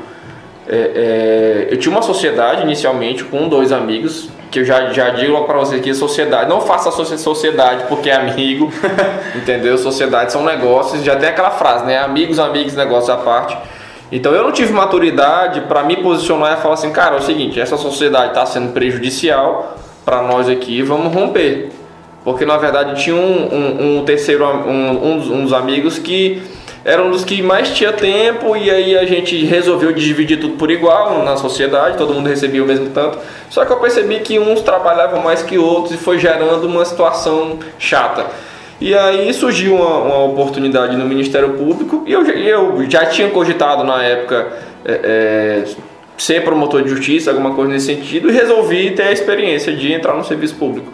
é, 0.69 1.67
é, 1.71 1.75
eu 1.75 1.79
tinha 1.79 1.93
uma 1.93 2.03
sociedade 2.03 2.63
inicialmente 2.63 3.25
com 3.25 3.49
dois 3.49 3.71
amigos, 3.73 4.29
que 4.51 4.61
eu 4.61 4.65
já, 4.65 4.91
já 4.93 5.11
digo 5.11 5.33
logo 5.33 5.45
pra 5.47 5.59
vocês 5.59 5.81
que 5.81 5.95
sociedade, 5.95 6.49
não 6.51 6.61
faça 6.61 6.91
socie- 6.91 7.19
sociedade 7.19 7.85
porque 7.89 8.11
é 8.11 8.17
amigo, 8.17 8.73
entendeu? 9.37 9.79
Sociedade 9.79 10.33
são 10.33 10.43
negócios, 10.45 11.03
já 11.05 11.15
tem 11.17 11.29
aquela 11.29 11.51
frase, 11.51 11.85
né? 11.87 11.99
Amigos, 11.99 12.39
amigos, 12.39 12.75
negócios 12.75 13.09
à 13.11 13.17
parte. 13.19 13.57
Então 14.11 14.33
eu 14.33 14.42
não 14.42 14.53
tive 14.53 14.73
maturidade 14.73 15.61
para 15.62 15.83
me 15.83 15.97
posicionar 15.97 16.59
e 16.59 16.62
falar 16.62 16.75
assim, 16.75 16.90
cara, 16.90 17.16
é 17.16 17.18
o 17.18 17.23
seguinte, 17.23 17.61
essa 17.61 17.77
sociedade 17.77 18.29
está 18.29 18.47
sendo 18.47 18.73
prejudicial 18.73 19.77
para 20.05 20.23
nós 20.23 20.49
aqui, 20.49 20.83
vamos 20.83 21.12
romper. 21.14 21.71
Porque 22.25 22.44
na 22.47 22.57
verdade 22.57 23.03
tinha 23.03 23.16
um, 23.16 23.49
um, 23.55 23.99
um 24.01 24.05
terceiro, 24.05 24.44
um, 24.47 25.12
um, 25.12 25.18
dos- 25.18 25.29
um 25.31 25.42
dos 25.44 25.53
amigos 25.53 25.99
que 25.99 26.42
era 26.85 27.03
um 27.03 27.11
dos 27.11 27.23
que 27.25 27.42
mais 27.42 27.71
tinha 27.71 27.92
tempo 27.92 28.57
e 28.57 28.71
aí 28.71 28.97
a 28.97 29.05
gente 29.05 29.44
resolveu 29.44 29.92
dividir 29.92 30.40
tudo 30.40 30.55
por 30.57 30.71
igual 30.71 31.23
na 31.23 31.37
sociedade, 31.37 31.99
todo 31.99 32.14
mundo 32.14 32.29
recebia 32.29 32.62
o 32.62 32.66
mesmo 32.66 32.90
tanto. 32.90 33.18
Só 33.51 33.64
que 33.64 33.73
eu 33.73 33.77
percebi 33.79 34.21
que 34.21 34.38
uns 34.38 34.62
trabalhavam 34.62 35.23
mais 35.23 35.42
que 35.42 35.59
outros 35.59 35.92
e 35.94 35.99
foi 35.99 36.18
gerando 36.18 36.66
uma 36.66 36.85
situação 36.85 37.59
chata. 37.79 38.25
E 38.81 38.95
aí 38.95 39.33
surgiu 39.35 39.75
uma, 39.75 39.99
uma 40.03 40.25
oportunidade 40.25 40.97
no 40.97 41.05
Ministério 41.05 41.51
Público 41.55 42.05
e 42.07 42.12
eu, 42.12 42.25
já- 42.25 42.33
eu 42.33 42.88
já 42.88 43.07
tinha 43.07 43.29
cogitado 43.31 43.83
na 43.83 44.03
época 44.03 44.53
é, 44.85 44.93
é, 44.93 45.64
ser 46.17 46.45
promotor 46.45 46.83
de 46.83 46.91
justiça, 46.91 47.31
alguma 47.31 47.55
coisa 47.55 47.73
nesse 47.73 47.87
sentido, 47.87 48.29
e 48.29 48.33
resolvi 48.33 48.93
ter 48.93 49.03
a 49.03 49.12
experiência 49.12 49.73
de 49.73 49.93
entrar 49.93 50.14
no 50.14 50.25
serviço 50.25 50.55
público. 50.55 50.93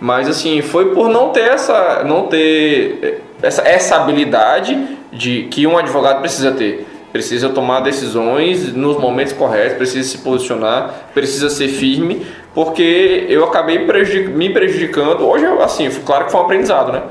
Mas 0.00 0.28
assim, 0.28 0.60
foi 0.60 0.94
por 0.94 1.08
não 1.08 1.30
ter 1.30 1.48
essa, 1.48 2.02
não 2.04 2.26
ter 2.26 3.22
essa, 3.42 3.62
essa 3.62 3.96
habilidade 3.96 4.76
de 5.12 5.44
que 5.44 5.66
um 5.66 5.78
advogado 5.78 6.20
precisa 6.20 6.52
ter. 6.52 6.86
Precisa 7.14 7.48
tomar 7.50 7.78
decisões 7.78 8.72
nos 8.74 8.98
momentos 8.98 9.32
corretos, 9.32 9.76
precisa 9.76 10.08
se 10.08 10.18
posicionar, 10.18 11.10
precisa 11.14 11.48
ser 11.48 11.68
firme, 11.68 12.26
porque 12.52 13.24
eu 13.28 13.44
acabei 13.44 13.86
prejudic- 13.86 14.30
me 14.34 14.50
prejudicando. 14.52 15.24
Hoje, 15.24 15.46
assim, 15.62 15.88
claro 16.04 16.24
que 16.24 16.32
foi 16.32 16.40
um 16.40 16.44
aprendizado, 16.44 16.90
né? 16.90 17.02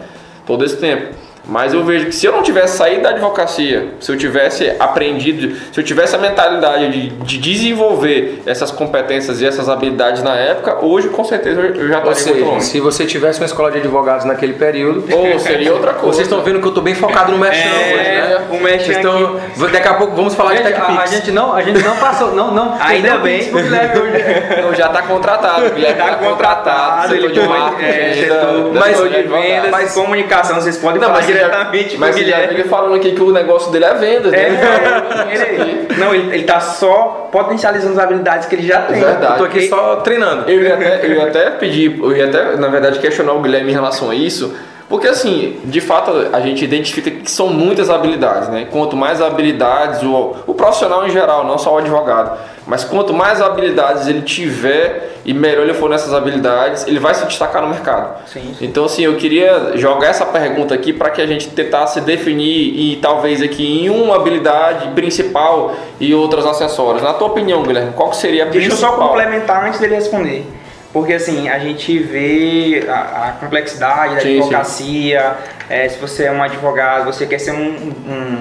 Todo 0.46 0.66
esse 0.66 0.76
tempo. 0.76 1.16
Mas 1.46 1.74
eu 1.74 1.84
vejo 1.84 2.06
que 2.06 2.16
se 2.16 2.26
eu 2.26 2.32
não 2.32 2.42
tivesse 2.42 2.78
saído 2.78 3.02
da 3.04 3.10
advocacia, 3.10 3.90
se 4.00 4.12
eu 4.12 4.18
tivesse 4.18 4.74
aprendido, 4.80 5.56
se 5.74 5.80
eu 5.80 5.84
tivesse 5.84 6.16
a 6.16 6.20
mentalidade 6.20 6.90
de, 6.92 7.10
de 7.10 7.38
desenvolver 7.38 8.42
essas 8.46 8.72
competências 8.72 9.42
e 9.42 9.46
essas 9.46 9.68
habilidades 9.68 10.24
na 10.24 10.36
época, 10.36 10.78
hoje 10.86 11.10
com 11.10 11.24
certeza 11.24 11.60
eu 11.60 11.88
já 11.90 12.00
estaria 12.00 12.34
muito 12.34 12.46
longe. 12.50 12.66
se 12.66 12.80
você 12.80 13.06
tivesse 13.06 13.40
uma 13.42 13.46
escola 13.46 13.72
de 13.72 13.80
advogados 13.80 14.26
naquele 14.26 14.54
período, 14.54 15.04
Ou 15.14 15.38
seria 15.40 15.74
outra 15.74 15.92
coisa. 15.96 16.16
vocês 16.16 16.28
estão 16.28 16.42
vendo 16.42 16.60
que 16.60 16.66
eu 16.66 16.70
estou 16.70 16.84
bem 16.84 16.96
focado 16.96 17.32
no 17.32 17.38
Mechan 17.38 17.58
É, 17.68 17.94
hoje, 17.94 18.10
né? 18.10 18.38
o 18.50 18.58
Vocês 18.60 18.98
estão- 18.98 19.40
Daqui 19.72 19.88
a 19.88 19.94
pouco 19.96 20.16
vamos 20.16 20.34
falar 20.36 20.56
Gente, 20.56 20.68
de 20.68 20.74
a, 20.74 20.78
a 20.78 20.86
TechPix. 20.86 21.12
gente 21.12 21.32
não, 21.32 21.54
a 21.54 21.62
gente 21.62 21.84
não 21.84 21.96
passou, 21.98 22.32
não, 22.34 22.52
não. 22.52 22.78
Ainda 22.80 23.18
bem. 23.18 23.42
Então 23.44 24.74
já 24.76 24.88
está 24.88 25.02
contratado. 25.04 25.66
O 25.68 25.70
Guilherme 25.72 26.02
Tá 26.04 26.16
contratado, 26.16 27.10
setor 27.10 27.32
de 27.32 27.40
marketing, 27.42 27.86
é, 27.86 28.14
setor, 28.14 28.72
mas 28.74 28.98
de 28.98 29.10
da- 29.24 29.38
vendas, 29.38 29.72
mas- 29.72 29.94
comunicação, 29.94 30.56
vocês 30.56 30.78
podem 30.78 31.02
Não, 31.02 31.10
falar 31.10 31.22
já- 31.22 31.33
diretamente 31.34 31.98
Mas 31.98 32.16
Guilherme. 32.16 32.56
vive 32.56 32.70
falando 32.70 32.96
aqui 32.96 33.12
que 33.12 33.22
o 33.22 33.32
negócio 33.32 33.72
dele 33.72 33.86
é 33.86 33.94
venda, 33.94 34.36
É, 34.36 34.50
né? 34.50 35.28
ele, 35.34 35.88
não, 35.98 36.14
ele, 36.14 36.34
ele 36.34 36.44
tá 36.44 36.60
só 36.60 37.30
potencializando 37.32 37.94
as 37.94 38.00
habilidades 38.00 38.48
que 38.48 38.56
ele 38.56 38.68
já 38.68 38.82
tem. 38.84 39.02
Verdade. 39.02 39.34
Eu 39.34 39.38
tô 39.38 39.44
aqui 39.46 39.68
só 39.68 39.98
treinando. 39.98 40.50
Eu 40.50 40.62
ia 40.62 40.74
até, 40.76 41.06
eu 41.06 41.12
ia 41.14 41.24
até 41.28 41.50
pedir, 41.52 42.00
eu 42.00 42.16
ia 42.16 42.26
até, 42.26 42.56
na 42.58 42.68
verdade, 42.68 43.00
questionar 43.00 43.34
o 43.34 43.42
Guilherme 43.42 43.72
em 43.72 43.74
relação 43.74 44.10
a 44.10 44.16
isso, 44.16 44.56
porque 44.94 45.08
assim, 45.08 45.60
de 45.66 45.82
fato, 45.82 46.12
a 46.32 46.40
gente 46.40 46.64
identifica 46.64 47.10
que 47.10 47.32
são 47.32 47.48
muitas 47.48 47.90
habilidades, 47.90 48.48
né? 48.50 48.68
Quanto 48.70 48.96
mais 48.96 49.24
habilidades, 49.24 50.04
o, 50.04 50.36
o 50.46 50.54
profissional 50.54 51.04
em 51.08 51.10
geral, 51.10 51.44
não 51.44 51.58
só 51.58 51.74
o 51.74 51.78
advogado, 51.80 52.38
mas 52.68 52.84
quanto 52.84 53.12
mais 53.12 53.42
habilidades 53.42 54.08
ele 54.08 54.22
tiver 54.22 55.16
e 55.26 55.34
melhor 55.34 55.64
ele 55.64 55.74
for 55.74 55.90
nessas 55.90 56.14
habilidades, 56.14 56.86
ele 56.86 57.00
vai 57.00 57.16
se 57.16 57.26
destacar 57.26 57.64
no 57.64 57.70
mercado. 57.70 58.20
Sim. 58.28 58.56
Então, 58.62 58.86
assim, 58.86 59.04
eu 59.04 59.16
queria 59.16 59.76
jogar 59.78 60.10
essa 60.10 60.28
pergunta 60.28 60.76
aqui 60.76 60.94
para 60.94 61.10
que 61.10 61.24
a 61.24 61.26
gente 61.26 61.50
tentasse 61.50 62.00
definir 62.00 62.80
e 62.80 62.98
talvez 62.98 63.42
aqui 63.42 63.66
em 63.66 63.90
uma 63.90 64.18
habilidade 64.18 64.90
principal 64.90 65.74
e 66.00 66.14
outras 66.14 66.46
acessórias. 66.46 67.02
Na 67.02 67.14
tua 67.14 67.30
opinião, 67.30 67.64
Guilherme, 67.64 67.94
qual 67.94 68.14
seria 68.14 68.44
a 68.44 68.48
Deixa 68.48 68.68
eu 68.68 68.70
principal? 68.70 68.92
só 68.96 69.08
complementar 69.08 69.66
antes 69.66 69.80
dele 69.80 69.96
responder. 69.96 70.46
Porque 70.94 71.14
assim, 71.14 71.50
a 71.50 71.58
gente 71.58 71.98
vê 71.98 72.86
a, 72.88 73.30
a 73.30 73.32
complexidade 73.40 74.14
da 74.14 74.22
Sim, 74.22 74.28
sim. 74.28 74.38
advocacia. 74.38 75.36
é, 75.68 75.90
se 75.90 75.98
você 75.98 76.26
é 76.26 76.32
um 76.32 76.44
advogado, 76.44 77.06
você 77.06 77.26
quer 77.26 77.40
ser 77.40 77.52
um, 77.52 77.92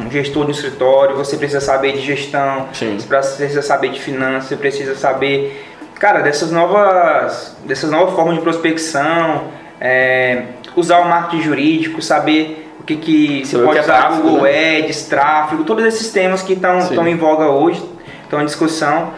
um 0.07 0.11
gestor 0.11 0.45
de 0.45 0.51
um 0.51 0.55
escritório, 0.55 1.17
você 1.17 1.39
precisa 1.39 1.63
saber 1.63 1.93
de 1.93 2.03
gestão, 2.03 2.69
Sim. 2.75 2.99
você 2.99 3.07
precisa 3.07 3.63
saber 3.63 3.89
de 3.89 4.01
finanças, 4.01 4.51
você 4.51 4.57
precisa 4.57 4.95
saber, 4.95 5.65
cara, 5.99 6.21
dessas 6.21 6.53
novas, 6.53 7.57
dessas 7.65 7.91
novas 7.91 8.15
formas 8.15 8.35
de 8.35 8.43
prospecção, 8.43 9.45
é, 9.81 10.43
usar 10.77 10.99
o 10.99 11.09
marketing 11.09 11.43
jurídico, 11.43 12.03
saber 12.03 12.71
o 12.79 12.83
que, 12.85 12.97
que 12.97 13.47
você 13.47 13.57
o 13.57 13.61
pode 13.61 13.73
que 13.73 13.79
é 13.79 13.83
usar 13.83 13.97
tráfego, 13.97 14.23
Google 14.29 14.43
né? 14.43 14.77
Ads, 14.79 15.03
tráfego, 15.05 15.65
todos 15.65 15.85
esses 15.87 16.13
temas 16.13 16.43
que 16.43 16.53
estão 16.53 16.83
Sim. 16.83 17.09
em 17.09 17.17
voga 17.17 17.47
hoje, 17.47 17.83
estão 18.25 18.43
em 18.43 18.45
discussão. 18.45 19.11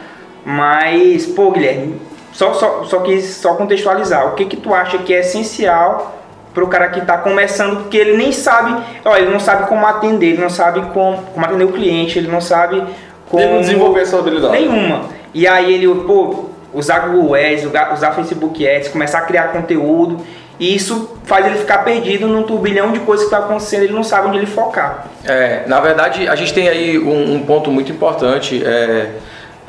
Mas, 0.44 1.26
pô, 1.26 1.50
Guilherme, 1.50 1.98
só, 2.34 2.52
só, 2.52 2.84
só 2.84 3.02
só 3.22 3.54
contextualizar. 3.54 4.26
O 4.28 4.34
que 4.34 4.44
que 4.44 4.56
tu 4.56 4.74
acha 4.74 4.98
que 4.98 5.14
é 5.14 5.20
essencial 5.20 6.20
para 6.52 6.62
o 6.62 6.68
cara 6.68 6.88
que 6.88 7.00
está 7.00 7.18
começando, 7.18 7.82
porque 7.82 7.96
ele 7.96 8.16
nem 8.16 8.30
sabe, 8.30 8.80
ó, 9.04 9.16
ele 9.16 9.30
não 9.30 9.40
sabe 9.40 9.68
como 9.68 9.84
atender, 9.86 10.26
ele 10.26 10.42
não 10.42 10.50
sabe 10.50 10.82
como, 10.92 11.16
como 11.16 11.46
atender 11.46 11.64
o 11.64 11.72
cliente, 11.72 12.18
ele 12.18 12.30
não 12.30 12.40
sabe 12.40 12.82
como... 13.28 13.42
Ele 13.42 13.54
não 13.54 13.60
desenvolver 13.60 14.02
essa 14.02 14.16
habilidade. 14.18 14.52
Nenhuma. 14.52 15.06
E 15.32 15.48
aí 15.48 15.74
ele, 15.74 15.92
pô, 16.02 16.44
usar 16.72 17.08
Google 17.08 17.34
Ads, 17.34 17.64
usar 17.64 17.92
usar 17.92 18.12
Facebook 18.12 18.68
Ads, 18.68 18.88
começar 18.88 19.18
a 19.18 19.22
criar 19.22 19.48
conteúdo, 19.48 20.20
e 20.58 20.76
isso 20.76 21.18
faz 21.24 21.44
ele 21.44 21.56
ficar 21.56 21.78
perdido 21.78 22.28
num 22.28 22.44
turbilhão 22.44 22.92
de 22.92 23.00
coisas 23.00 23.28
que 23.28 23.34
está 23.34 23.44
acontecendo, 23.44 23.82
ele 23.82 23.92
não 23.92 24.04
sabe 24.04 24.28
onde 24.28 24.38
ele 24.38 24.46
focar. 24.46 25.08
É, 25.24 25.64
na 25.66 25.80
verdade, 25.80 26.28
a 26.28 26.36
gente 26.36 26.54
tem 26.54 26.68
aí 26.68 26.96
um, 26.96 27.34
um 27.34 27.40
ponto 27.40 27.68
muito 27.68 27.90
importante. 27.90 28.64
é, 28.64 29.10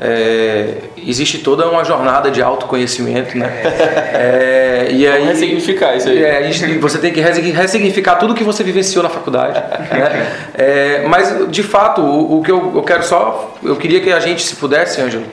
é, 0.00 0.74
existe 0.96 1.38
toda 1.38 1.66
uma 1.68 1.84
jornada 1.84 2.30
de 2.30 2.42
autoconhecimento, 2.42 3.36
né? 3.38 3.46
É, 4.14 4.88
e 4.90 5.06
aí, 5.06 5.24
ressignificar 5.24 5.96
isso 5.96 6.08
aí. 6.08 6.22
É, 6.22 6.50
gente- 6.52 6.78
você 6.78 6.98
tem 6.98 7.12
que 7.12 7.20
ressigni- 7.20 7.50
ressignificar 7.52 8.16
tudo 8.16 8.34
que 8.34 8.44
você 8.44 8.62
vivenciou 8.62 9.02
na 9.02 9.08
faculdade. 9.08 9.54
né? 9.90 10.32
É, 10.54 11.04
mas, 11.08 11.48
de 11.50 11.62
fato, 11.62 12.02
o, 12.02 12.38
o 12.38 12.42
que 12.42 12.50
eu, 12.50 12.72
eu 12.74 12.82
quero 12.82 13.02
só. 13.04 13.54
Eu 13.62 13.76
queria 13.76 14.00
que 14.00 14.12
a 14.12 14.20
gente, 14.20 14.42
se 14.42 14.56
pudesse, 14.56 15.00
Ângelo, 15.00 15.24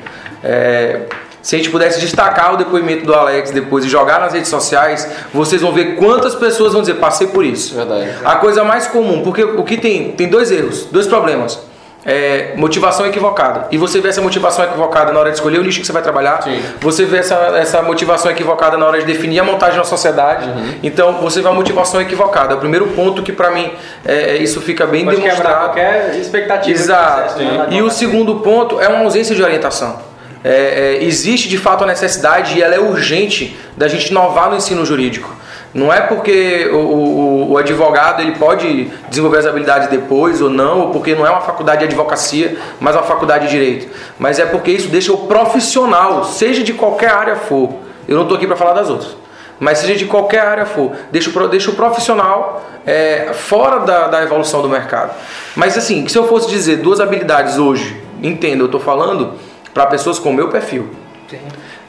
é, 0.44 1.02
se 1.42 1.56
a 1.56 1.58
gente 1.58 1.70
pudesse 1.70 2.00
destacar 2.00 2.54
o 2.54 2.58
depoimento 2.58 3.06
do 3.06 3.14
Alex 3.14 3.52
depois 3.52 3.84
e 3.84 3.90
jogar 3.90 4.20
nas 4.22 4.32
redes 4.34 4.48
sociais, 4.50 5.06
vocês 5.34 5.62
vão 5.62 5.74
ver 5.74 5.96
quantas 5.96 6.36
pessoas 6.36 6.72
vão 6.72 6.82
dizer: 6.82 6.96
passei 6.96 7.28
por 7.28 7.44
isso. 7.44 7.76
Verdade. 7.76 8.10
A 8.24 8.36
coisa 8.38 8.64
mais 8.64 8.88
comum, 8.88 9.22
porque 9.24 9.44
o 9.44 9.64
que 9.64 9.76
tem? 9.78 10.12
Tem 10.14 10.28
dois 10.30 10.52
erros, 10.52 10.86
dois 10.90 11.06
problemas. 11.06 11.60
É, 12.06 12.54
motivação 12.56 13.06
equivocada. 13.06 13.68
E 13.72 13.78
você 13.78 14.02
vê 14.02 14.10
essa 14.10 14.22
motivação 14.22 14.66
equivocada 14.66 15.12
na 15.12 15.20
hora 15.20 15.30
de 15.30 15.38
escolher 15.38 15.60
o 15.60 15.64
nicho 15.64 15.80
que 15.80 15.86
você 15.86 15.94
vai 15.94 16.02
trabalhar. 16.02 16.42
Sim. 16.44 16.62
Você 16.82 17.06
vê 17.06 17.18
essa, 17.18 17.36
essa 17.58 17.82
motivação 17.82 18.30
equivocada 18.30 18.78
na 18.78 18.86
hora 18.86 19.00
de 19.00 19.06
definir 19.06 19.40
a 19.40 19.44
montagem 19.44 19.78
da 19.78 19.86
sociedade. 19.86 20.50
Uhum. 20.50 20.76
Então 20.84 21.14
você 21.22 21.42
vê 21.42 21.48
a 21.48 21.54
motivação 21.54 22.02
equivocada. 22.02 22.54
É 22.54 22.56
o 22.56 22.60
primeiro 22.60 22.88
ponto 22.88 23.24
que 23.24 23.32
para 23.32 23.52
mim 23.52 23.72
é, 24.06 24.36
isso 24.38 24.60
fica 24.62 24.86
bem 24.86 25.06
Pode 25.06 25.18
demonstrado. 25.18 25.66
qualquer 25.66 26.16
expectativa. 26.18 26.78
Exato. 26.78 27.34
processo, 27.34 27.40
né? 27.40 27.68
E 27.72 27.82
o 27.82 27.90
segundo 27.90 28.36
ponto 28.36 28.82
é 28.82 28.88
uma 28.88 29.00
ausência 29.00 29.36
de 29.36 29.42
orientação. 29.42 30.14
É, 30.44 30.98
é, 31.00 31.04
existe 31.04 31.48
de 31.48 31.58
fato 31.58 31.86
a 31.86 31.88
necessidade 31.88 32.58
e 32.58 32.62
ela 32.62 32.76
é 32.76 32.80
urgente 32.80 33.58
da 33.78 33.88
gente 33.88 34.12
inovar 34.12 34.50
no 34.50 34.58
ensino 34.58 34.86
jurídico. 34.86 35.34
Não 35.74 35.92
é 35.92 36.02
porque 36.02 36.70
o, 36.72 36.78
o, 36.78 37.52
o 37.52 37.58
advogado 37.58 38.22
ele 38.22 38.34
pode 38.34 38.92
desenvolver 39.10 39.40
as 39.40 39.46
habilidades 39.48 39.90
depois 39.90 40.40
ou 40.40 40.50
não, 40.50 40.82
ou 40.82 40.90
porque 40.92 41.16
não 41.16 41.26
é 41.26 41.32
uma 41.32 41.42
faculdade 41.42 41.80
de 41.80 41.86
advocacia, 41.86 42.58
mas 42.80 42.96
uma 42.96 43.04
faculdade 43.04 43.46
de 43.46 43.52
direito. 43.52 43.88
Mas 44.20 44.38
é 44.38 44.46
porque 44.46 44.72
isso 44.72 44.90
deixa 44.90 45.12
o 45.12 45.26
profissional, 45.26 46.26
seja 46.26 46.64
de 46.64 46.74
qualquer 46.74 47.10
área 47.10 47.36
for. 47.36 47.74
Eu 48.08 48.16
não 48.16 48.24
estou 48.24 48.38
aqui 48.38 48.46
para 48.46 48.56
falar 48.56 48.74
das 48.74 48.90
outras. 48.90 49.16
Mas 49.60 49.80
seja 49.80 49.96
de 49.96 50.06
qualquer 50.06 50.42
área 50.42 50.66
for, 50.66 50.92
deixa 51.12 51.30
o, 51.30 51.48
deixa 51.48 51.72
o 51.72 51.74
profissional 51.74 52.64
é, 52.86 53.32
fora 53.34 53.80
da, 53.80 54.08
da 54.08 54.24
evolução 54.24 54.62
do 54.62 54.70
mercado. 54.70 55.14
Mas 55.56 55.78
assim, 55.78 56.08
se 56.08 56.18
eu 56.18 56.28
fosse 56.28 56.50
dizer 56.50 56.78
duas 56.78 57.00
habilidades 57.00 57.58
hoje, 57.58 58.00
entenda, 58.22 58.62
eu 58.62 58.66
estou 58.66 58.80
falando 58.80 59.34
para 59.74 59.88
pessoas 59.88 60.20
com 60.20 60.30
o 60.30 60.34
meu 60.34 60.50
perfil. 60.50 60.90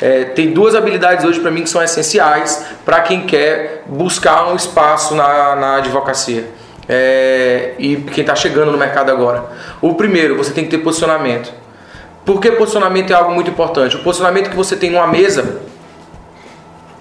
É, 0.01 0.25
tem 0.25 0.53
duas 0.53 0.75
habilidades 0.75 1.25
hoje 1.25 1.41
para 1.41 1.51
mim 1.51 1.63
que 1.63 1.71
são 1.71 1.83
essenciais 1.83 2.67
para 2.85 3.01
quem 3.01 3.27
quer 3.27 3.85
buscar 3.87 4.49
um 4.49 4.57
espaço 4.57 5.15
na, 5.15 5.55
na 5.57 5.77
advocacia. 5.77 6.49
É, 6.89 7.75
e 7.79 7.97
quem 7.97 8.23
está 8.23 8.35
chegando 8.35 8.71
no 8.71 8.79
mercado 8.79 9.11
agora. 9.11 9.45
O 9.81 9.95
primeiro, 9.95 10.37
você 10.37 10.53
tem 10.53 10.65
que 10.65 10.71
ter 10.71 10.79
posicionamento. 10.79 11.53
Por 12.25 12.41
que 12.41 12.51
posicionamento 12.53 13.11
é 13.11 13.15
algo 13.15 13.33
muito 13.33 13.51
importante? 13.51 13.97
O 13.97 14.03
posicionamento 14.03 14.51
que 14.51 14.57
você 14.57 14.77
tem 14.77 14.91
numa 14.91 15.07
mesa 15.07 15.61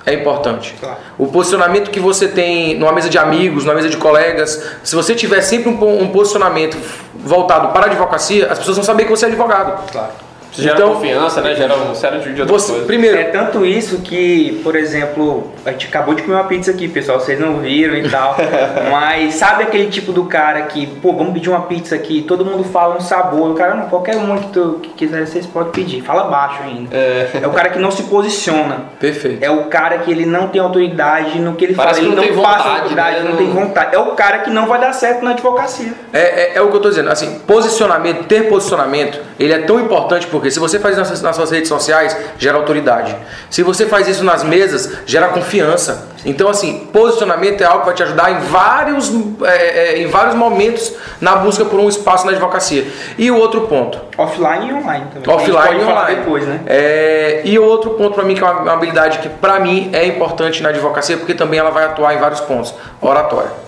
é 0.06 0.14
importante. 0.14 0.76
Claro. 0.80 0.98
O 1.18 1.28
posicionamento 1.28 1.89
que 1.89 2.00
você 2.00 2.28
tem 2.28 2.78
numa 2.78 2.91
mesa 2.91 3.10
de 3.10 3.18
amigos, 3.18 3.64
numa 3.64 3.76
mesa 3.76 3.89
de 3.89 3.98
colegas, 3.98 4.62
se 4.84 4.96
você 4.96 5.16
tiver 5.16 5.41
sempre 5.41 5.70
um, 5.70 6.02
um 6.02 6.10
posicionamento 6.10 6.78
voltado 7.14 7.70
para 7.70 7.86
a 7.86 7.89
advocacia, 7.89 8.52
as 8.52 8.60
pessoas 8.60 8.78
vão 8.78 8.86
saber 8.86 9.06
que 9.06 9.12
você 9.12 9.26
é 9.26 9.28
advogado. 9.30 9.89
Claro. 9.91 10.12
Gera 10.56 10.76
Então- 10.76 10.93
confiança, 10.93 11.41
né? 11.41 11.56
Gera 11.56 11.76
um 11.76 11.95
sério 11.95 12.20
de 12.22 12.30
outras 12.41 12.49
Você, 12.49 12.68
coisas. 12.72 12.86
primeiro, 12.88 13.18
É 13.18 13.24
tanto 13.26 13.66
isso 13.66 13.99
que, 13.99 14.60
por 14.64 14.76
exemplo, 14.76 15.51
a 15.66 15.72
gente 15.72 15.88
acabou 15.88 16.14
de 16.14 16.22
comer 16.22 16.36
uma 16.36 16.43
pizza 16.43 16.72
aqui, 16.72 16.88
pessoal, 16.88 17.20
vocês 17.20 17.39
não 17.39 17.58
viram 17.58 17.95
e 17.95 18.08
tal. 18.10 18.36
mas 18.91 19.36
sabe 19.36 19.64
aquele 19.64 19.88
tipo 19.89 20.12
do 20.12 20.26
cara 20.26 20.62
que, 20.64 20.86
pô, 20.88 21.14
vamos 21.14 21.34
pedir 21.34 21.49
uma 21.49 21.62
pizza 21.62 21.95
aqui, 21.95 22.22
todo 22.22 22.45
mundo 22.45 22.64
fala 22.64 22.95
um 22.95 23.01
sabor, 23.01 23.51
o 23.51 23.54
cara, 23.56 23.74
não, 23.76 23.89
qualquer 23.89 24.16
uma 24.16 24.38
que 24.38 24.47
tu 24.47 24.80
que 24.82 24.89
quiser, 24.89 25.26
vocês 25.26 25.45
podem 25.45 25.72
pedir, 25.72 26.01
fala 26.01 26.26
baixo 26.26 26.62
ainda. 26.64 26.95
É. 26.95 27.30
É 27.41 27.47
o 27.47 27.51
cara 27.51 27.70
que 27.70 27.80
não 27.80 27.91
se 27.91 28.04
posiciona. 28.04 28.84
perfeito. 28.99 29.43
É 29.43 29.49
o 29.49 29.66
cara 29.66 29.97
que 29.99 30.12
ele 30.12 30.26
não 30.26 30.47
tem 30.47 30.62
autoridade 30.62 31.39
no 31.39 31.54
que 31.56 31.66
ele 31.66 31.74
Parece 31.76 32.01
fala, 32.01 32.14
que 32.14 32.14
ele 32.14 32.28
não 32.28 32.28
não, 32.30 32.34
tem 32.36 32.43
passa 32.43 32.58
vontade, 32.64 32.76
autoridade, 32.78 33.16
né? 33.18 33.24
não 33.24 33.32
Não- 33.32 33.38
tem 33.38 33.49
vontade. 33.49 33.95
É 33.95 33.99
o 33.99 34.12
cara 34.12 34.38
que 34.39 34.49
não 34.49 34.66
vai 34.68 34.80
dar 34.80 34.93
certo 34.93 35.24
na 35.24 35.32
advocacia. 35.32 35.93
É, 36.14 36.20
é, 36.20 36.51
é 36.56 36.62
o 36.62 36.68
que 36.68 36.74
eu 36.74 36.78
estou 36.78 36.91
dizendo. 36.91 37.10
Assim, 37.10 37.39
posicionamento, 37.47 38.26
ter 38.26 38.47
posicionamento, 38.49 39.20
ele 39.39 39.54
é 39.54 39.60
tão 39.60 39.80
importante 39.80 40.28
porque 40.28 40.43
se 40.52 40.60
você 40.60 40.80
faz 40.80 40.98
isso 40.98 41.24
nas, 41.24 41.36
suas 41.36 41.52
redes 41.52 41.70
sociais, 41.70 42.16
gera 42.38 42.58
autoridade. 42.58 43.16
Se 43.50 43.64
você 43.64 43.86
faz 43.86 44.08
isso 44.08 44.24
nas 44.24 44.44
mesas, 44.44 44.91
gera 45.06 45.28
confiança. 45.30 46.10
Então, 46.26 46.50
assim, 46.50 46.88
posicionamento 46.94 47.62
é 47.62 47.66
algo 47.66 47.82
que 47.82 47.86
vai 47.88 47.96
te 47.96 48.04
ajudar 48.04 48.32
em 48.32 48.39
vários, 48.39 49.12
é, 49.44 49.56
é, 49.56 50.02
em 50.02 50.08
vários 50.08 50.36
momentos 50.36 50.94
na 51.20 51.36
busca 51.36 51.66
por 51.66 51.80
um 51.80 51.89
espaço 51.89 52.26
na 52.26 52.32
advocacia. 52.32 52.88
E 53.18 53.30
o 53.30 53.38
outro 53.38 53.62
ponto, 53.62 54.00
Offline 54.18 54.70
e 54.70 54.74
online 54.74 55.06
também. 55.14 55.36
Offline 55.36 55.82
e 55.82 55.86
online. 55.86 56.16
depois, 56.16 56.46
né? 56.46 56.62
É, 56.68 57.41
e 57.44 57.58
o 57.58 57.66
outro 57.66 57.91
ponto 57.91 58.14
para 58.14 58.24
mim 58.24 58.36
que 58.36 58.41
é 58.41 58.46
uma, 58.46 58.62
uma 58.62 58.74
habilidade 58.74 59.20
que 59.20 59.30
para 59.30 59.60
mim 59.60 59.89
é 59.91 60.06
importante 60.06 60.62
na 60.62 60.70
advocacia 60.70 61.18
porque 61.18 61.34
também 61.34 61.60
ela 61.60 61.72
vai 61.72 61.86
atuar 61.86 62.14
em 62.14 62.18
vários 62.18 62.39
pontos. 62.39 62.74
Oratória. 63.02 63.62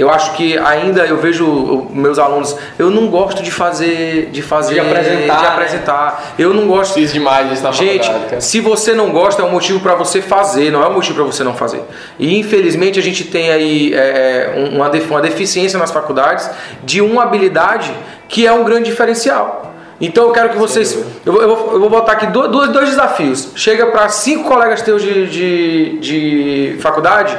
Eu 0.00 0.10
acho 0.10 0.32
que 0.32 0.56
ainda 0.58 1.04
eu 1.06 1.18
vejo 1.18 1.86
meus 1.90 2.18
alunos, 2.18 2.56
eu 2.78 2.88
não 2.90 3.08
gosto 3.08 3.42
de 3.42 3.50
fazer 3.50 4.30
de 4.32 4.40
fazer 4.40 4.74
De 4.74 4.80
apresentar, 4.80 5.36
de 5.36 5.42
né? 5.42 5.48
apresentar. 5.48 6.34
Eu 6.38 6.54
não 6.54 6.66
gosto 6.66 6.94
Fiz 6.94 7.12
demais 7.12 7.52
isso 7.52 7.62
na 7.62 7.70
Gente, 7.70 8.10
se 8.40 8.60
você 8.60 8.94
não 8.94 9.10
gosta, 9.10 9.42
é 9.42 9.44
um 9.44 9.50
motivo 9.50 9.78
para 9.80 9.94
você 9.94 10.22
fazer, 10.22 10.70
não 10.70 10.82
é 10.82 10.88
um 10.88 10.94
motivo 10.94 11.16
para 11.16 11.24
você 11.24 11.44
não 11.44 11.54
fazer. 11.54 11.82
E 12.18 12.38
infelizmente 12.38 12.98
a 12.98 13.02
gente 13.02 13.24
tem 13.24 13.50
aí 13.50 13.92
é, 13.94 14.54
um- 14.56 14.76
uma, 14.76 14.88
uma 14.90 15.20
deficiência 15.20 15.78
nas 15.78 15.90
faculdades 15.90 16.48
de 16.82 17.00
uma 17.02 17.24
habilidade 17.24 17.92
que 18.28 18.46
é 18.46 18.52
um 18.52 18.64
grande 18.64 18.88
diferencial. 18.88 19.74
Então 20.00 20.24
eu 20.24 20.32
quero 20.32 20.48
que 20.48 20.56
vocês. 20.56 20.96
Eu 21.26 21.32
vou, 21.34 21.42
eu 21.42 21.48
vou- 21.56 21.72
eu 21.74 21.80
vou 21.80 21.90
botar 21.90 22.12
aqui 22.12 22.26
do- 22.28 22.48
dois, 22.48 22.70
dois 22.70 22.88
desafios. 22.88 23.48
Chega 23.54 23.86
para 23.88 24.08
cinco 24.08 24.44
colegas 24.48 24.80
teus 24.80 25.02
de, 25.02 25.26
de, 25.26 25.98
de 25.98 26.76
faculdade 26.80 27.36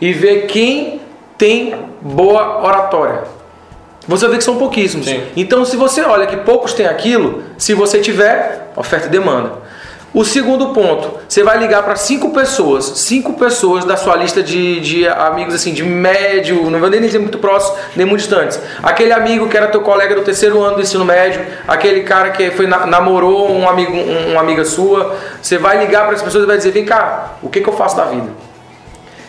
e 0.00 0.12
vê 0.12 0.42
quem 0.42 1.00
tem 1.38 1.74
boa 2.00 2.64
oratória. 2.64 3.22
Você 4.06 4.28
vê 4.28 4.36
que 4.36 4.44
são 4.44 4.56
pouquíssimos. 4.56 5.06
Sim. 5.06 5.22
Então, 5.36 5.64
se 5.64 5.76
você 5.76 6.02
olha 6.02 6.26
que 6.26 6.36
poucos 6.38 6.74
têm 6.74 6.86
aquilo, 6.86 7.42
se 7.56 7.72
você 7.72 8.00
tiver, 8.00 8.70
oferta 8.76 9.06
e 9.06 9.10
demanda. 9.10 9.64
O 10.12 10.24
segundo 10.24 10.68
ponto, 10.68 11.18
você 11.28 11.42
vai 11.42 11.58
ligar 11.58 11.82
para 11.82 11.96
cinco 11.96 12.30
pessoas, 12.30 12.84
cinco 12.84 13.32
pessoas 13.32 13.84
da 13.84 13.96
sua 13.96 14.14
lista 14.14 14.40
de, 14.44 14.78
de 14.78 15.08
amigos 15.08 15.54
assim, 15.54 15.72
de 15.72 15.82
médio, 15.82 16.70
não 16.70 16.78
vou 16.78 16.88
nem 16.88 17.00
dizer 17.00 17.18
muito 17.18 17.38
próximos, 17.38 17.76
nem 17.96 18.06
muito 18.06 18.20
distantes. 18.20 18.60
Aquele 18.80 19.12
amigo 19.12 19.48
que 19.48 19.56
era 19.56 19.66
teu 19.66 19.80
colega 19.80 20.14
do 20.14 20.20
terceiro 20.22 20.62
ano 20.62 20.76
do 20.76 20.82
ensino 20.82 21.04
médio, 21.04 21.44
aquele 21.66 22.02
cara 22.04 22.30
que 22.30 22.52
foi 22.52 22.68
na- 22.68 22.86
namorou 22.86 23.50
um 23.50 23.68
amigo, 23.68 23.90
um- 23.92 24.30
uma 24.32 24.40
amiga 24.40 24.64
sua, 24.64 25.16
você 25.42 25.58
vai 25.58 25.78
ligar 25.84 26.04
para 26.06 26.14
as 26.14 26.22
pessoas 26.22 26.44
e 26.44 26.46
vai 26.46 26.58
dizer, 26.58 26.70
vem 26.70 26.84
cá, 26.84 27.32
o 27.42 27.48
que, 27.48 27.60
que 27.60 27.68
eu 27.68 27.74
faço 27.74 27.96
da 27.96 28.04
vida? 28.04 28.28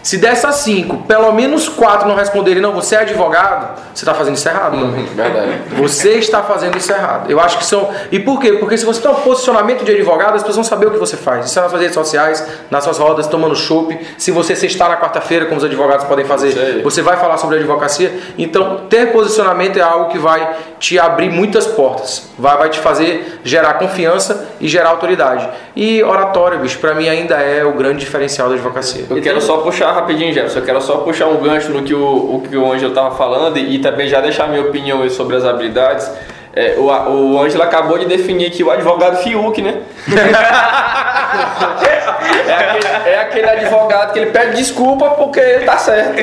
Se 0.06 0.20
dessas 0.20 0.58
cinco, 0.58 0.98
pelo 1.08 1.32
menos 1.32 1.68
quatro 1.68 2.08
não 2.08 2.14
responderem, 2.14 2.62
não, 2.62 2.74
você 2.74 2.94
é 2.94 3.00
advogado, 3.00 3.82
você 3.92 4.04
está 4.04 4.14
fazendo 4.14 4.36
isso 4.36 4.48
errado. 4.48 4.78
Verdade. 5.16 5.62
Você 5.78 6.12
está 6.20 6.44
fazendo 6.44 6.78
isso 6.78 6.92
errado. 6.92 7.32
Eu 7.32 7.40
acho 7.40 7.58
que 7.58 7.66
são. 7.66 7.90
E 8.12 8.20
por 8.20 8.40
quê? 8.40 8.54
Porque 8.54 8.78
se 8.78 8.86
você 8.86 9.02
tem 9.02 9.10
um 9.10 9.16
posicionamento 9.16 9.84
de 9.84 9.92
advogado, 9.92 10.36
as 10.36 10.44
pessoas 10.44 10.58
vão 10.58 10.64
saber 10.64 10.86
o 10.86 10.92
que 10.92 11.00
você 11.00 11.18
faz. 11.18 11.48
Isso 11.48 11.58
é 11.58 11.64
nas 11.64 11.72
suas 11.72 11.82
redes 11.82 11.96
sociais, 11.96 12.48
nas 12.70 12.84
suas 12.84 13.00
rodas, 13.00 13.26
tomando 13.26 13.56
chopp. 13.56 13.98
Se 14.16 14.30
você 14.30 14.56
se 14.56 14.68
está 14.68 14.88
na 14.88 14.96
quarta-feira, 14.96 15.48
como 15.48 15.58
os 15.58 15.64
advogados 15.64 16.06
podem 16.06 16.24
fazer, 16.24 16.84
você 16.84 17.02
vai 17.02 17.18
falar 17.18 17.38
sobre 17.38 17.58
advocacia. 17.58 18.16
Então, 18.38 18.82
ter 18.88 19.12
posicionamento 19.12 19.78
é 19.78 19.82
algo 19.82 20.12
que 20.12 20.20
vai 20.20 20.56
te 20.80 21.00
abrir 21.00 21.30
muitas 21.30 21.68
portas. 21.68 22.30
Vai, 22.38 22.58
vai 22.58 22.70
te 22.70 22.80
fazer 22.80 23.40
gerar 23.44 23.76
confiança 23.76 24.50
e 24.60 24.68
gerar 24.68 24.90
autoridade. 24.90 25.48
E 25.76 26.04
oratória, 26.04 26.58
bicho, 26.58 26.80
pra 26.80 26.94
mim 26.94 27.08
ainda 27.08 27.36
é 27.36 27.64
o 27.64 27.74
grande 27.74 28.00
diferencial 28.00 28.50
da 28.50 28.56
advocacia. 28.56 29.06
Eu 29.10 29.22
quero 29.22 29.42
só 29.42 29.58
puxar 29.58 29.92
rapidinho, 29.92 30.34
Jefferson. 30.34 30.60
Eu 30.60 30.66
quero 30.66 30.82
só 30.82 30.98
puxar 30.98 31.28
um 31.28 31.38
gancho 31.38 31.72
no 31.72 31.84
que 31.84 31.94
o, 31.94 32.36
o, 32.36 32.42
que 32.42 32.56
o 32.56 32.72
Ângelo 32.72 32.90
estava 32.90 33.16
falando 33.16 33.58
e, 33.58 33.76
e 33.76 33.80
também 33.80 34.08
já 34.08 34.22
deixar 34.22 34.48
minha 34.48 34.62
opinião 34.62 35.02
aí 35.02 35.10
sobre 35.10 35.36
as 35.36 35.46
habilidades. 35.46 36.10
É, 36.54 36.76
o, 36.78 36.86
o 36.86 37.42
Ângelo 37.42 37.64
acabou 37.64 37.98
de 37.98 38.06
definir 38.06 38.48
aqui 38.48 38.64
o 38.64 38.72
advogado 38.72 39.18
Fiuk, 39.18 39.62
né? 39.62 39.82
é, 42.48 42.54
aquele, 42.54 43.10
é 43.10 43.20
aquele 43.20 43.50
advogado 43.50 44.14
que 44.14 44.20
ele 44.20 44.32
pede 44.32 44.56
desculpa 44.58 45.12
porque 45.12 45.40
ele 45.40 45.66
tá 45.66 45.78
certo. 45.78 46.16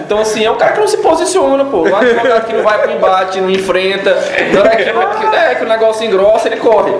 Então, 0.00 0.20
assim, 0.20 0.44
é 0.44 0.50
um 0.50 0.56
cara 0.56 0.72
que 0.72 0.80
não 0.80 0.88
se 0.88 0.96
posiciona, 0.98 1.64
pô. 1.64 1.82
O 1.88 1.94
advogado 1.96 2.46
que 2.46 2.52
não 2.52 2.62
vai 2.62 2.78
pro 2.82 2.92
embate, 2.92 3.40
não 3.40 3.50
enfrenta. 3.50 4.16
Na 4.52 4.60
hora 4.60 4.70
que, 4.70 5.36
é, 5.36 5.54
que 5.56 5.64
o 5.64 5.68
negócio 5.68 6.04
engrossa, 6.04 6.48
ele 6.48 6.56
corre. 6.56 6.92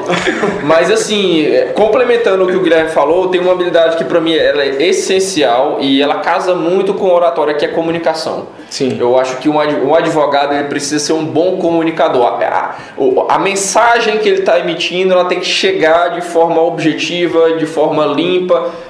Mas, 0.63 0.91
assim, 0.91 1.47
é, 1.47 1.73
complementando 1.75 2.45
o 2.45 2.47
que 2.47 2.57
o 2.57 2.61
Guilherme 2.61 2.91
falou, 2.91 3.29
tem 3.29 3.41
uma 3.41 3.53
habilidade 3.53 3.97
que 3.97 4.05
pra 4.05 4.21
mim 4.21 4.35
ela 4.37 4.63
é 4.63 4.83
essencial 4.83 5.79
e 5.81 6.01
ela 6.03 6.17
casa 6.21 6.55
muito 6.55 6.95
com 6.95 7.09
oratória, 7.11 7.55
que 7.55 7.65
é 7.65 7.69
comunicação. 7.69 8.47
Sim. 8.69 8.97
Eu 9.01 9.19
acho 9.19 9.37
que 9.39 9.49
um 9.49 9.59
ad- 9.61 9.75
um 9.83 9.95
advogado 9.95 10.55
ele 10.55 10.65
precisa 10.65 11.05
ser 11.05 11.13
um 11.13 11.25
bom 11.25 11.57
comunicador. 11.57 12.27
A, 12.27 12.37
a- 12.47 13.35
a 13.35 13.39
mensagem 13.39 14.19
que 14.19 14.29
ele 14.29 14.41
está 14.41 14.59
emitindo 14.59 15.13
ela 15.13 15.25
tem 15.25 15.41
que 15.41 15.47
chegar 15.47 16.11
de 16.11 16.21
forma 16.21 16.61
objetiva, 16.63 17.55
de 17.55 17.67
forma 17.67 18.05
limpa, 18.07 18.30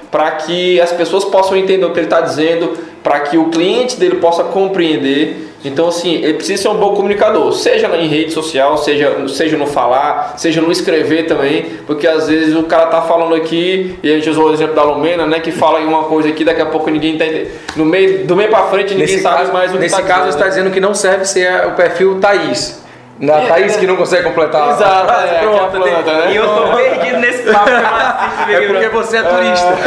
para 0.09 0.31
que 0.31 0.79
as 0.79 0.91
pessoas 0.91 1.25
possam 1.25 1.55
entender 1.57 1.85
o 1.85 1.91
que 1.91 1.99
ele 1.99 2.07
está 2.07 2.21
dizendo, 2.21 2.77
para 3.03 3.19
que 3.21 3.37
o 3.37 3.45
cliente 3.45 3.97
dele 3.97 4.15
possa 4.15 4.43
compreender. 4.43 5.49
Então, 5.63 5.87
assim, 5.87 6.15
ele 6.15 6.33
precisa 6.33 6.63
ser 6.63 6.69
um 6.69 6.75
bom 6.75 6.95
comunicador, 6.95 7.51
seja 7.53 7.87
em 7.95 8.07
rede 8.07 8.31
social, 8.31 8.77
seja, 8.79 9.15
seja 9.27 9.57
no 9.57 9.67
falar, 9.67 10.33
seja 10.37 10.59
no 10.59 10.71
escrever 10.71 11.27
também, 11.27 11.65
porque 11.85 12.07
às 12.07 12.27
vezes 12.27 12.55
o 12.55 12.63
cara 12.63 12.87
tá 12.87 13.03
falando 13.03 13.35
aqui, 13.35 13.95
e 14.01 14.11
a 14.11 14.15
gente 14.15 14.27
usou 14.27 14.49
o 14.49 14.53
exemplo 14.53 14.73
da 14.73 14.81
Lumena, 14.81 15.27
né, 15.27 15.39
que 15.39 15.51
fala 15.51 15.79
uma 15.81 16.05
coisa 16.05 16.29
aqui, 16.29 16.43
daqui 16.43 16.61
a 16.61 16.65
pouco 16.65 16.89
ninguém 16.89 17.15
tá 17.15 17.27
entendendo. 17.27 17.51
No 17.75 17.85
meio, 17.85 18.25
do 18.25 18.35
meio 18.35 18.49
para 18.49 18.63
frente 18.67 18.95
ninguém 18.95 19.05
Nesse 19.05 19.21
sabe 19.21 19.37
caso, 19.37 19.53
mais 19.53 19.69
o 19.69 19.73
que 19.73 19.79
nesse 19.79 19.95
tá 19.95 20.01
caso 20.01 20.25
dizendo, 20.25 20.29
está 20.29 20.45
né? 20.45 20.49
dizendo 20.49 20.71
que 20.71 20.79
não 20.79 20.95
serve 20.95 21.25
ser 21.25 21.67
o 21.67 21.71
perfil 21.73 22.19
Thaís. 22.19 22.80
Na 23.21 23.41
Thaís 23.41 23.75
que 23.75 23.85
não 23.85 23.95
consegue 23.95 24.23
completar. 24.23 24.71
Exato, 24.71 25.13
é, 25.13 25.39
pronto, 25.41 25.71
planta, 25.71 26.11
né? 26.11 26.31
E 26.31 26.35
eu 26.35 26.47
tô 26.47 26.75
perdido 26.75 27.19
nesse 27.19 27.43
papo 27.43 27.65
que 27.65 27.71
eu 27.71 27.81
não 27.81 27.95
assisto, 27.95 28.51
É 28.51 28.67
porque 28.67 28.89
você 28.89 29.17
é 29.17 29.21
turista. 29.21 29.77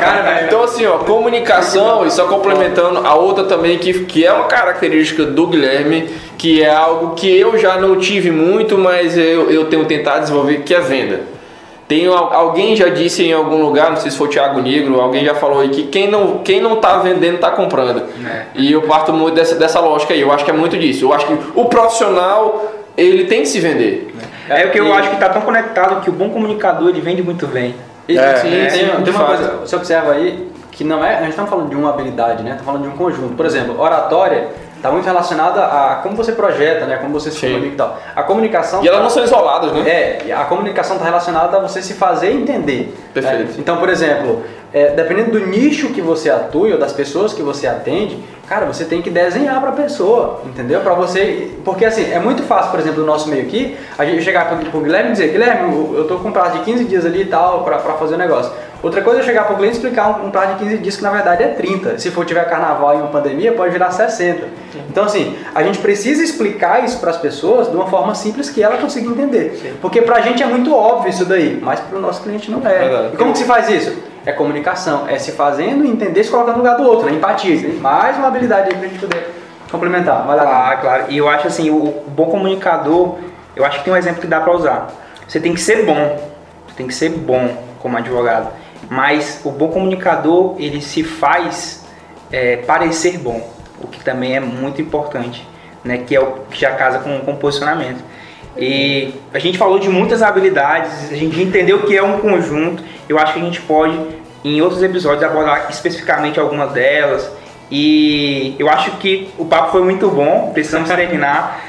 Cara, 0.00 0.44
então 0.44 0.62
assim, 0.62 0.86
ó, 0.86 0.98
comunicação, 0.98 2.06
e 2.06 2.10
só 2.10 2.26
complementando 2.26 3.06
a 3.06 3.14
outra 3.14 3.44
também, 3.44 3.76
que, 3.78 4.04
que 4.04 4.24
é 4.24 4.32
uma 4.32 4.46
característica 4.46 5.24
do 5.24 5.46
Guilherme, 5.46 6.08
que 6.38 6.62
é 6.62 6.74
algo 6.74 7.14
que 7.14 7.38
eu 7.38 7.58
já 7.58 7.76
não 7.76 7.98
tive 7.98 8.30
muito, 8.30 8.78
mas 8.78 9.16
eu, 9.18 9.50
eu 9.50 9.66
tenho 9.66 9.84
tentado 9.84 10.20
desenvolver, 10.20 10.62
que 10.62 10.74
é 10.74 10.80
venda. 10.80 11.31
Tem, 11.92 12.06
al- 12.06 12.32
alguém 12.32 12.74
já 12.74 12.88
disse 12.88 13.22
em 13.22 13.34
algum 13.34 13.60
lugar, 13.60 13.90
não 13.90 13.98
sei 13.98 14.10
se 14.10 14.16
foi 14.16 14.26
o 14.28 14.30
Thiago 14.30 14.62
Negro, 14.62 14.98
alguém 14.98 15.26
já 15.26 15.34
falou 15.34 15.60
aí 15.60 15.68
que 15.68 15.82
quem 15.88 16.10
não, 16.10 16.38
quem 16.38 16.58
não 16.58 16.76
tá 16.76 16.96
vendendo 17.00 17.36
tá 17.38 17.50
comprando. 17.50 18.04
E 18.54 18.72
eu 18.72 18.80
parto 18.80 19.12
muito 19.12 19.34
dessa, 19.34 19.56
dessa 19.56 19.78
lógica 19.78 20.14
aí, 20.14 20.20
eu 20.22 20.32
acho 20.32 20.42
que 20.42 20.50
é 20.50 20.54
muito 20.54 20.78
disso. 20.78 21.04
Eu 21.04 21.12
acho 21.12 21.26
que 21.26 21.36
o 21.54 21.66
profissional, 21.66 22.72
ele 22.96 23.24
tem 23.24 23.40
que 23.40 23.46
se 23.48 23.60
vender. 23.60 24.14
É 24.48 24.62
porque 24.62 24.80
eu 24.80 24.86
E- 24.86 24.92
acho 24.92 25.10
que 25.10 25.16
tá 25.16 25.28
tão 25.28 25.42
conectado 25.42 26.00
que 26.00 26.08
o 26.08 26.12
bom 26.14 26.30
comunicador 26.30 26.88
ele 26.88 27.02
vende 27.02 27.22
muito 27.22 27.46
bem. 27.46 27.74
E, 28.08 28.16
É, 28.16 28.36
sim, 28.36 28.48
é, 28.54 28.66
tem, 28.68 29.02
tem 29.04 29.14
uma 29.14 29.24
coisa, 29.26 29.50
você 29.58 29.76
observa 29.76 30.12
aí 30.12 30.50
que 30.70 30.84
não 30.84 31.04
é, 31.04 31.16
a 31.16 31.20
gente 31.20 31.30
está 31.32 31.44
falando 31.46 31.68
de 31.68 31.76
uma 31.76 31.90
habilidade, 31.90 32.42
né? 32.42 32.52
Estamos 32.52 32.64
falando 32.64 32.82
de 32.84 32.88
um 32.88 32.96
conjunto. 32.96 33.34
Por 33.36 33.44
exemplo, 33.44 33.78
oratória 33.78 34.48
está 34.82 34.90
muito 34.90 35.04
relacionada 35.04 35.64
a 35.64 36.00
como 36.02 36.16
você 36.16 36.32
projeta, 36.32 36.86
né? 36.86 36.96
Como 36.96 37.12
você 37.12 37.30
se 37.30 37.38
Sim. 37.38 37.46
comunica 37.52 37.74
e 37.74 37.76
tal. 37.76 37.98
A 38.16 38.22
comunicação 38.24 38.82
E 38.82 38.88
elas 38.88 38.98
tá- 38.98 39.02
não 39.04 39.10
são 39.10 39.22
isoladas, 39.22 39.72
né? 39.72 39.88
É, 39.88 40.32
a 40.32 40.44
comunicação 40.44 40.96
está 40.96 41.06
relacionada 41.06 41.56
a 41.56 41.60
você 41.60 41.80
se 41.80 41.94
fazer 41.94 42.32
entender. 42.32 42.92
Perfeito. 43.14 43.44
né? 43.52 43.54
Então, 43.58 43.76
por 43.76 43.88
exemplo, 43.88 44.42
é, 44.74 44.88
dependendo 44.90 45.30
do 45.38 45.46
nicho 45.46 45.90
que 45.90 46.00
você 46.00 46.28
atua 46.28 46.70
ou 46.72 46.78
das 46.78 46.92
pessoas 46.92 47.32
que 47.32 47.42
você 47.42 47.68
atende, 47.68 48.18
cara, 48.48 48.66
você 48.66 48.84
tem 48.84 49.00
que 49.00 49.08
desenhar 49.08 49.60
para 49.60 49.70
a 49.70 49.72
pessoa, 49.74 50.40
entendeu? 50.46 50.80
Para 50.80 50.94
você, 50.94 51.50
porque 51.64 51.84
assim 51.84 52.10
é 52.12 52.18
muito 52.18 52.42
fácil, 52.42 52.72
por 52.72 52.80
exemplo, 52.80 53.00
no 53.00 53.06
nosso 53.06 53.28
meio 53.28 53.42
aqui, 53.44 53.76
a 53.96 54.04
gente 54.04 54.22
chegar 54.24 54.48
para 54.48 54.76
o 54.76 54.80
Guilherme 54.82 55.10
e 55.10 55.12
dizer, 55.12 55.28
Guilherme, 55.28 55.72
eu- 55.94 56.06
tô 56.08 56.16
com 56.16 56.28
um 56.30 56.32
prazo 56.32 56.58
de 56.58 56.64
15 56.64 56.84
dias 56.86 57.06
ali 57.06 57.22
e 57.22 57.26
tal 57.26 57.62
para 57.62 57.78
fazer 57.78 58.14
o 58.14 58.18
negócio. 58.18 58.50
Outra 58.82 59.00
coisa 59.00 59.20
é 59.20 59.22
chegar 59.22 59.44
para 59.44 59.54
o 59.54 59.56
cliente 59.56 59.76
e 59.76 59.78
explicar 59.78 60.08
um, 60.08 60.26
um 60.26 60.30
prazo 60.30 60.54
de 60.54 60.64
15 60.64 60.78
dias 60.78 60.96
que 60.96 61.02
na 61.02 61.10
verdade 61.10 61.44
é 61.44 61.48
30. 61.48 61.98
Se 61.98 62.10
for 62.10 62.26
tiver 62.26 62.44
carnaval 62.48 62.94
e 62.94 62.96
uma 62.96 63.08
pandemia, 63.08 63.52
pode 63.52 63.72
virar 63.72 63.92
60. 63.92 64.48
Então, 64.90 65.04
assim, 65.04 65.38
a 65.54 65.62
gente 65.62 65.78
precisa 65.78 66.22
explicar 66.22 66.84
isso 66.84 66.98
para 66.98 67.10
as 67.10 67.16
pessoas 67.16 67.70
de 67.70 67.76
uma 67.76 67.86
forma 67.86 68.12
simples 68.14 68.50
que 68.50 68.60
ela 68.60 68.76
consiga 68.78 69.08
entender. 69.08 69.76
Porque 69.80 70.02
para 70.02 70.16
a 70.16 70.20
gente 70.20 70.42
é 70.42 70.46
muito 70.46 70.74
óbvio 70.74 71.10
isso 71.10 71.24
daí, 71.24 71.60
mas 71.62 71.78
para 71.78 71.96
o 71.96 72.00
nosso 72.00 72.22
cliente 72.22 72.50
não 72.50 72.58
é. 72.66 72.78
Verdade. 72.78 73.14
E 73.14 73.16
como 73.16 73.32
que 73.32 73.38
se 73.38 73.44
faz 73.44 73.68
isso? 73.68 73.96
É 74.26 74.32
comunicação, 74.32 75.08
é 75.08 75.18
se 75.18 75.32
fazendo 75.32 75.84
e 75.84 75.88
entender, 75.88 76.24
se 76.24 76.30
colocando 76.30 76.56
no 76.56 76.62
lugar 76.62 76.76
do 76.76 76.84
outro, 76.84 77.06
né? 77.06 77.12
empatia. 77.12 77.72
Mais 77.80 78.16
uma 78.16 78.28
habilidade 78.28 78.68
aí 78.70 78.76
para 78.76 78.86
a 78.86 78.88
gente 78.88 79.00
poder 79.00 79.30
complementar. 79.70 80.26
Vai 80.26 80.36
lá. 80.36 80.42
Claro, 80.42 80.80
claro. 80.80 81.04
E 81.08 81.18
eu 81.18 81.28
acho 81.28 81.46
assim, 81.46 81.70
o, 81.70 81.76
o 81.76 82.04
bom 82.08 82.26
comunicador, 82.26 83.16
eu 83.54 83.64
acho 83.64 83.78
que 83.78 83.84
tem 83.84 83.92
um 83.92 83.96
exemplo 83.96 84.20
que 84.20 84.26
dá 84.26 84.40
pra 84.40 84.52
usar. 84.52 84.92
Você 85.26 85.38
tem 85.38 85.54
que 85.54 85.60
ser 85.60 85.84
bom. 85.84 86.18
Você 86.66 86.74
tem 86.76 86.86
que 86.86 86.94
ser 86.94 87.10
bom 87.10 87.56
como 87.80 87.96
advogado. 87.96 88.61
Mas 88.90 89.40
o 89.44 89.50
bom 89.50 89.68
comunicador, 89.68 90.56
ele 90.58 90.80
se 90.80 91.02
faz 91.02 91.84
é, 92.30 92.56
parecer 92.56 93.18
bom. 93.18 93.48
O 93.80 93.86
que 93.86 94.02
também 94.02 94.36
é 94.36 94.40
muito 94.40 94.80
importante. 94.80 95.46
Né? 95.84 95.98
Que 96.06 96.14
é 96.16 96.20
o 96.20 96.32
que 96.50 96.60
já 96.60 96.72
casa 96.72 96.98
com, 96.98 97.18
com 97.20 97.36
posicionamento. 97.36 98.02
E 98.56 99.14
a 99.32 99.38
gente 99.38 99.56
falou 99.56 99.78
de 99.78 99.88
muitas 99.88 100.22
habilidades, 100.22 101.10
a 101.10 101.16
gente 101.16 101.40
entendeu 101.40 101.82
que 101.82 101.96
é 101.96 102.02
um 102.02 102.18
conjunto. 102.18 102.82
Eu 103.08 103.18
acho 103.18 103.32
que 103.34 103.40
a 103.40 103.42
gente 103.42 103.60
pode, 103.62 103.98
em 104.44 104.60
outros 104.60 104.82
episódios, 104.82 105.22
abordar 105.24 105.68
especificamente 105.70 106.38
algumas 106.38 106.72
delas. 106.72 107.30
E 107.70 108.54
eu 108.58 108.68
acho 108.68 108.92
que 108.98 109.30
o 109.38 109.46
papo 109.46 109.72
foi 109.72 109.82
muito 109.82 110.08
bom, 110.08 110.50
precisamos 110.52 110.88
terminar 110.94 111.62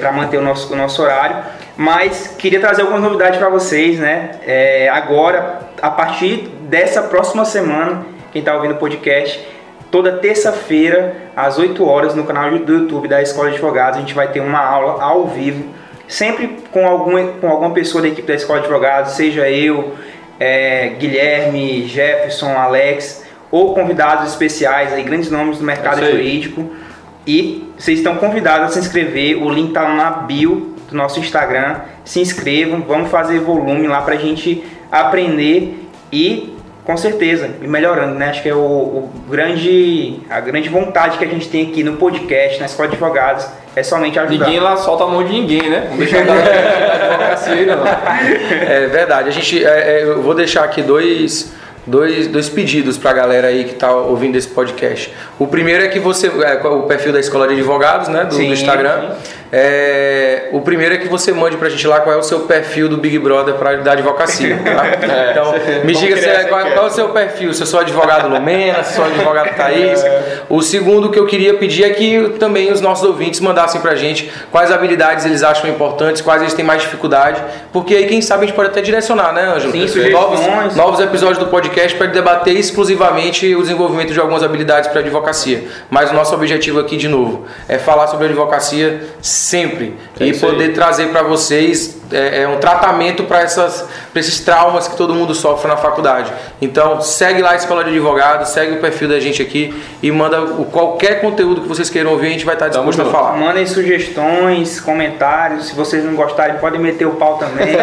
para 0.00 0.10
manter 0.12 0.38
o 0.38 0.42
nosso, 0.42 0.72
o 0.72 0.76
nosso 0.76 1.00
horário. 1.02 1.36
Mas 1.76 2.34
queria 2.36 2.60
trazer 2.60 2.82
algumas 2.82 3.02
novidades 3.02 3.38
para 3.38 3.48
vocês, 3.48 3.98
né? 3.98 4.32
É, 4.46 4.88
agora, 4.88 5.59
a 5.82 5.90
partir 5.90 6.48
dessa 6.62 7.02
próxima 7.02 7.44
semana, 7.44 8.04
quem 8.32 8.40
está 8.40 8.54
ouvindo 8.54 8.74
o 8.74 8.76
podcast, 8.76 9.44
toda 9.90 10.12
terça-feira, 10.18 11.16
às 11.36 11.58
8 11.58 11.84
horas, 11.84 12.14
no 12.14 12.24
canal 12.24 12.50
do 12.50 12.72
YouTube 12.72 13.08
da 13.08 13.20
Escola 13.20 13.48
de 13.48 13.54
Advogados, 13.54 13.98
a 13.98 14.00
gente 14.00 14.14
vai 14.14 14.28
ter 14.28 14.40
uma 14.40 14.60
aula 14.60 15.02
ao 15.02 15.26
vivo, 15.26 15.64
sempre 16.06 16.58
com, 16.70 16.86
algum, 16.86 17.32
com 17.40 17.48
alguma 17.48 17.72
pessoa 17.72 18.02
da 18.02 18.08
equipe 18.08 18.26
da 18.26 18.34
Escola 18.34 18.60
de 18.60 18.66
Advogados, 18.66 19.12
seja 19.12 19.48
eu, 19.48 19.94
é, 20.38 20.94
Guilherme, 20.98 21.86
Jefferson, 21.86 22.56
Alex, 22.56 23.24
ou 23.50 23.74
convidados 23.74 24.30
especiais, 24.30 24.92
aí, 24.92 25.02
grandes 25.02 25.30
nomes 25.30 25.58
do 25.58 25.64
mercado 25.64 26.02
É 26.02 26.10
jurídico. 26.10 26.70
E 27.26 27.68
vocês 27.76 27.98
estão 27.98 28.16
convidados 28.16 28.68
a 28.68 28.70
se 28.70 28.78
inscrever, 28.78 29.42
o 29.42 29.50
link 29.50 29.68
está 29.68 29.88
na 29.92 30.10
bio 30.10 30.74
do 30.88 30.96
nosso 30.96 31.18
Instagram. 31.20 31.80
Se 32.04 32.20
inscrevam, 32.20 32.80
vamos 32.80 33.10
fazer 33.10 33.40
volume 33.40 33.86
lá 33.86 34.00
para 34.02 34.14
a 34.14 34.18
gente 34.18 34.64
aprender 34.90 35.88
e 36.12 36.56
com 36.84 36.96
certeza 36.96 37.50
ir 37.62 37.68
melhorando, 37.68 38.14
né? 38.14 38.30
Acho 38.30 38.42
que 38.42 38.48
é 38.48 38.54
o, 38.54 38.58
o 38.58 39.10
grande, 39.28 40.20
a 40.28 40.40
grande 40.40 40.68
vontade 40.68 41.18
que 41.18 41.24
a 41.24 41.28
gente 41.28 41.48
tem 41.48 41.68
aqui 41.68 41.84
no 41.84 41.96
podcast, 41.96 42.58
na 42.58 42.66
Escola 42.66 42.88
de 42.88 42.94
Advogados, 42.94 43.46
é 43.76 43.82
somente 43.82 44.18
ajudar. 44.18 44.46
Ninguém 44.46 44.60
lá 44.60 44.76
solta 44.76 45.04
a 45.04 45.06
mão 45.06 45.22
de 45.22 45.32
ninguém, 45.32 45.68
né? 45.68 45.88
Não 45.90 45.96
deixa 45.96 46.18
advocacia 46.18 47.66
não. 47.66 47.86
É 47.86 48.86
verdade. 48.86 49.28
A 49.28 49.32
gente, 49.32 49.64
é, 49.64 49.68
é, 49.68 50.02
eu 50.04 50.22
vou 50.22 50.34
deixar 50.34 50.64
aqui 50.64 50.82
dois, 50.82 51.52
dois, 51.86 52.26
dois 52.26 52.48
pedidos 52.48 52.98
para 52.98 53.10
a 53.10 53.14
galera 53.14 53.48
aí 53.48 53.64
que 53.64 53.74
está 53.74 53.92
ouvindo 53.92 54.36
esse 54.36 54.48
podcast. 54.48 55.12
O 55.38 55.46
primeiro 55.46 55.84
é 55.84 55.88
que 55.88 56.00
você, 56.00 56.26
é, 56.26 56.66
o 56.66 56.82
perfil 56.82 57.12
da 57.12 57.20
Escola 57.20 57.46
de 57.46 57.54
Advogados, 57.54 58.08
né, 58.08 58.24
do, 58.24 58.34
Sim, 58.34 58.48
do 58.48 58.52
Instagram. 58.54 59.12
É, 59.52 60.48
o 60.52 60.60
primeiro 60.60 60.94
é 60.94 60.98
que 60.98 61.08
você 61.08 61.32
mande 61.32 61.56
para 61.56 61.66
a 61.66 61.70
gente 61.70 61.86
lá 61.86 62.00
qual 62.00 62.14
é 62.14 62.18
o 62.18 62.22
seu 62.22 62.40
perfil 62.40 62.88
do 62.88 62.96
Big 62.96 63.18
Brother 63.18 63.54
para 63.54 63.78
da 63.78 63.92
advocacia. 63.92 64.56
Tá? 64.58 64.90
É, 65.10 65.30
então, 65.32 65.54
me 65.84 65.92
diga 65.92 66.16
se 66.16 66.28
é- 66.28 66.44
qual, 66.44 66.60
qual 66.66 66.84
é 66.84 66.88
o 66.88 66.90
seu 66.90 67.08
perfil. 67.08 67.52
Se 67.52 67.62
eu 67.62 67.66
sou 67.66 67.80
advogado 67.80 68.28
Lumena, 68.28 68.82
se 68.84 68.92
eu 68.92 68.96
sou 68.96 69.04
advogado 69.04 69.56
Thaís. 69.56 70.04
O 70.48 70.62
segundo 70.62 71.10
que 71.10 71.18
eu 71.18 71.26
queria 71.26 71.54
pedir 71.54 71.84
é 71.84 71.90
que 71.90 72.36
também 72.38 72.70
os 72.70 72.80
nossos 72.80 73.04
ouvintes 73.04 73.40
mandassem 73.40 73.80
pra 73.80 73.94
gente 73.94 74.30
quais 74.52 74.70
habilidades 74.70 75.24
eles 75.24 75.42
acham 75.42 75.68
importantes, 75.68 76.22
quais 76.22 76.42
eles 76.42 76.54
têm 76.54 76.64
mais 76.64 76.82
dificuldade, 76.82 77.42
porque 77.72 77.94
aí 77.94 78.06
quem 78.06 78.20
sabe 78.22 78.44
a 78.44 78.46
gente 78.46 78.54
pode 78.56 78.68
até 78.70 78.80
direcionar, 78.80 79.32
né, 79.32 79.52
Ângelo? 79.54 79.72
Sim, 79.88 80.10
novos, 80.10 80.76
novos 80.76 81.00
episódios 81.00 81.38
do 81.38 81.46
podcast 81.46 81.96
para 81.96 82.06
debater 82.08 82.56
exclusivamente 82.56 83.54
o 83.54 83.62
desenvolvimento 83.62 84.12
de 84.12 84.20
algumas 84.20 84.42
habilidades 84.42 84.88
para 84.90 85.00
advocacia. 85.00 85.64
Mas 85.88 86.10
o 86.10 86.14
nosso 86.14 86.34
objetivo 86.34 86.78
aqui, 86.80 86.96
de 86.96 87.08
novo, 87.08 87.46
é 87.68 87.78
falar 87.78 88.06
sobre 88.06 88.26
advocacia 88.26 89.00
sempre 89.40 89.94
É 90.18 90.24
e 90.26 90.30
isso 90.30 90.44
aí. 90.44 90.52
poder 90.52 90.72
trazer 90.74 91.08
para 91.08 91.22
vocês 91.22 91.98
é, 92.12 92.42
é, 92.42 92.48
um 92.48 92.58
tratamento 92.58 93.24
para 93.24 93.42
esses 94.14 94.40
traumas 94.40 94.88
que 94.88 94.96
todo 94.96 95.14
mundo 95.14 95.34
sofre 95.34 95.68
na 95.68 95.76
faculdade. 95.76 96.32
Então, 96.60 97.00
segue 97.00 97.40
lá 97.42 97.52
a 97.52 97.56
Escola 97.56 97.84
de 97.84 97.90
Advogados, 97.90 98.48
segue 98.48 98.74
o 98.74 98.80
perfil 98.80 99.08
da 99.08 99.20
gente 99.20 99.40
aqui 99.40 99.74
e 100.02 100.10
manda 100.10 100.42
o, 100.42 100.64
qualquer 100.64 101.20
conteúdo 101.20 101.60
que 101.60 101.68
vocês 101.68 101.88
queiram 101.88 102.10
ouvir, 102.12 102.26
a 102.28 102.30
gente 102.30 102.44
vai 102.44 102.54
estar 102.54 102.70
Tamo 102.70 102.90
disposto 102.90 103.00
a 103.00 103.04
junto. 103.04 103.16
falar. 103.16 103.36
Mandem 103.36 103.66
sugestões, 103.66 104.80
comentários. 104.80 105.68
Se 105.68 105.74
vocês 105.74 106.04
não 106.04 106.14
gostarem, 106.14 106.56
podem 106.56 106.80
meter 106.80 107.06
o 107.06 107.12
pau 107.12 107.38
também. 107.38 107.68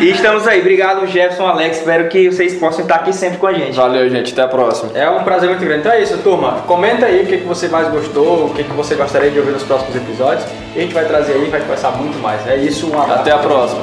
e 0.00 0.10
estamos 0.10 0.46
aí. 0.46 0.60
Obrigado, 0.60 1.06
Jefferson, 1.06 1.46
Alex. 1.46 1.78
Espero 1.78 2.08
que 2.08 2.30
vocês 2.30 2.54
possam 2.54 2.82
estar 2.82 2.96
aqui 2.96 3.12
sempre 3.12 3.38
com 3.38 3.46
a 3.46 3.52
gente. 3.52 3.76
Valeu, 3.76 4.08
gente. 4.08 4.32
Até 4.32 4.42
a 4.42 4.48
próxima. 4.48 4.90
É 4.94 5.08
um 5.08 5.24
prazer 5.24 5.48
muito 5.48 5.64
grande. 5.64 5.80
Então 5.80 5.92
é 5.92 6.02
isso, 6.02 6.18
turma. 6.18 6.62
Comenta 6.66 7.06
aí 7.06 7.22
o 7.22 7.26
que, 7.26 7.38
que 7.38 7.46
você 7.46 7.68
mais 7.68 7.88
gostou, 7.88 8.46
o 8.46 8.54
que, 8.54 8.64
que 8.64 8.72
você 8.72 8.94
gostaria 8.94 9.30
de 9.30 9.38
ouvir 9.38 9.52
nos 9.52 9.62
próximos 9.62 9.94
episódios. 9.96 10.44
E 10.74 10.78
a 10.78 10.82
gente 10.82 10.94
vai 10.94 11.04
trazer 11.04 11.32
aí, 11.34 11.48
vai 11.48 11.60
conversar 11.60 11.92
muito 11.92 12.18
mais. 12.18 12.46
É 12.46 12.56
isso, 12.56 12.90
um 12.90 13.00
abraço. 13.00 13.20
Até 13.20 13.32
a 13.32 13.38
próxima. 13.38 13.82